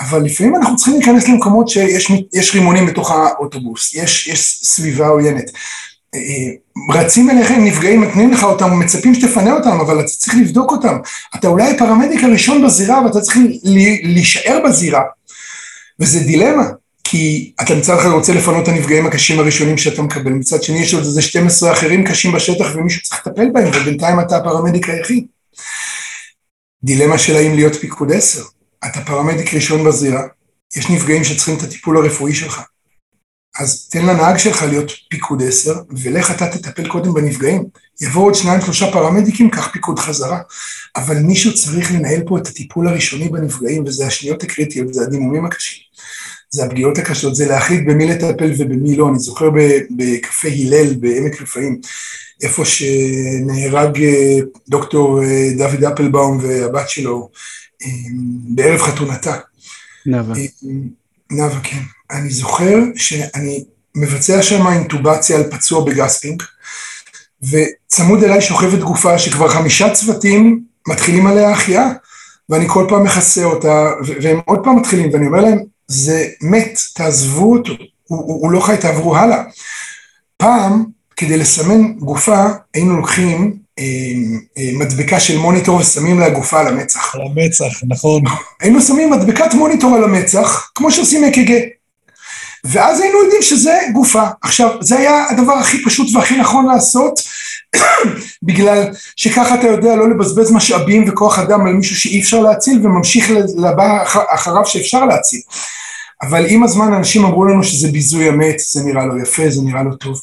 אבל 0.00 0.22
לפעמים 0.22 0.56
אנחנו 0.56 0.76
צריכים 0.76 0.94
להיכנס 0.94 1.28
למקומות 1.28 1.68
שיש 1.68 2.54
רימונים 2.54 2.86
בתוך 2.86 3.10
האוטובוס, 3.10 3.94
יש, 3.94 4.26
יש 4.26 4.60
סביבה 4.62 5.06
עוינת. 5.08 5.50
רצים 6.94 7.30
אליכם, 7.30 7.64
נפגעים, 7.64 8.04
נותנים 8.04 8.32
לך 8.32 8.44
אותם, 8.44 8.78
מצפים 8.78 9.14
שתפנה 9.14 9.52
אותם, 9.52 9.80
אבל 9.80 10.00
אתה 10.00 10.08
צריך 10.08 10.36
לבדוק 10.36 10.70
אותם. 10.70 10.96
אתה 11.34 11.48
אולי 11.48 11.70
הפרמדיק 11.70 12.24
הראשון 12.24 12.66
בזירה, 12.66 13.04
ואתה 13.04 13.20
צריך 13.20 13.38
להישאר 14.04 14.60
בזירה. 14.64 15.02
וזה 16.00 16.20
דילמה, 16.20 16.64
כי 17.04 17.52
אתה 17.62 17.74
מצד 17.74 17.98
אחד 17.98 18.08
רוצה 18.08 18.32
לפנות 18.32 18.62
את 18.62 18.68
הנפגעים 18.68 19.06
הקשים 19.06 19.38
הראשונים 19.38 19.78
שאתה 19.78 20.02
מקבל, 20.02 20.32
מצד 20.32 20.62
שני 20.62 20.78
יש 20.78 20.94
עוד 20.94 21.04
איזה 21.04 21.22
12 21.22 21.72
אחרים 21.72 22.04
קשים 22.04 22.32
בשטח 22.32 22.66
ומישהו 22.74 23.02
צריך 23.02 23.26
לטפל 23.26 23.48
בהם, 23.52 23.68
ובינתיים 23.68 24.20
אתה 24.20 24.36
הפרמדיק 24.36 24.88
היחיד. 24.88 25.26
דילמה 26.84 27.18
של 27.18 27.36
האם 27.36 27.54
להיות 27.54 27.74
פיקוד 27.74 28.12
10. 28.12 28.42
אתה 28.84 29.00
פרמדיק 29.00 29.54
ראשון 29.54 29.84
בזירה, 29.84 30.22
יש 30.76 30.90
נפגעים 30.90 31.24
שצריכים 31.24 31.56
את 31.56 31.62
הטיפול 31.62 31.96
הרפואי 31.96 32.34
שלך. 32.34 32.60
אז 33.58 33.88
תן 33.90 34.06
לנהג 34.06 34.36
שלך 34.36 34.62
להיות 34.62 34.92
פיקוד 35.08 35.42
10, 35.42 35.74
ולך 35.90 36.30
אתה 36.30 36.46
תטפל 36.46 36.88
קודם 36.88 37.14
בנפגעים. 37.14 37.64
יבואו 38.00 38.24
עוד 38.24 38.34
שניים 38.34 38.60
שלושה 38.60 38.92
פרמדיקים, 38.92 39.50
קח 39.50 39.68
פיקוד 39.72 39.98
חזרה. 39.98 40.40
אבל 40.96 41.18
מישהו 41.18 41.54
צריך 41.54 41.92
לנהל 41.92 42.20
פה 42.26 42.38
את 42.38 42.46
הטיפול 42.46 42.88
הראשוני 42.88 43.28
בנפגעים, 43.28 43.84
וזה 43.86 44.06
השניות 44.06 44.42
הקריטיות, 44.42 44.94
זה 44.94 45.02
הדימומים 45.02 45.46
הקשים. 45.46 45.84
זה 46.50 46.64
הפגיעות 46.64 46.98
הקשות, 46.98 47.34
זה 47.34 47.46
להחליט 47.46 47.80
במי 47.86 48.06
לטפל 48.06 48.52
ובמי 48.58 48.96
לא. 48.96 49.08
אני 49.08 49.18
זוכר 49.18 49.50
בקפה 49.96 50.48
הלל 50.48 50.94
בעמק 50.94 51.42
רפאים, 51.42 51.80
איפה 52.42 52.64
שנהרג 52.64 54.02
אה, 54.02 54.38
דוקטור 54.68 55.22
אה, 55.22 55.50
דוד 55.58 55.84
אפלבאום 55.84 56.38
והבת 56.42 56.88
שלו 56.88 57.30
אה, 57.82 57.88
בערב 58.48 58.80
חתונתה. 58.80 59.36
נאוה. 60.06 60.34
נאוה, 61.30 61.60
כן. 61.62 61.82
אני 62.14 62.30
זוכר 62.30 62.78
שאני 62.96 63.64
מבצע 63.94 64.42
שם 64.42 64.66
אינטובציה 64.66 65.36
על 65.36 65.50
פצוע 65.50 65.84
בגספינג, 65.84 66.42
וצמוד 67.50 68.24
אליי 68.24 68.40
שוכבת 68.40 68.78
גופה 68.78 69.18
שכבר 69.18 69.48
חמישה 69.48 69.90
צוותים 69.90 70.60
מתחילים 70.88 71.26
עליה 71.26 71.50
החייאה, 71.50 71.90
ואני 72.48 72.64
כל 72.68 72.86
פעם 72.88 73.04
מכסה 73.04 73.44
אותה, 73.44 73.90
והם 74.22 74.40
עוד 74.44 74.58
פעם 74.64 74.76
מתחילים, 74.76 75.10
ואני 75.12 75.26
אומר 75.26 75.40
להם, 75.40 75.58
זה 75.88 76.26
מת, 76.40 76.78
תעזבו 76.94 77.52
אותו, 77.52 77.72
הוא, 77.72 78.18
הוא, 78.18 78.42
הוא 78.42 78.50
לא 78.50 78.60
חי, 78.60 78.76
תעברו 78.76 79.16
הלאה. 79.16 79.42
פעם, 80.36 80.84
כדי 81.16 81.36
לסמן 81.36 81.92
גופה, 81.92 82.46
היינו 82.74 82.96
לוקחים 82.96 83.56
אה, 83.78 83.84
אה, 84.58 84.70
מדבקה 84.72 85.20
של 85.20 85.38
מוניטור 85.38 85.76
ושמים 85.76 86.20
לה 86.20 86.30
גופה 86.30 86.60
על 86.60 86.66
המצח. 86.66 87.14
על 87.14 87.20
המצח, 87.20 87.82
נכון. 87.88 88.22
היינו 88.60 88.80
שמים 88.80 89.10
מדבקת 89.10 89.54
מוניטור 89.54 89.96
על 89.96 90.04
המצח, 90.04 90.70
כמו 90.74 90.90
שעושים 90.90 91.24
אק"ג. 91.24 91.60
ואז 92.64 93.00
היינו 93.00 93.18
יודעים 93.18 93.42
שזה 93.42 93.78
גופה. 93.92 94.22
עכשיו, 94.42 94.70
זה 94.80 94.98
היה 94.98 95.24
הדבר 95.30 95.52
הכי 95.52 95.84
פשוט 95.84 96.14
והכי 96.14 96.36
נכון 96.36 96.66
לעשות, 96.66 97.20
בגלל 98.42 98.88
שככה 99.16 99.54
אתה 99.54 99.66
יודע 99.66 99.96
לא 99.96 100.10
לבזבז 100.10 100.52
משאבים 100.52 101.04
וכוח 101.08 101.38
אדם 101.38 101.66
על 101.66 101.72
מישהו 101.72 101.96
שאי 101.96 102.20
אפשר 102.20 102.40
להציל 102.40 102.80
וממשיך 102.82 103.30
לבא 103.56 104.04
אחריו 104.28 104.66
שאפשר 104.66 105.04
להציל. 105.04 105.40
אבל 106.22 106.44
עם 106.48 106.62
הזמן 106.62 106.92
אנשים 106.92 107.24
אמרו 107.24 107.44
לנו 107.44 107.64
שזה 107.64 107.88
ביזוי 107.88 108.28
המת, 108.28 108.58
זה 108.58 108.82
נראה 108.84 109.06
לא 109.06 109.22
יפה, 109.22 109.50
זה 109.50 109.62
נראה 109.62 109.82
לא 109.82 109.94
טוב. 109.94 110.20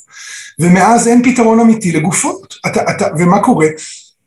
ומאז 0.60 1.08
אין 1.08 1.23
פתרון 1.23 1.60
אמיתי 1.60 1.91
לגופות. 1.91 2.56
אתה, 2.67 2.91
אתה, 2.91 3.08
ומה 3.17 3.39
קורה? 3.39 3.67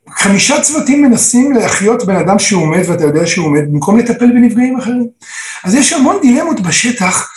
חמישה 0.09 0.61
צוותים 0.61 1.01
מנסים 1.01 1.51
להחיות 1.53 2.05
בן 2.05 2.15
אדם 2.15 2.39
שהוא 2.39 2.67
מת 2.67 2.87
ואתה 2.87 3.03
יודע 3.03 3.27
שהוא 3.27 3.57
מת 3.57 3.71
במקום 3.71 3.97
לטפל 3.97 4.27
בנפגעים 4.31 4.77
אחרים. 4.77 5.07
אז 5.63 5.75
יש 5.75 5.93
המון 5.93 6.17
דילמות 6.21 6.59
בשטח 6.59 7.29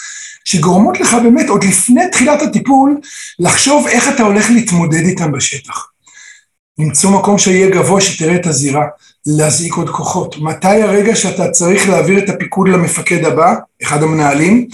שגורמות 0.49 1.01
לך 1.01 1.17
באמת 1.23 1.49
עוד 1.49 1.65
לפני 1.65 2.09
תחילת 2.13 2.43
הטיפול 2.43 3.01
לחשוב 3.39 3.87
איך 3.87 4.09
אתה 4.09 4.23
הולך 4.23 4.51
להתמודד 4.51 5.05
איתם 5.05 5.33
בשטח. 5.33 5.87
למצוא 6.79 7.11
מקום 7.11 7.39
שיהיה 7.39 7.71
גבוה 7.71 8.01
שתראה 8.01 8.35
את 8.35 8.47
הזירה, 8.47 8.85
להזעיק 9.27 9.75
עוד 9.75 9.89
כוחות. 9.89 10.37
מתי 10.39 10.83
הרגע 10.83 11.17
שאתה 11.17 11.51
צריך 11.51 11.89
להעביר 11.89 12.19
את 12.19 12.29
הפיקוד 12.29 12.69
למפקד 12.69 13.25
הבא, 13.25 13.55
אחד 13.83 14.03
המנהלים, 14.03 14.67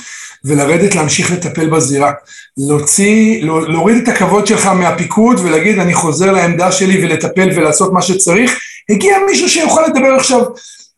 ולרדת 0.44 0.94
להמשיך 0.94 1.32
לטפל 1.32 1.70
בזירה. 1.70 2.12
להוציא, 2.56 3.42
לא, 3.42 3.68
להוריד 3.68 4.02
את 4.02 4.08
הכבוד 4.08 4.46
שלך 4.46 4.66
מהפיקוד 4.66 5.40
ולהגיד 5.40 5.78
אני 5.78 5.94
חוזר 5.94 6.32
לעמדה 6.32 6.72
שלי 6.72 7.04
ולטפל 7.04 7.48
ולעשות 7.56 7.92
מה 7.92 8.02
שצריך. 8.02 8.58
הגיע 8.90 9.16
מישהו 9.30 9.48
שיוכל 9.48 9.82
לדבר 9.86 10.14
עכשיו 10.14 10.40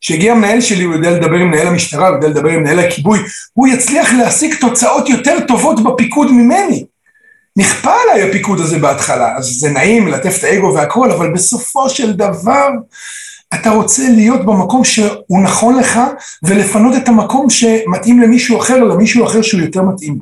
כשהגיע 0.07 0.33
המנהל 0.33 0.61
שלי, 0.61 0.85
הוא 0.85 0.95
יודע 0.95 1.11
לדבר 1.11 1.37
עם 1.37 1.51
מנהל 1.51 1.67
המשטרה, 1.67 2.09
הוא 2.09 2.17
יודע 2.17 2.29
לדבר 2.29 2.49
עם 2.49 2.61
מנהל 2.61 2.79
הכיבוי, 2.79 3.19
הוא 3.53 3.69
יצליח 3.69 4.13
להשיג 4.13 4.55
תוצאות 4.61 5.09
יותר 5.09 5.39
טובות 5.49 5.83
בפיקוד 5.83 6.33
ממני. 6.33 6.85
נכפה 7.57 7.93
עליי 8.03 8.29
הפיקוד 8.29 8.61
הזה 8.61 8.79
בהתחלה, 8.79 9.37
אז 9.37 9.45
זה 9.45 9.71
נעים 9.71 10.07
ללטף 10.07 10.39
את 10.39 10.45
האגו 10.45 10.75
והכל, 10.75 11.11
אבל 11.11 11.33
בסופו 11.33 11.89
של 11.89 12.13
דבר 12.13 12.69
אתה 13.55 13.71
רוצה 13.71 14.03
להיות 14.09 14.45
במקום 14.45 14.85
שהוא 14.85 15.43
נכון 15.43 15.79
לך, 15.79 16.01
ולפנות 16.43 16.97
את 16.97 17.09
המקום 17.09 17.51
שמתאים 17.51 18.21
למישהו 18.21 18.59
אחר, 18.59 18.85
למישהו 18.85 19.25
אחר 19.25 19.43
שהוא 19.43 19.61
יותר 19.61 19.83
מתאים. 19.83 20.19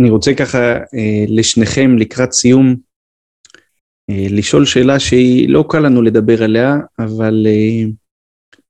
אני 0.00 0.10
רוצה 0.10 0.34
ככה 0.34 0.58
אה, 0.58 1.24
לשניכם 1.28 1.98
לקראת 1.98 2.32
סיום, 2.32 2.76
אה, 4.10 4.26
לשאול 4.30 4.66
שאלה 4.66 5.00
שהיא 5.00 5.48
לא 5.48 5.64
קל 5.70 5.78
לנו 5.78 6.02
לדבר 6.02 6.42
עליה, 6.42 6.74
אבל 6.98 7.46
אה, 7.46 7.84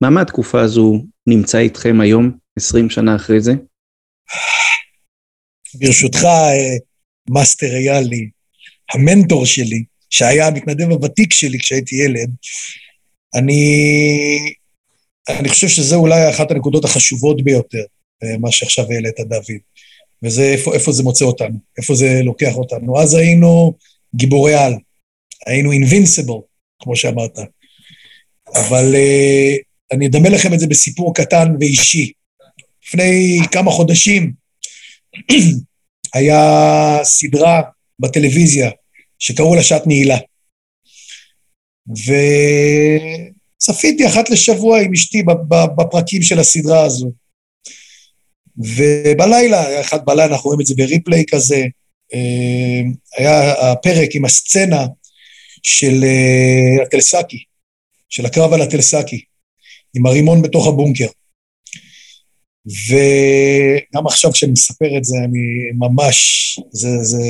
מה 0.01 0.11
מהתקופה 0.11 0.61
הזו 0.61 1.05
נמצא 1.27 1.59
איתכם 1.59 2.01
היום, 2.01 2.39
20 2.59 2.91
שנה 2.91 3.17
אחרי 3.17 3.41
זה? 3.41 3.53
ברשותך, 5.75 6.19
מאסטר 7.31 7.67
איילי, 7.67 8.31
המנטור 8.95 9.47
שלי, 9.47 9.85
שהיה 10.11 10.47
המתנדב 10.47 10.91
הוותיק 10.91 11.33
שלי 11.33 11.59
כשהייתי 11.59 11.97
ילד, 11.97 12.31
אני, 13.35 13.75
אני 15.29 15.49
חושב 15.49 15.69
שזה 15.69 15.95
אולי 15.95 16.31
אחת 16.31 16.51
הנקודות 16.51 16.85
החשובות 16.85 17.45
ביותר, 17.45 17.85
מה 18.41 18.53
שעכשיו 18.53 18.85
העלית, 18.91 19.21
דוד. 19.21 19.59
וזה 20.25 20.53
איפה, 20.53 20.75
איפה 20.75 20.93
זה 20.93 21.03
מוצא 21.03 21.25
אותנו, 21.25 21.59
איפה 21.79 21.95
זה 21.95 22.21
לוקח 22.25 22.57
אותנו. 22.57 23.01
אז 23.01 23.15
היינו 23.15 23.75
גיבורי 24.15 24.55
על, 24.55 24.75
היינו 25.47 25.73
אינבינסיבל, 25.73 26.35
כמו 26.83 26.97
שאמרת. 26.97 27.39
אבל 28.55 28.95
uh, 28.95 29.63
אני 29.93 30.07
אדמה 30.07 30.29
לכם 30.29 30.55
את 30.55 30.61
זה 30.61 30.67
בסיפור 30.67 31.15
קטן 31.15 31.55
ואישי. 31.61 32.13
לפני 32.87 33.39
כמה 33.53 33.71
חודשים 33.71 34.33
היה 36.15 37.01
סדרה 37.03 37.63
בטלוויזיה 37.99 38.71
שקראו 39.19 39.55
לה 39.55 39.63
שעת 39.63 39.87
נעילה. 39.87 40.19
וצפיתי 43.59 44.07
אחת 44.07 44.31
לשבוע 44.31 44.81
עם 44.81 44.93
אשתי 44.93 45.23
בפרקים 45.77 46.23
של 46.23 46.39
הסדרה 46.39 46.85
הזו. 46.85 47.13
ובלילה, 48.59 49.81
אחד 49.81 50.05
בלילה, 50.05 50.25
אנחנו 50.25 50.49
רואים 50.49 50.61
את 50.61 50.67
זה 50.67 50.75
בריפליי 50.77 51.25
כזה, 51.31 51.65
אה, 52.15 52.81
היה 53.17 53.53
הפרק 53.53 54.09
עם 54.15 54.25
הסצנה 54.25 54.87
של 55.63 56.05
אה, 56.05 56.83
הטלסקי, 56.83 57.45
של 58.09 58.27
הקרב 58.27 58.53
על 58.53 58.63
הטלסקי, 58.63 59.25
עם 59.97 60.07
הרימון 60.07 60.43
בתוך 60.43 60.67
הבונקר. 60.67 61.07
וגם 62.67 64.07
עכשיו 64.07 64.33
כשאני 64.33 64.53
מספר 64.53 64.97
את 64.99 65.05
זה, 65.05 65.17
אני 65.25 65.71
ממש, 65.79 66.59
זה, 66.73 66.89
זה... 67.03 67.23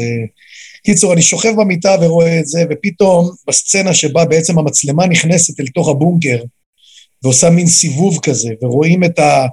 קיצור, 0.84 1.12
אני 1.12 1.22
שוכב 1.22 1.52
במיטה 1.56 1.96
ורואה 2.00 2.40
את 2.40 2.46
זה, 2.46 2.64
ופתאום 2.70 3.30
בסצנה 3.48 3.94
שבה 3.94 4.24
בעצם 4.24 4.58
המצלמה 4.58 5.06
נכנסת 5.06 5.60
אל 5.60 5.66
תוך 5.66 5.88
הבונקר, 5.88 6.42
ועושה 7.22 7.50
מין 7.50 7.66
סיבוב 7.66 8.18
כזה, 8.22 8.48
ורואים 8.62 9.04
את 9.04 9.18
ה... 9.18 9.46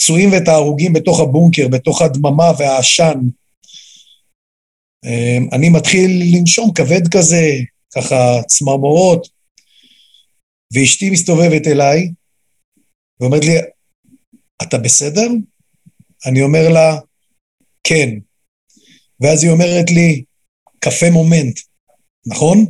הפצועים 0.00 0.32
ואת 0.32 0.48
ההרוגים 0.48 0.92
בתוך 0.92 1.20
הבונקר, 1.20 1.68
בתוך 1.68 2.02
הדממה 2.02 2.52
והעשן. 2.58 3.18
אמ, 5.04 5.48
אני 5.52 5.68
מתחיל 5.68 6.10
לנשום 6.34 6.70
כבד 6.74 7.08
כזה, 7.10 7.44
ככה 7.94 8.42
צמרמורות, 8.46 9.28
ואשתי 10.74 11.10
מסתובבת 11.10 11.66
אליי 11.66 12.12
ואומרת 13.20 13.44
לי, 13.44 13.52
אתה 14.62 14.78
בסדר? 14.78 15.28
אני 16.26 16.42
אומר 16.42 16.68
לה, 16.72 16.98
כן. 17.84 18.08
ואז 19.20 19.44
היא 19.44 19.52
אומרת 19.52 19.90
לי, 19.90 20.24
קפה 20.78 21.10
מומנט, 21.10 21.60
נכון? 22.26 22.66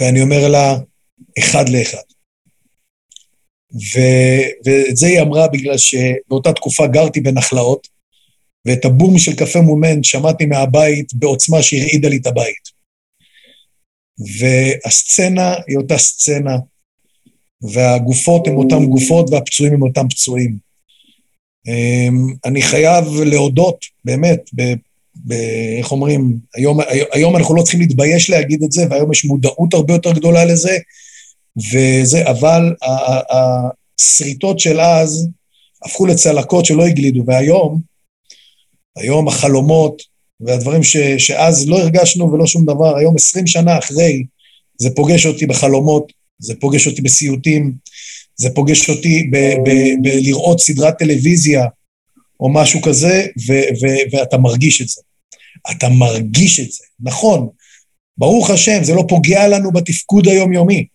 ואני 0.00 0.22
אומר 0.22 0.48
לה, 0.48 0.74
אחד 1.38 1.68
לאחד. 1.68 2.15
ו, 3.72 4.00
ואת 4.64 4.96
זה 4.96 5.06
היא 5.06 5.20
אמרה 5.20 5.48
בגלל 5.48 5.78
שבאותה 5.78 6.52
תקופה 6.52 6.86
גרתי 6.86 7.20
בנחלאות, 7.20 7.88
ואת 8.66 8.84
הבום 8.84 9.18
של 9.18 9.36
קפה 9.36 9.60
מומנט 9.60 10.04
שמעתי 10.04 10.46
מהבית 10.46 11.14
בעוצמה 11.14 11.62
שהרעידה 11.62 12.08
לי 12.08 12.16
את 12.16 12.26
הבית. 12.26 12.76
והסצנה 14.18 15.54
היא 15.68 15.76
אותה 15.76 15.98
סצנה, 15.98 16.56
והגופות 17.72 18.46
הן 18.46 18.54
אותן 18.54 18.86
גופות 18.86 19.30
והפצועים 19.30 19.72
הם 19.72 19.82
אותם 19.82 20.08
פצועים. 20.08 20.56
אמ, 21.66 22.34
אני 22.44 22.62
חייב 22.62 23.04
להודות, 23.24 23.84
באמת, 24.04 24.40
ב, 24.54 24.62
ב, 25.16 25.32
איך 25.78 25.92
אומרים, 25.92 26.38
היום, 26.54 26.78
היום 27.12 27.36
אנחנו 27.36 27.54
לא 27.54 27.62
צריכים 27.62 27.80
להתבייש 27.80 28.30
להגיד 28.30 28.62
את 28.62 28.72
זה, 28.72 28.86
והיום 28.90 29.12
יש 29.12 29.24
מודעות 29.24 29.74
הרבה 29.74 29.92
יותר 29.92 30.12
גדולה 30.12 30.44
לזה, 30.44 30.78
וזה, 31.56 32.30
אבל 32.30 32.74
השריטות 33.30 34.60
של 34.60 34.80
אז 34.80 35.28
הפכו 35.84 36.06
לצלקות 36.06 36.64
שלא 36.64 36.86
הגלידו, 36.86 37.24
והיום, 37.26 37.80
היום 38.96 39.28
החלומות 39.28 40.02
והדברים 40.40 40.82
ש, 40.82 40.96
שאז 40.96 41.68
לא 41.68 41.78
הרגשנו 41.78 42.32
ולא 42.32 42.46
שום 42.46 42.64
דבר, 42.64 42.96
היום 42.96 43.16
עשרים 43.16 43.46
שנה 43.46 43.78
אחרי, 43.78 44.24
זה 44.78 44.90
פוגש 44.96 45.26
אותי 45.26 45.46
בחלומות, 45.46 46.12
זה 46.38 46.54
פוגש 46.60 46.86
אותי 46.86 47.02
בסיוטים, 47.02 47.72
זה 48.36 48.48
פוגש 48.54 48.90
אותי 48.90 49.30
בלראות 50.02 50.60
סדרת 50.60 50.98
טלוויזיה 50.98 51.64
או 52.40 52.52
משהו 52.52 52.82
כזה, 52.82 53.26
ו, 53.48 53.52
ו, 53.52 53.86
ואתה 54.12 54.38
מרגיש 54.38 54.82
את 54.82 54.88
זה. 54.88 55.02
אתה 55.70 55.88
מרגיש 55.88 56.60
את 56.60 56.72
זה. 56.72 56.84
נכון, 57.00 57.48
ברוך 58.18 58.50
השם, 58.50 58.84
זה 58.84 58.94
לא 58.94 59.04
פוגע 59.08 59.48
לנו 59.48 59.72
בתפקוד 59.72 60.28
היומיומי, 60.28 60.86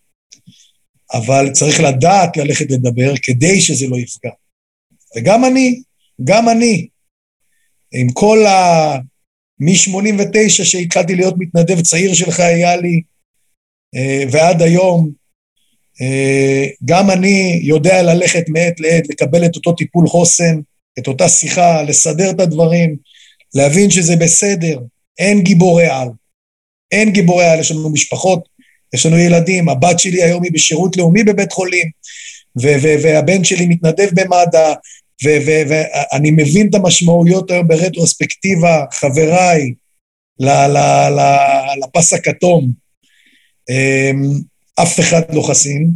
אבל 1.13 1.49
צריך 1.51 1.79
לדעת 1.79 2.37
ללכת 2.37 2.71
לדבר 2.71 3.13
כדי 3.23 3.61
שזה 3.61 3.87
לא 3.87 3.97
יפגע. 3.97 4.31
וגם 5.15 5.45
אני, 5.45 5.81
גם 6.23 6.49
אני, 6.49 6.87
עם 7.93 8.11
כל 8.13 8.45
ה... 8.45 8.97
מ-89 9.59 10.63
שהתחלתי 10.63 11.15
להיות 11.15 11.35
מתנדב 11.37 11.81
צעיר 11.81 12.13
שלך, 12.13 12.39
היה 12.39 12.75
לי, 12.75 13.01
אה, 13.95 14.23
ועד 14.31 14.61
היום, 14.61 15.11
אה, 16.01 16.65
גם 16.85 17.11
אני 17.11 17.59
יודע 17.63 18.03
ללכת 18.03 18.43
מעת 18.49 18.79
לעת, 18.79 19.09
לקבל 19.09 19.45
את 19.45 19.55
אותו 19.55 19.73
טיפול 19.73 20.07
חוסן, 20.07 20.59
את 20.99 21.07
אותה 21.07 21.29
שיחה, 21.29 21.83
לסדר 21.83 22.31
את 22.31 22.39
הדברים, 22.39 22.95
להבין 23.55 23.89
שזה 23.89 24.15
בסדר, 24.15 24.79
אין 25.19 25.41
גיבורי 25.41 25.87
על. 25.87 26.07
אין 26.91 27.11
גיבורי 27.11 27.45
על, 27.45 27.59
יש 27.59 27.71
לנו 27.71 27.89
משפחות, 27.89 28.49
יש 28.93 29.05
לנו 29.05 29.17
ילדים, 29.17 29.69
הבת 29.69 29.99
שלי 29.99 30.23
היום 30.23 30.43
היא 30.43 30.51
בשירות 30.53 30.97
לאומי 30.97 31.23
בבית 31.23 31.51
חולים, 31.51 31.89
והבן 32.55 33.43
שלי 33.43 33.65
מתנדב 33.65 34.09
במד"א, 34.13 34.73
ואני 35.23 36.31
מבין 36.31 36.69
את 36.69 36.75
המשמעויות 36.75 37.51
היום 37.51 37.67
ברטרוספקטיבה, 37.67 38.85
חבריי, 38.91 39.73
לפס 41.77 42.13
הכתום, 42.13 42.71
אמ, 43.69 44.21
אף 44.75 44.99
אחד 44.99 45.21
לא 45.33 45.41
חסין, 45.41 45.91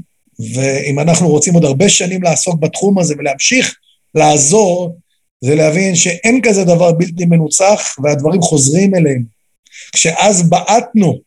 ואם 0.54 1.00
אנחנו 1.00 1.28
רוצים 1.28 1.54
עוד 1.54 1.66
הרבה 1.66 1.89
שנים 1.89 2.24
לעסוק 2.24 2.60
בתחום 2.60 3.00
הזה 3.00 3.14
ולהמשיך 3.18 3.76
לעזור, 4.16 4.98
זה 5.41 5.56
להבין 5.56 5.96
שאין 5.96 6.39
כזה 6.43 6.64
דבר 6.64 6.91
בלתי 6.91 7.26
מנוצח 7.26 7.96
והדברים 8.04 8.41
חוזרים 8.41 8.96
אליהם. 8.96 9.24
כשאז 9.93 10.50
בעטנו 10.50 11.20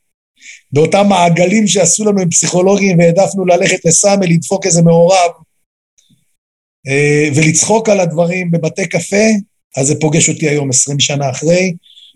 באותם 0.73 1.07
מעגלים 1.09 1.67
שעשו 1.67 2.05
לנו 2.05 2.21
עם 2.21 2.31
פסיכולוגים 2.31 2.99
והעדפנו 2.99 3.47
ללכת 3.47 3.85
לסאמי, 3.85 4.27
לדפוק 4.27 4.67
איזה 4.67 4.83
מעורב 4.83 5.31
אה, 6.89 7.29
ולצחוק 7.35 7.89
על 7.89 8.01
הדברים 8.01 8.51
בבתי 8.51 8.87
קפה, 8.87 9.27
אז 9.77 9.87
זה 9.87 10.01
פוגש 10.01 10.29
אותי 10.29 10.49
היום 10.49 10.71
עשרים 10.71 11.01
שנה 11.01 11.31
אחרי. 11.31 11.75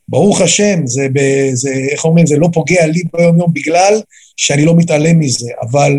ברוך 0.08 0.40
השם, 0.40 0.86
זה, 0.86 1.06
ב, 1.12 1.18
זה, 1.52 1.74
איך 1.90 2.04
אומרים, 2.04 2.26
זה 2.26 2.36
לא 2.36 2.48
פוגע 2.52 2.86
לי 2.86 3.02
ביום 3.12 3.38
יום 3.38 3.52
בגלל 3.52 4.00
שאני 4.36 4.64
לא 4.64 4.76
מתעלם 4.76 5.18
מזה, 5.18 5.50
אבל, 5.62 5.92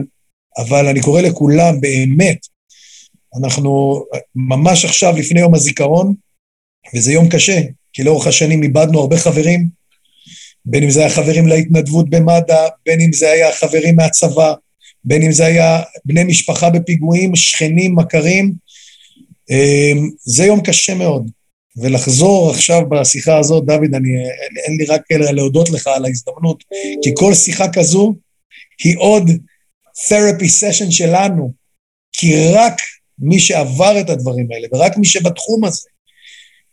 אבל 0.58 0.88
אני 0.88 1.02
קורא 1.02 1.22
לכולם, 1.22 1.82
באמת, 1.82 2.38
אנחנו 3.40 4.04
ממש 4.36 4.86
עכשיו 4.86 5.18
לפני 5.18 5.40
יום 5.40 5.56
הזיכרון, 5.56 6.14
וזה 6.96 7.14
יום 7.14 7.30
קשה, 7.30 7.62
כי 7.94 8.04
לאורך 8.04 8.28
השנים 8.28 8.64
איבדנו 8.64 9.00
הרבה 9.00 9.18
חברים, 9.18 9.70
בין 10.66 10.84
אם 10.84 10.90
זה 10.90 11.00
היה 11.00 11.10
חברים 11.10 11.48
להתנדבות 11.48 12.10
במד"א, 12.10 12.68
בין 12.86 13.02
אם 13.02 13.14
זה 13.14 13.32
היה 13.32 13.52
חברים 13.52 13.96
מהצבא, 13.96 14.54
בין 15.04 15.22
אם 15.22 15.32
זה 15.32 15.46
היה 15.46 15.82
בני 16.06 16.24
משפחה 16.24 16.70
בפיגועים, 16.70 17.36
שכנים, 17.36 17.96
מכרים. 17.96 18.54
אמ, 19.50 20.10
זה 20.26 20.46
יום 20.46 20.62
קשה 20.62 20.96
מאוד. 20.96 21.32
ולחזור 21.78 22.50
עכשיו 22.50 22.90
בשיחה 22.90 23.38
הזאת, 23.38 23.66
דוד, 23.66 23.96
אני, 23.96 24.10
אין 24.66 24.78
לי 24.78 24.86
רק 24.86 25.02
אלא 25.12 25.32
להודות 25.32 25.70
לך 25.70 25.88
על 25.88 26.06
ההזדמנות, 26.06 26.64
כי 27.04 27.12
כל 27.16 27.34
שיחה 27.34 27.66
כזו 27.74 28.14
היא 28.84 28.98
עוד 28.98 29.30
therapy 30.08 30.46
session 30.62 30.92
שלנו, 30.92 31.52
כי 32.14 32.48
רק 32.48 32.74
מי 33.20 33.40
שעבר 33.40 34.00
את 34.00 34.10
הדברים 34.10 34.48
האלה, 34.52 34.68
ורק 34.74 34.98
מי 34.98 35.06
שבתחום 35.06 35.66
הזה, 35.66 35.90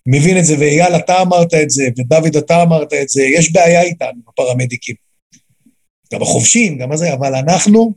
מבין 0.07 0.39
את 0.39 0.45
זה, 0.45 0.55
ואייל, 0.59 0.97
אתה 0.97 1.23
אמרת 1.23 1.55
את 1.63 1.71
זה, 1.71 1.89
ודוד, 1.99 2.37
אתה 2.37 2.63
אמרת 2.63 2.93
את 3.03 3.09
זה, 3.09 3.23
יש 3.23 3.53
בעיה 3.53 3.83
איתנו, 3.83 4.21
הפרמדיקים. 4.29 4.95
גם 6.13 6.23
החובשים, 6.23 6.79
גם 6.79 6.93
הזה, 6.93 7.15
אבל 7.15 7.35
אנחנו 7.35 7.95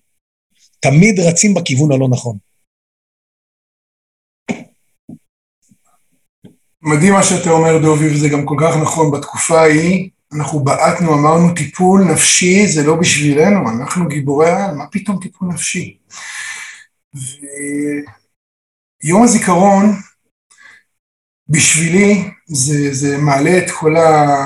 תמיד 0.80 1.20
רצים 1.20 1.54
בכיוון 1.54 1.92
הלא 1.92 2.08
נכון. 2.10 2.38
מדהים 6.82 7.14
מה 7.14 7.24
שאתה 7.24 7.50
אומר, 7.50 7.78
דובי, 7.82 8.14
וזה 8.14 8.30
גם 8.30 8.46
כל 8.46 8.56
כך 8.62 8.76
נכון. 8.82 9.12
בתקופה 9.12 9.62
ההיא, 9.62 10.10
אנחנו 10.34 10.60
בעטנו, 10.60 11.14
אמרנו, 11.14 11.54
טיפול 11.54 12.04
נפשי 12.04 12.68
זה 12.68 12.84
לא 12.84 12.96
בשבילנו, 12.96 13.70
אנחנו 13.70 14.08
גיבורי 14.08 14.50
העל, 14.50 14.76
מה 14.76 14.86
פתאום 14.92 15.20
טיפול 15.22 15.48
נפשי? 15.48 15.98
ויום 19.04 19.24
הזיכרון, 19.24 19.86
בשבילי, 21.50 22.30
זה, 22.48 22.94
זה 22.94 23.18
מעלה 23.18 23.58
את 23.58 23.72
כל, 23.72 23.96
ה... 23.96 24.46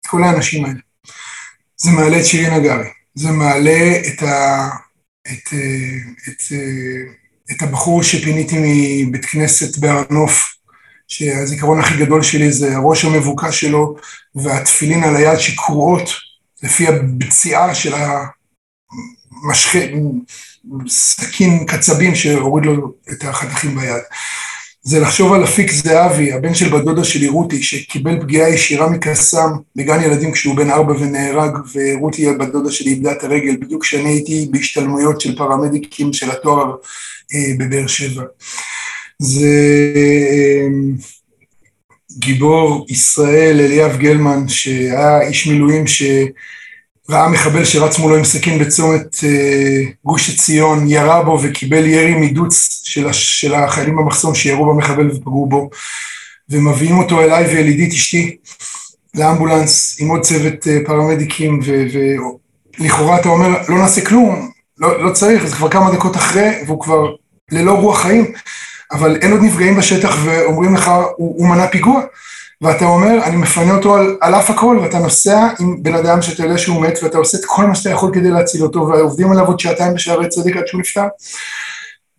את 0.00 0.06
כל 0.06 0.22
האנשים 0.22 0.64
האלה. 0.64 0.80
זה 1.76 1.90
מעלה 1.90 2.20
את 2.20 2.24
שירין 2.24 2.52
הגרי, 2.52 2.88
זה 3.14 3.30
מעלה 3.30 4.00
את, 4.08 4.22
ה... 4.22 4.68
את, 5.22 5.48
את, 6.28 6.42
את 7.50 7.62
הבחור 7.62 8.02
שפיניתי 8.02 8.56
מבית 8.58 9.24
כנסת 9.24 9.78
בהר 9.78 10.02
נוף, 10.10 10.56
שהזיכרון 11.08 11.80
הכי 11.80 11.96
גדול 11.96 12.22
שלי 12.22 12.52
זה 12.52 12.76
הראש 12.76 13.04
המבוקש 13.04 13.60
שלו 13.60 13.96
והתפילין 14.34 15.04
על 15.04 15.16
היד 15.16 15.38
שקרועות 15.38 16.08
לפי 16.62 16.86
הפציעה 16.88 17.74
של 17.74 17.94
המשחק, 17.94 19.88
סכין 20.88 21.66
קצבים 21.66 22.14
שהוריד 22.14 22.66
לו 22.66 22.94
את 23.12 23.24
החתכים 23.24 23.76
ביד. 23.76 24.02
זה 24.88 25.00
לחשוב 25.00 25.32
על 25.32 25.44
אפיק 25.44 25.72
זהבי, 25.72 26.32
הבן 26.32 26.54
של 26.54 26.68
בת 26.68 26.84
דודה 26.84 27.04
שלי 27.04 27.28
רותי, 27.28 27.62
שקיבל 27.62 28.20
פגיעה 28.20 28.48
ישירה 28.48 28.90
מקסאם 28.90 29.50
בגן 29.76 30.02
ילדים 30.02 30.32
כשהוא 30.32 30.56
בן 30.56 30.70
ארבע 30.70 30.92
ונהרג, 30.92 31.50
ורותי 31.74 32.32
בת 32.32 32.52
דודה 32.52 32.70
שלי 32.70 32.90
איבדה 32.90 33.12
את 33.12 33.24
הרגל 33.24 33.56
בדיוק 33.56 33.82
כשאני 33.82 34.08
הייתי 34.08 34.48
בהשתלמויות 34.50 35.20
של 35.20 35.36
פרמדיקים 35.36 36.12
של 36.12 36.30
התואר 36.30 36.74
אה, 37.34 37.52
בבאר 37.58 37.86
שבע. 37.86 38.22
זה 39.18 39.46
אה, 39.96 40.66
גיבור 42.18 42.86
ישראל 42.88 43.60
אליאב 43.60 43.96
גלמן, 43.96 44.48
שהיה 44.48 45.20
איש 45.20 45.46
מילואים 45.46 45.86
ש... 45.86 46.02
ראה 47.10 47.28
מחבל 47.28 47.64
שרץ 47.64 47.98
מולו 47.98 48.16
עם 48.16 48.24
סכין 48.24 48.58
בצומת 48.58 49.16
אה, 49.24 49.82
גוש 50.04 50.30
עציון, 50.30 50.88
ירה 50.88 51.22
בו 51.22 51.38
וקיבל 51.42 51.86
ירי 51.86 52.14
מדוץ 52.14 52.80
של, 52.84 53.12
של 53.12 53.54
החיילים 53.54 53.96
במחסום 53.96 54.34
שירו 54.34 54.66
במחבל 54.66 55.10
ופגעו 55.10 55.46
בו, 55.46 55.70
ומביאים 56.50 56.98
אותו 56.98 57.20
אליי 57.20 57.44
ואל 57.44 57.66
עידית 57.66 57.92
אשתי 57.92 58.36
לאמבולנס 59.14 59.96
עם 60.00 60.08
עוד 60.08 60.20
צוות 60.20 60.66
אה, 60.68 60.78
פרמדיקים, 60.86 61.60
ולכאורה 62.78 63.20
אתה 63.20 63.28
אומר, 63.28 63.48
לא 63.68 63.78
נעשה 63.78 64.04
כלום, 64.04 64.50
לא, 64.78 65.04
לא 65.04 65.12
צריך, 65.12 65.46
זה 65.46 65.56
כבר 65.56 65.68
כמה 65.68 65.90
דקות 65.90 66.16
אחרי, 66.16 66.50
והוא 66.66 66.80
כבר 66.80 67.06
ללא 67.52 67.72
רוח 67.72 68.02
חיים, 68.02 68.32
אבל 68.92 69.16
אין 69.22 69.32
עוד 69.32 69.42
נפגעים 69.42 69.76
בשטח 69.76 70.16
ואומרים 70.24 70.74
לך, 70.74 70.90
הוא, 71.16 71.34
הוא 71.38 71.48
מנע 71.48 71.66
פיגוע. 71.66 72.02
ואתה 72.62 72.84
אומר, 72.84 73.24
אני 73.24 73.36
מפנה 73.36 73.74
אותו 73.74 73.94
על, 73.94 74.16
על 74.20 74.34
אף 74.34 74.50
הכל, 74.50 74.78
ואתה 74.82 74.98
נוסע 74.98 75.48
עם 75.60 75.82
בן 75.82 75.94
אדם 75.94 76.22
שאתה 76.22 76.42
יודע 76.42 76.58
שהוא 76.58 76.82
מת, 76.82 76.98
ואתה 77.02 77.18
עושה 77.18 77.38
את 77.38 77.44
כל 77.44 77.66
מה 77.66 77.74
שאתה 77.74 77.90
יכול 77.90 78.10
כדי 78.14 78.30
להציל 78.30 78.62
אותו, 78.62 78.88
ועובדים 78.88 79.32
עליו 79.32 79.46
עוד 79.46 79.60
שעתיים 79.60 79.94
בשערי 79.94 80.28
צדיק 80.28 80.56
עד 80.56 80.66
שהוא 80.66 80.80
נפטר. 80.80 81.06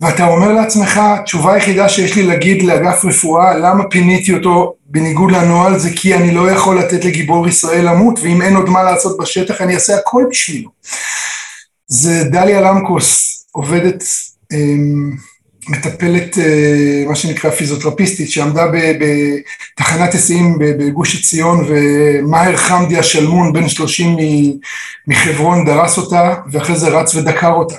ואתה 0.01 0.27
אומר 0.27 0.51
לעצמך, 0.51 0.97
התשובה 0.97 1.53
היחידה 1.53 1.89
שיש 1.89 2.15
לי 2.15 2.23
להגיד 2.23 2.63
לאגף 2.63 3.05
רפואה, 3.05 3.57
למה 3.57 3.83
פיניתי 3.89 4.33
אותו 4.33 4.73
בניגוד 4.85 5.31
לנוהל, 5.31 5.79
זה 5.79 5.89
כי 5.95 6.15
אני 6.15 6.31
לא 6.31 6.51
יכול 6.51 6.79
לתת 6.79 7.05
לגיבור 7.05 7.47
ישראל 7.47 7.85
למות, 7.89 8.19
ואם 8.19 8.41
אין 8.41 8.55
עוד 8.55 8.69
מה 8.69 8.83
לעשות 8.83 9.17
בשטח, 9.17 9.61
אני 9.61 9.75
אעשה 9.75 9.95
הכל 9.95 10.23
בשבילו. 10.29 10.69
זה 11.87 12.23
דליה 12.23 12.61
למקוס, 12.61 13.37
עובדת... 13.51 14.03
אמ, 14.53 15.36
מטפלת, 15.69 16.37
אה, 16.37 17.03
מה 17.07 17.15
שנקרא 17.15 17.51
פיזיותרפיסטית, 17.51 18.31
שעמדה 18.31 18.65
בתחנת 19.75 20.13
היסעים 20.13 20.55
בגוש 20.59 21.19
עציון, 21.19 21.65
ומאהר 21.67 22.57
חמדי 22.57 22.97
השלמון, 22.97 23.53
בן 23.53 23.69
30 23.69 24.17
מחברון, 25.07 25.65
דרס 25.65 25.97
אותה, 25.97 26.35
ואחרי 26.51 26.75
זה 26.75 26.87
רץ 26.87 27.15
ודקר 27.15 27.51
אותה. 27.51 27.75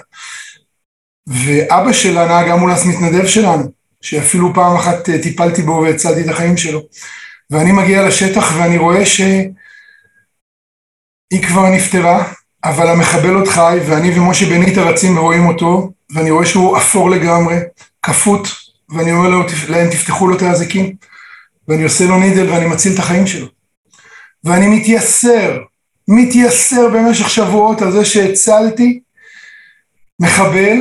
ואבא 1.26 1.92
שלה, 1.92 2.26
נהג 2.26 2.50
אמבולנס 2.50 2.84
מתנדב 2.84 3.26
שלנו, 3.26 3.64
שאפילו 4.00 4.54
פעם 4.54 4.76
אחת 4.76 5.08
אה, 5.08 5.22
טיפלתי 5.22 5.62
בו 5.62 5.82
והצלתי 5.84 6.20
את 6.20 6.28
החיים 6.28 6.56
שלו. 6.56 6.80
ואני 7.50 7.72
מגיע 7.72 8.08
לשטח 8.08 8.52
ואני 8.56 8.78
רואה 8.78 9.06
שהיא 9.06 9.52
כבר 11.48 11.70
נפטרה, 11.70 12.32
אבל 12.64 12.88
המחבל 12.88 13.34
עוד 13.34 13.48
חי, 13.48 13.78
ואני 13.86 14.18
ומשה 14.18 14.46
בניטה 14.46 14.82
רצים 14.82 15.18
ורואים 15.18 15.46
אותו, 15.46 15.90
ואני 16.12 16.30
רואה 16.30 16.46
שהוא 16.46 16.76
אפור 16.76 17.10
לגמרי, 17.10 17.56
כפות, 18.02 18.48
ואני 18.88 19.12
אומר 19.12 19.28
להם, 19.68 19.90
תפתחו 19.90 20.28
לו 20.28 20.36
את 20.36 20.42
האזיקים, 20.42 20.94
ואני 21.68 21.84
עושה 21.84 22.04
לו 22.04 22.18
נידל 22.18 22.50
ואני 22.50 22.66
מציל 22.66 22.94
את 22.94 22.98
החיים 22.98 23.26
שלו. 23.26 23.46
ואני 24.44 24.66
מתייסר, 24.66 25.58
מתייסר 26.08 26.88
במשך 26.88 27.30
שבועות 27.30 27.82
על 27.82 27.92
זה 27.92 28.04
שהצלתי 28.04 29.00
מחבל 30.20 30.76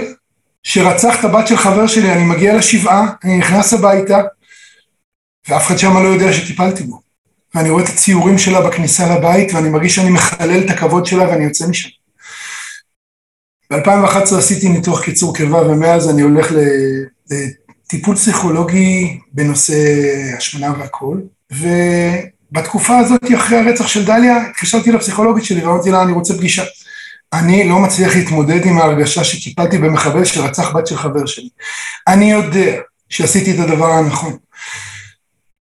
שרצח 0.64 1.20
את 1.20 1.26
הבת 1.26 1.48
של 1.48 1.58
חבר 1.58 1.88
שלי, 1.88 2.14
אני 2.14 2.24
מגיע 2.24 2.56
לשבעה, 2.56 3.08
אני 3.24 3.38
נכנס 3.38 3.74
הביתה, 3.74 4.22
ואף 5.50 5.68
אחד 5.68 5.78
שם 5.78 5.98
לא 5.98 6.08
יודע 6.08 6.34
שטיפלתי 6.34 6.84
בו. 6.84 7.02
ואני 7.56 7.70
רואה 7.70 7.84
את 7.84 7.90
הציורים 7.90 8.38
שלה 8.38 8.62
בכניסה 8.62 9.16
לבית, 9.16 9.54
ואני 9.54 9.70
מרגיש 9.70 9.96
שאני 9.96 10.10
מחלל 10.10 10.64
את 10.66 10.70
הכבוד 10.70 11.06
שלה 11.06 11.30
ואני 11.30 11.44
יוצא 11.44 11.68
משם. 11.68 11.90
ב-2011 13.74 14.38
עשיתי 14.38 14.70
ניתוח 14.70 15.02
קיצור 15.04 15.36
קירבה, 15.36 15.62
ומאז 15.62 16.10
אני 16.10 16.22
הולך 16.22 16.52
לטיפול 17.86 18.16
פסיכולוגי 18.16 19.20
בנושא 19.34 19.76
השמנה 20.38 20.74
והכול, 20.80 21.22
ובתקופה 21.52 22.98
הזאת, 22.98 23.22
אחרי 23.36 23.58
הרצח 23.58 23.88
של 23.88 24.06
דליה, 24.06 24.48
התקשרתי 24.50 24.92
לפסיכולוגית 24.92 25.44
שלי 25.44 25.66
ואמרתי 25.66 25.92
לה, 25.92 26.02
אני 26.02 26.12
רוצה 26.12 26.34
פגישה. 26.34 26.64
אני 27.34 27.70
לא 27.70 27.80
מצליח 27.80 28.16
להתמודד 28.16 28.66
עם 28.66 28.78
ההרגשה 28.78 29.24
שטיפלתי 29.24 29.78
במחבל 29.78 30.26
שרצח 30.26 30.76
בת 30.76 30.88
של 30.88 30.98
חבר 30.98 31.26
שלי. 31.26 31.50
אני 32.08 32.32
יודע 32.32 32.76
שעשיתי 33.10 33.52
את 33.52 33.60
הדבר 33.60 33.92
הנכון. 33.92 34.38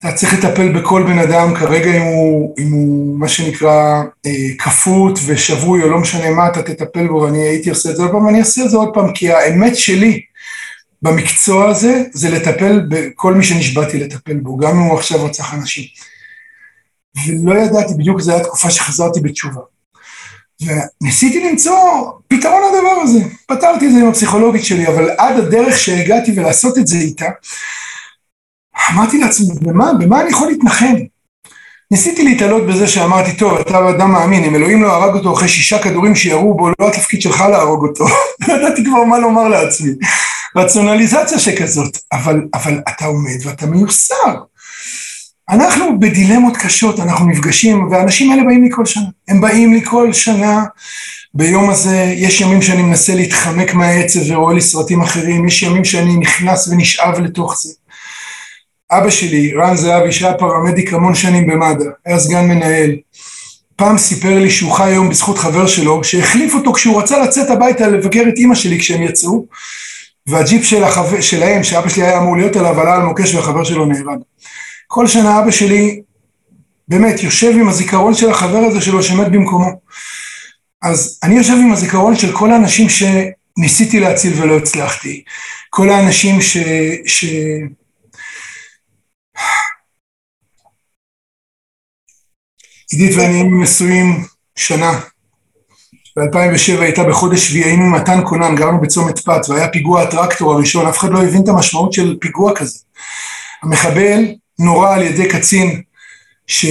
אתה 0.05 0.13
צריך 0.13 0.35
לטפל 0.35 0.73
בכל 0.73 1.03
בן 1.03 1.19
אדם, 1.19 1.55
כרגע 1.55 1.97
אם 1.97 2.03
הוא, 2.03 2.55
אם 2.59 2.73
הוא 2.73 3.19
מה 3.19 3.29
שנקרא 3.29 4.03
אה, 4.27 4.33
כפות 4.59 5.19
ושבוי 5.27 5.83
או 5.83 5.89
לא 5.89 5.99
משנה 5.99 6.31
מה, 6.31 6.47
אתה 6.47 6.63
תטפל 6.63 7.07
בו, 7.07 7.15
ואני 7.15 7.39
הייתי 7.39 7.71
עושה 7.71 7.91
את 7.91 7.97
זה 7.97 8.03
עוד 8.03 8.13
פעם, 8.13 8.25
ואני 8.25 8.39
אעשה 8.39 8.65
את 8.65 8.71
זה 8.71 8.77
עוד 8.77 8.91
פעם, 8.95 9.13
כי 9.13 9.33
האמת 9.33 9.77
שלי 9.77 10.21
במקצוע 11.03 11.69
הזה, 11.69 12.03
זה 12.13 12.31
לטפל 12.31 12.81
בכל 12.89 13.35
מי 13.35 13.45
שנשבעתי 13.45 13.99
לטפל 13.99 14.35
בו, 14.35 14.57
גם 14.57 14.71
אם 14.71 14.83
הוא 14.83 14.99
עכשיו 14.99 15.25
רצח 15.25 15.55
אנשים. 15.55 15.85
ולא 17.45 17.61
ידעתי, 17.61 17.95
בדיוק 17.95 18.21
זו 18.21 18.33
הייתה 18.33 18.47
תקופה 18.47 18.71
שחזרתי 18.71 19.21
בתשובה. 19.21 19.61
וניסיתי 20.63 21.51
למצוא 21.51 22.11
פתרון 22.29 22.63
לדבר 22.69 23.01
הזה. 23.03 23.21
פתרתי 23.47 23.87
את 23.87 23.93
זה 23.93 23.99
עם 23.99 24.09
הפסיכולוגית 24.09 24.65
שלי, 24.65 24.89
אבל 24.89 25.11
עד 25.19 25.39
הדרך 25.39 25.79
שהגעתי 25.79 26.33
ולעשות 26.37 26.79
את 26.79 26.87
זה 26.87 26.97
איתה, 26.97 27.27
אמרתי 28.93 29.19
לעצמי, 29.19 29.47
במה, 29.61 29.93
במה 29.93 30.21
אני 30.21 30.31
יכול 30.31 30.49
להתנחם? 30.49 30.95
ניסיתי 31.91 32.25
להתעלות 32.25 32.67
בזה 32.67 32.89
שאמרתי, 32.89 33.37
טוב, 33.37 33.59
אתה 33.59 33.91
אדם 33.91 34.13
מאמין, 34.13 34.45
אם 34.45 34.55
אלוהים 34.55 34.83
לא 34.83 34.93
הרג 34.93 35.15
אותו 35.15 35.33
אחרי 35.33 35.49
שישה 35.49 35.79
כדורים 35.79 36.15
שירו 36.15 36.55
בו, 36.55 36.69
לא 36.81 36.89
התפקיד 36.89 37.23
שלך 37.23 37.41
להרוג 37.41 37.87
אותו. 37.87 38.05
לא 38.49 38.55
ידעתי 38.55 38.85
כבר 38.85 39.05
מה 39.05 39.19
לומר 39.19 39.49
לעצמי. 39.49 39.91
רציונליזציה 40.57 41.39
שכזאת, 41.39 41.99
אבל, 42.13 42.43
אבל 42.55 42.81
אתה 42.89 43.07
עומד 43.07 43.39
ואתה 43.45 43.67
מיוסר. 43.67 44.35
אנחנו 45.51 46.01
בדילמות 46.01 46.57
קשות, 46.57 47.01
אנחנו 47.01 47.27
נפגשים, 47.27 47.89
והאנשים 47.91 48.31
האלה 48.31 48.45
באים 48.45 48.65
לי 48.65 48.69
כל 48.73 48.87
שנה. 48.87 49.05
הם 49.29 49.41
באים 49.41 49.75
לי 49.75 49.85
כל 49.85 50.13
שנה 50.13 50.65
ביום 51.35 51.71
הזה, 51.71 52.15
יש 52.17 52.41
ימים 52.41 52.63
שאני 52.63 52.83
מנסה 52.83 53.15
להתחמק 53.15 53.75
מהעצב 53.75 54.21
ורואה 54.27 54.55
לי 54.55 54.61
סרטים 54.61 55.03
אחרים, 55.03 55.47
יש 55.47 55.63
ימים 55.63 55.85
שאני 55.85 56.17
נכנס 56.17 56.69
ונשאב 56.69 57.21
לתוך 57.21 57.63
זה. 57.63 57.73
אבא 58.91 59.11
שלי, 59.11 59.53
רן 59.55 59.77
זהבי, 59.77 60.13
שהיה 60.13 60.35
פרמדיק 60.35 60.93
המון 60.93 61.15
שנים 61.15 61.47
במד"א, 61.47 61.85
היה 62.07 62.19
סגן 62.19 62.49
מנהל, 62.49 62.97
פעם 63.77 63.99
סיפר 63.99 64.39
לי 64.39 64.51
שהוא 64.51 64.73
חי 64.73 64.91
היום 64.91 65.09
בזכות 65.09 65.39
חבר 65.39 65.67
שלו, 65.67 66.05
שהחליף 66.05 66.55
אותו 66.55 66.73
כשהוא 66.73 67.03
רצה 67.03 67.19
לצאת 67.19 67.51
הביתה 67.51 67.89
לבקר 67.89 68.23
את 68.29 68.39
אימא 68.39 68.55
שלי 68.55 68.79
כשהם 68.79 69.03
יצאו, 69.03 69.47
והג'יפ 70.27 70.65
של 70.65 70.85
החבר, 70.85 71.21
שלהם, 71.21 71.63
שאבא 71.63 71.89
שלי 71.89 72.03
היה 72.03 72.19
אמור 72.19 72.37
להיות 72.37 72.57
עליו, 72.57 72.81
עלה 72.81 72.95
על 72.95 73.03
מוקש 73.03 73.35
והחבר 73.35 73.65
שלו 73.65 73.87
נהרג. 73.87 74.19
כל 74.87 75.07
שנה 75.07 75.39
אבא 75.39 75.51
שלי 75.51 76.01
באמת 76.89 77.23
יושב 77.23 77.53
עם 77.61 77.69
הזיכרון 77.69 78.15
של 78.15 78.31
החבר 78.31 78.59
הזה 78.59 78.81
שלו 78.81 79.03
שמת 79.03 79.29
במקומו. 79.33 79.71
אז 80.83 81.19
אני 81.23 81.37
יושב 81.37 81.53
עם 81.53 81.73
הזיכרון 81.73 82.17
של 82.17 82.33
כל 82.33 82.51
האנשים 82.51 82.87
שניסיתי 82.89 84.01
להציל 84.01 84.43
ולא 84.43 84.57
הצלחתי. 84.57 85.23
כל 85.71 85.91
האנשים 85.91 86.41
ש... 86.41 86.57
ש... 87.07 87.25
עידית 92.91 93.17
ואני 93.17 93.35
היינו 93.35 93.63
נשואים 93.63 94.25
שנה. 94.57 95.01
ב-2007 96.17 96.81
הייתה 96.81 97.05
בחודש 97.05 97.49
שביעי, 97.49 97.65
היינו 97.65 97.85
עם 97.85 97.95
מתן 97.95 98.21
קונן, 98.25 98.55
גרנו 98.55 98.81
בצומת 98.81 99.19
פת, 99.19 99.41
והיה 99.49 99.69
פיגוע 99.69 100.03
הטרקטור 100.03 100.53
הראשון, 100.53 100.87
אף 100.87 100.99
אחד 100.99 101.11
לא 101.11 101.23
הבין 101.23 101.43
את 101.43 101.49
המשמעות 101.49 101.93
של 101.93 102.17
פיגוע 102.21 102.53
כזה. 102.55 102.79
המחבל 103.63 104.25
נורה 104.59 104.95
על 104.95 105.03
ידי 105.03 105.29
קצין 105.29 105.83
ש... 106.47 106.67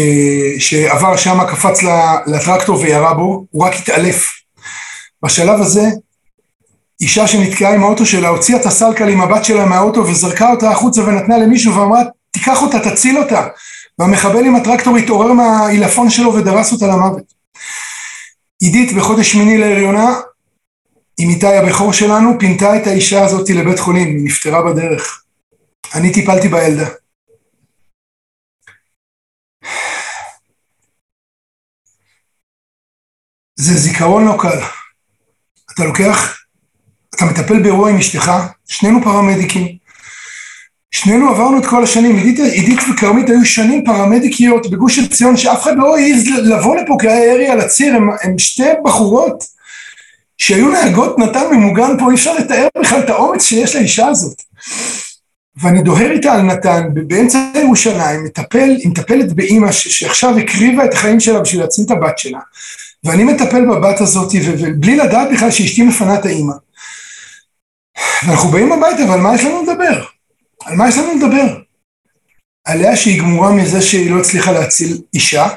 שעבר 0.60 1.18
שם, 1.18 1.40
קפץ 1.48 1.84
לטרקטור 2.28 2.80
וירה 2.80 3.14
בו, 3.14 3.46
הוא 3.52 3.66
רק 3.66 3.74
התעלף. 3.76 4.32
בשלב 5.26 5.62
הזה, 5.62 5.86
אישה 7.02 7.28
שנתקעה 7.28 7.74
עם 7.74 7.84
האוטו 7.84 8.06
שלה, 8.06 8.28
הוציאה 8.28 8.60
את 8.60 8.66
הסלקל 8.66 9.10
עם 9.10 9.22
הבת 9.22 9.46
שלה 9.46 9.66
מהאוטו 9.66 10.00
וזרקה 10.00 10.52
אותה 10.52 10.72
החוצה 10.72 11.02
ונתנה 11.02 11.38
למישהו 11.38 11.76
ואמרה, 11.76 12.02
תיקח 12.32 12.62
אותה, 12.62 12.80
תציל 12.80 13.18
אותה. 13.18 13.48
והמחבל 14.00 14.46
עם 14.46 14.56
הטרקטור 14.56 14.98
התעורר 14.98 15.34
מהעילפון 15.34 16.10
שלו 16.10 16.34
ודרס 16.34 16.72
אותה 16.72 16.88
למוות. 16.88 17.34
עידית 18.60 18.98
בחודש 18.98 19.32
שמיני 19.32 19.58
להריונה, 19.58 20.08
עם 21.20 21.30
איתי 21.30 21.48
הבכור 21.48 21.94
שלנו, 21.94 22.40
פינתה 22.40 22.78
את 22.78 22.88
האישה 22.88 23.26
הזאת 23.26 23.50
לבית 23.50 23.80
חולים, 23.80 24.08
היא 24.08 24.26
נפטרה 24.26 24.62
בדרך. 24.62 25.24
אני 25.96 26.14
טיפלתי 26.14 26.48
בילדה. 26.48 26.90
זה 33.56 33.74
זיכרון 33.74 34.26
לא 34.26 34.38
קל. 34.40 34.60
אתה 35.74 35.84
לוקח, 35.86 36.38
אתה 37.16 37.26
מטפל 37.26 37.64
באירוע 37.64 37.90
עם 37.90 37.98
אשתך, 37.98 38.32
שנינו 38.66 39.04
פרמדיקים, 39.04 39.79
שנינו 40.92 41.30
עברנו 41.30 41.60
את 41.60 41.66
כל 41.66 41.84
השנים, 41.84 42.16
עידית, 42.16 42.40
עידית 42.40 42.80
וכרמית 42.92 43.30
היו 43.30 43.46
שנים 43.46 43.84
פרמדיקיות 43.86 44.70
בגוש 44.70 45.00
עציון 45.00 45.38
שאף 45.38 45.64
אחד 45.64 45.78
לא 45.78 45.98
העז 45.98 46.28
לבוא 46.28 46.76
לפה 46.76 46.98
כי 47.02 47.08
היה 47.08 47.34
ירי 47.34 47.48
על 47.48 47.60
הציר, 47.60 47.96
הם 48.24 48.40
שתי 48.40 48.64
בחורות 48.84 49.44
שהיו 50.38 50.70
נהגות 50.70 51.20
נתן 51.20 51.44
ממוגן 51.52 52.00
פה, 52.00 52.10
אי 52.10 52.16
אפשר 52.16 52.34
לתאר 52.34 52.68
בכלל 52.82 53.00
את 53.00 53.10
האומץ 53.10 53.44
שיש 53.44 53.76
לאישה 53.76 54.08
הזאת. 54.08 54.42
ואני 55.62 55.82
דוהר 55.82 56.12
איתה 56.12 56.34
על 56.34 56.42
נתן, 56.42 56.88
באמצע 56.94 57.40
ירושלים, 57.56 58.24
מטפל, 58.24 58.76
היא 58.80 58.90
מטפלת 58.90 59.34
באימא 59.34 59.72
שעכשיו 59.72 60.38
הקריבה 60.38 60.86
את 60.86 60.94
החיים 60.94 61.20
שלה 61.20 61.40
בשביל 61.40 61.62
להציל 61.62 61.86
את 61.86 61.92
הבת 61.92 62.18
שלה. 62.18 62.40
ואני 63.04 63.24
מטפל 63.24 63.66
בבת 63.66 64.02
הזאת, 64.02 64.32
ובלי 64.46 64.98
לדעת 64.98 65.28
בכלל 65.34 65.52
שאשתי 65.52 65.84
מפנה 65.84 66.16
את 66.16 66.26
האימא. 66.26 66.54
ואנחנו 68.28 68.50
באים 68.50 68.72
הביתה, 68.72 69.04
אבל 69.04 69.20
מה 69.20 69.36
יש 69.36 69.44
לנו 69.44 69.64
לדבר? 69.64 70.04
על 70.70 70.78
מה 70.78 70.90
יש 70.90 70.98
לנו 70.98 71.14
לדבר? 71.16 71.58
עליה 72.66 72.96
שהיא 72.96 73.22
גמורה 73.22 73.52
מזה 73.52 73.82
שהיא 73.82 74.12
לא 74.12 74.20
הצליחה 74.20 74.52
להציל 74.52 74.98
אישה, 75.14 75.48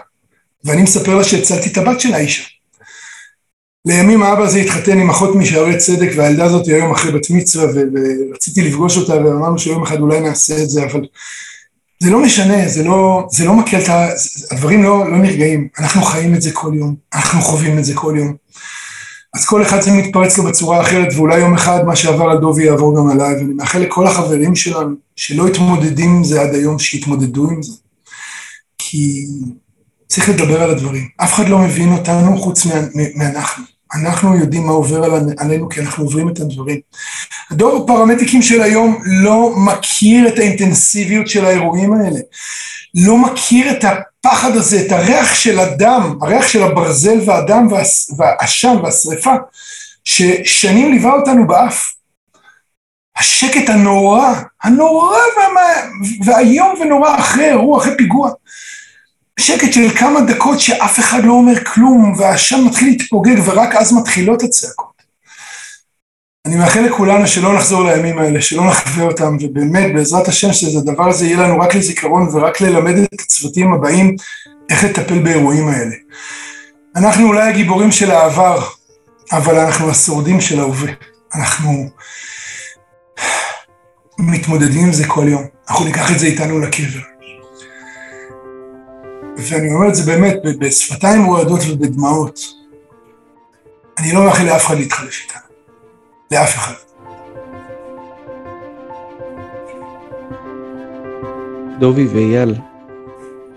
ואני 0.64 0.82
מספר 0.82 1.16
לה 1.16 1.24
שהצלתי 1.24 1.68
את 1.68 1.76
הבת 1.76 2.00
של 2.00 2.14
האישה. 2.14 2.42
לימים 3.86 4.22
האבא 4.22 4.42
הזה 4.42 4.58
התחתן 4.58 4.98
עם 4.98 5.10
אחות 5.10 5.34
משערי 5.34 5.76
צדק, 5.76 6.10
והילדה 6.16 6.44
הזאת 6.44 6.66
היא 6.66 6.74
היום 6.74 6.92
אחרי 6.92 7.12
בת 7.12 7.30
מצווה, 7.30 7.66
ורציתי 7.74 8.62
לפגוש 8.62 8.96
אותה, 8.96 9.12
ואמרנו 9.12 9.58
שיום 9.58 9.82
אחד 9.82 10.00
אולי 10.00 10.20
נעשה 10.20 10.62
את 10.62 10.70
זה, 10.70 10.84
אבל 10.84 11.00
זה 12.02 12.10
לא 12.10 12.22
משנה, 12.22 12.68
זה 12.68 12.82
לא, 12.82 13.26
זה 13.30 13.44
לא 13.44 13.54
מקל 13.54 13.78
את 13.78 13.88
ה... 13.88 14.08
הדברים 14.50 14.82
לא, 14.82 15.10
לא 15.10 15.18
נרגעים. 15.18 15.68
אנחנו 15.78 16.02
חיים 16.02 16.34
את 16.34 16.42
זה 16.42 16.50
כל 16.52 16.72
יום, 16.74 16.94
אנחנו 17.14 17.42
חווים 17.42 17.78
את 17.78 17.84
זה 17.84 17.94
כל 17.94 18.14
יום. 18.18 18.34
אז 19.34 19.46
כל 19.46 19.62
אחד 19.62 19.80
זה 19.80 19.92
מתפרץ 19.92 20.38
לו 20.38 20.44
בצורה 20.44 20.80
אחרת, 20.80 21.08
ואולי 21.16 21.38
יום 21.38 21.54
אחד 21.54 21.84
מה 21.86 21.96
שעבר 21.96 22.24
על 22.24 22.38
דובי 22.38 22.64
יעבור 22.64 22.96
גם 22.96 23.08
עליי, 23.08 23.34
ואני 23.34 23.54
מאחל 23.54 23.78
לכל 23.78 24.06
החברים 24.06 24.56
שלנו 24.56 24.96
שלא 25.16 25.46
התמודדים 25.46 26.10
עם 26.10 26.24
זה 26.24 26.40
עד 26.40 26.54
היום, 26.54 26.78
שיתמודדו 26.78 27.50
עם 27.50 27.62
זה. 27.62 27.72
כי 28.78 29.26
צריך 30.08 30.28
לדבר 30.28 30.62
על 30.62 30.70
הדברים. 30.70 31.08
אף 31.16 31.34
אחד 31.34 31.48
לא 31.48 31.58
מבין 31.58 31.92
אותנו 31.92 32.38
חוץ 32.38 32.66
מאנחנו. 33.16 33.64
אנחנו 33.94 34.36
יודעים 34.36 34.66
מה 34.66 34.72
עובר 34.72 35.04
עלינו 35.38 35.68
כי 35.68 35.80
אנחנו 35.80 36.04
עוברים 36.04 36.28
את 36.28 36.40
הדברים. 36.40 36.80
הדור 37.50 37.84
הפרמדיקים 37.84 38.42
של 38.42 38.62
היום 38.62 39.02
לא 39.06 39.52
מכיר 39.56 40.28
את 40.28 40.38
האינטנסיביות 40.38 41.28
של 41.28 41.44
האירועים 41.44 41.92
האלה. 41.92 42.20
לא 42.94 43.16
מכיר 43.16 43.70
את 43.70 43.84
הפחד 43.84 44.56
הזה, 44.56 44.80
את 44.86 44.92
הריח 44.92 45.34
של 45.34 45.58
הדם, 45.58 46.18
הריח 46.22 46.48
של 46.48 46.62
הברזל 46.62 47.20
והדם 47.26 47.68
והעשן 48.16 48.76
והשריפה, 48.82 49.34
ששנים 50.04 50.92
ליווה 50.92 51.12
אותנו 51.12 51.46
באף. 51.46 51.92
השקט 53.18 53.68
הנורא, 53.68 54.34
הנורא 54.62 55.16
והאיום 56.24 56.74
ונורא 56.80 57.18
אחרי 57.18 57.48
אירוע, 57.48 57.78
אחרי 57.78 57.96
פיגוע. 57.96 58.30
שקט 59.40 59.72
של 59.72 59.90
כמה 59.98 60.20
דקות 60.20 60.60
שאף 60.60 60.98
אחד 60.98 61.24
לא 61.24 61.32
אומר 61.32 61.64
כלום, 61.64 62.14
והעשן 62.18 62.60
מתחיל 62.64 62.88
להתפוגג 62.88 63.36
ורק 63.44 63.74
אז 63.74 63.92
מתחילות 63.92 64.42
הצעקות. 64.42 64.92
אני 66.46 66.56
מאחל 66.56 66.80
לכולנו 66.80 67.26
שלא 67.26 67.54
נחזור 67.54 67.84
לימים 67.84 68.18
האלה, 68.18 68.42
שלא 68.42 68.66
נחווה 68.66 69.04
אותם, 69.04 69.36
ובאמת, 69.40 69.94
בעזרת 69.94 70.28
השם, 70.28 70.52
שהדבר 70.52 71.08
הזה 71.08 71.26
יהיה 71.26 71.36
לנו 71.36 71.60
רק 71.60 71.74
לזיכרון 71.74 72.28
ורק 72.32 72.60
ללמד 72.60 72.94
את 72.96 73.20
הצוותים 73.20 73.72
הבאים 73.72 74.16
איך 74.70 74.84
לטפל 74.84 75.18
באירועים 75.18 75.68
האלה. 75.68 75.94
אנחנו 76.96 77.26
אולי 77.26 77.48
הגיבורים 77.48 77.92
של 77.92 78.10
העבר, 78.10 78.64
אבל 79.32 79.58
אנחנו 79.58 79.90
השורדים 79.90 80.40
של 80.40 80.60
ההווה. 80.60 80.92
אנחנו 81.34 81.90
מתמודדים 84.18 84.84
עם 84.84 84.92
זה 84.92 85.06
כל 85.06 85.28
יום. 85.28 85.44
אנחנו 85.70 85.84
ניקח 85.84 86.12
את 86.12 86.18
זה 86.18 86.26
איתנו 86.26 86.58
לקבר. 86.58 87.11
ואני 89.50 89.74
אומר 89.74 89.88
את 89.88 89.94
זה 89.94 90.12
באמת 90.12 90.42
בשפתיים 90.58 91.24
רועדות 91.24 91.60
ובדמעות. 91.70 92.40
אני 93.98 94.12
לא 94.12 94.24
מאחל 94.24 94.44
לאף 94.44 94.66
אחד 94.66 94.76
להתחלף 94.76 95.20
איתנו. 95.24 95.42
לאף 96.32 96.54
אחד. 96.54 96.72
דובי 101.80 102.06
ואייל, 102.06 102.54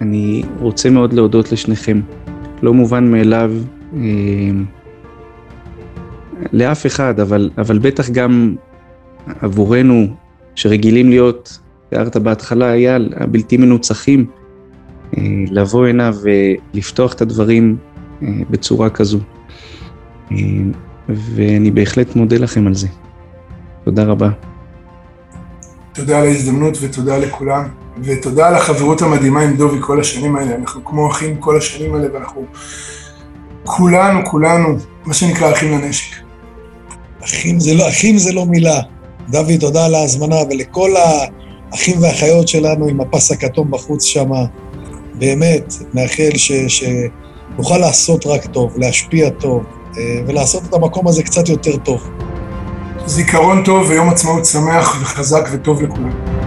אני 0.02 0.44
רוצה 0.60 0.90
מאוד 0.90 1.14
להודות 1.14 1.52
לשניכם. 1.52 2.02
לא 2.62 2.74
מובן 2.74 3.12
מאליו 3.12 3.52
אה, 3.94 4.02
לאף 6.52 6.86
אחד, 6.86 7.20
אבל, 7.20 7.50
אבל 7.58 7.80
בטח 7.80 8.10
גם 8.10 8.56
עבורנו, 9.42 10.08
שרגילים 10.56 11.10
להיות, 11.10 11.60
תיארת 11.90 12.18
בהתחלה, 12.18 12.74
אייל, 12.74 13.14
הבלתי 13.18 13.58
מנוצחים, 13.58 14.26
לבוא 15.52 15.88
הנה 15.88 16.12
ולפתוח 16.22 17.14
את 17.14 17.22
הדברים 17.22 17.78
אה, 18.22 18.28
בצורה 18.50 18.90
כזו. 18.90 19.20
אה, 20.32 20.38
ואני 21.10 21.72
בהחלט 21.72 22.16
מודה 22.16 22.38
לכם 22.38 22.68
על 22.68 22.74
זה. 22.74 22.88
תודה 23.84 24.04
רבה. 24.04 24.30
תודה 25.94 26.20
על 26.20 26.28
ההזדמנות 26.28 26.78
ותודה 26.82 27.18
לכולם. 27.18 27.68
ותודה 28.04 28.48
על 28.48 28.56
החברות 28.56 29.02
המדהימה 29.02 29.42
עם 29.42 29.58
דובי 29.58 29.78
כל 29.82 30.00
השנים 30.00 30.36
האלה. 30.36 30.56
אנחנו 30.56 30.86
כמו 30.86 31.12
אחים 31.12 31.38
כל 31.38 31.58
השנים 31.58 31.96
האלה, 31.96 32.08
ואנחנו 32.14 32.46
כולנו, 33.64 34.26
כולנו, 34.26 34.78
מה 35.06 35.14
שנקרא 35.14 35.52
אחים 35.52 35.72
לנשק. 35.72 36.16
אחים 37.24 37.60
זה 37.60 37.74
לא, 37.74 37.90
אחים 37.90 38.18
זה 38.18 38.34
לא 38.34 38.46
מילה. 38.46 38.80
דוד, 39.30 39.60
תודה 39.60 39.86
על 39.86 39.96
ההזמנה, 39.96 40.36
ולכל 40.50 40.92
האחים 40.96 42.02
והאחיות 42.02 42.48
שלנו 42.48 42.88
עם 42.88 43.02
הפס 43.02 43.32
הכתום 43.32 43.72
בחוץ 43.72 44.04
שם, 44.04 44.30
באמת, 45.18 45.74
נאחל 45.94 46.30
ש, 46.36 46.52
שנוכל 46.52 47.78
לעשות 47.78 48.26
רק 48.26 48.46
טוב, 48.46 48.74
להשפיע 48.78 49.30
טוב, 49.30 49.64
אה, 49.98 50.22
ולעשות 50.28 50.64
את 50.70 50.74
המקום 50.74 51.08
הזה 51.08 51.24
קצת 51.24 51.50
יותר 51.50 51.78
טוב. 51.78 52.10
זיכרון 53.06 53.64
טוב 53.64 53.90
ויום 53.90 54.10
עצמאות 54.10 54.46
שמח 54.46 55.02
וחזק 55.02 55.50
וטוב 55.52 55.82
לכולם. 55.82 56.45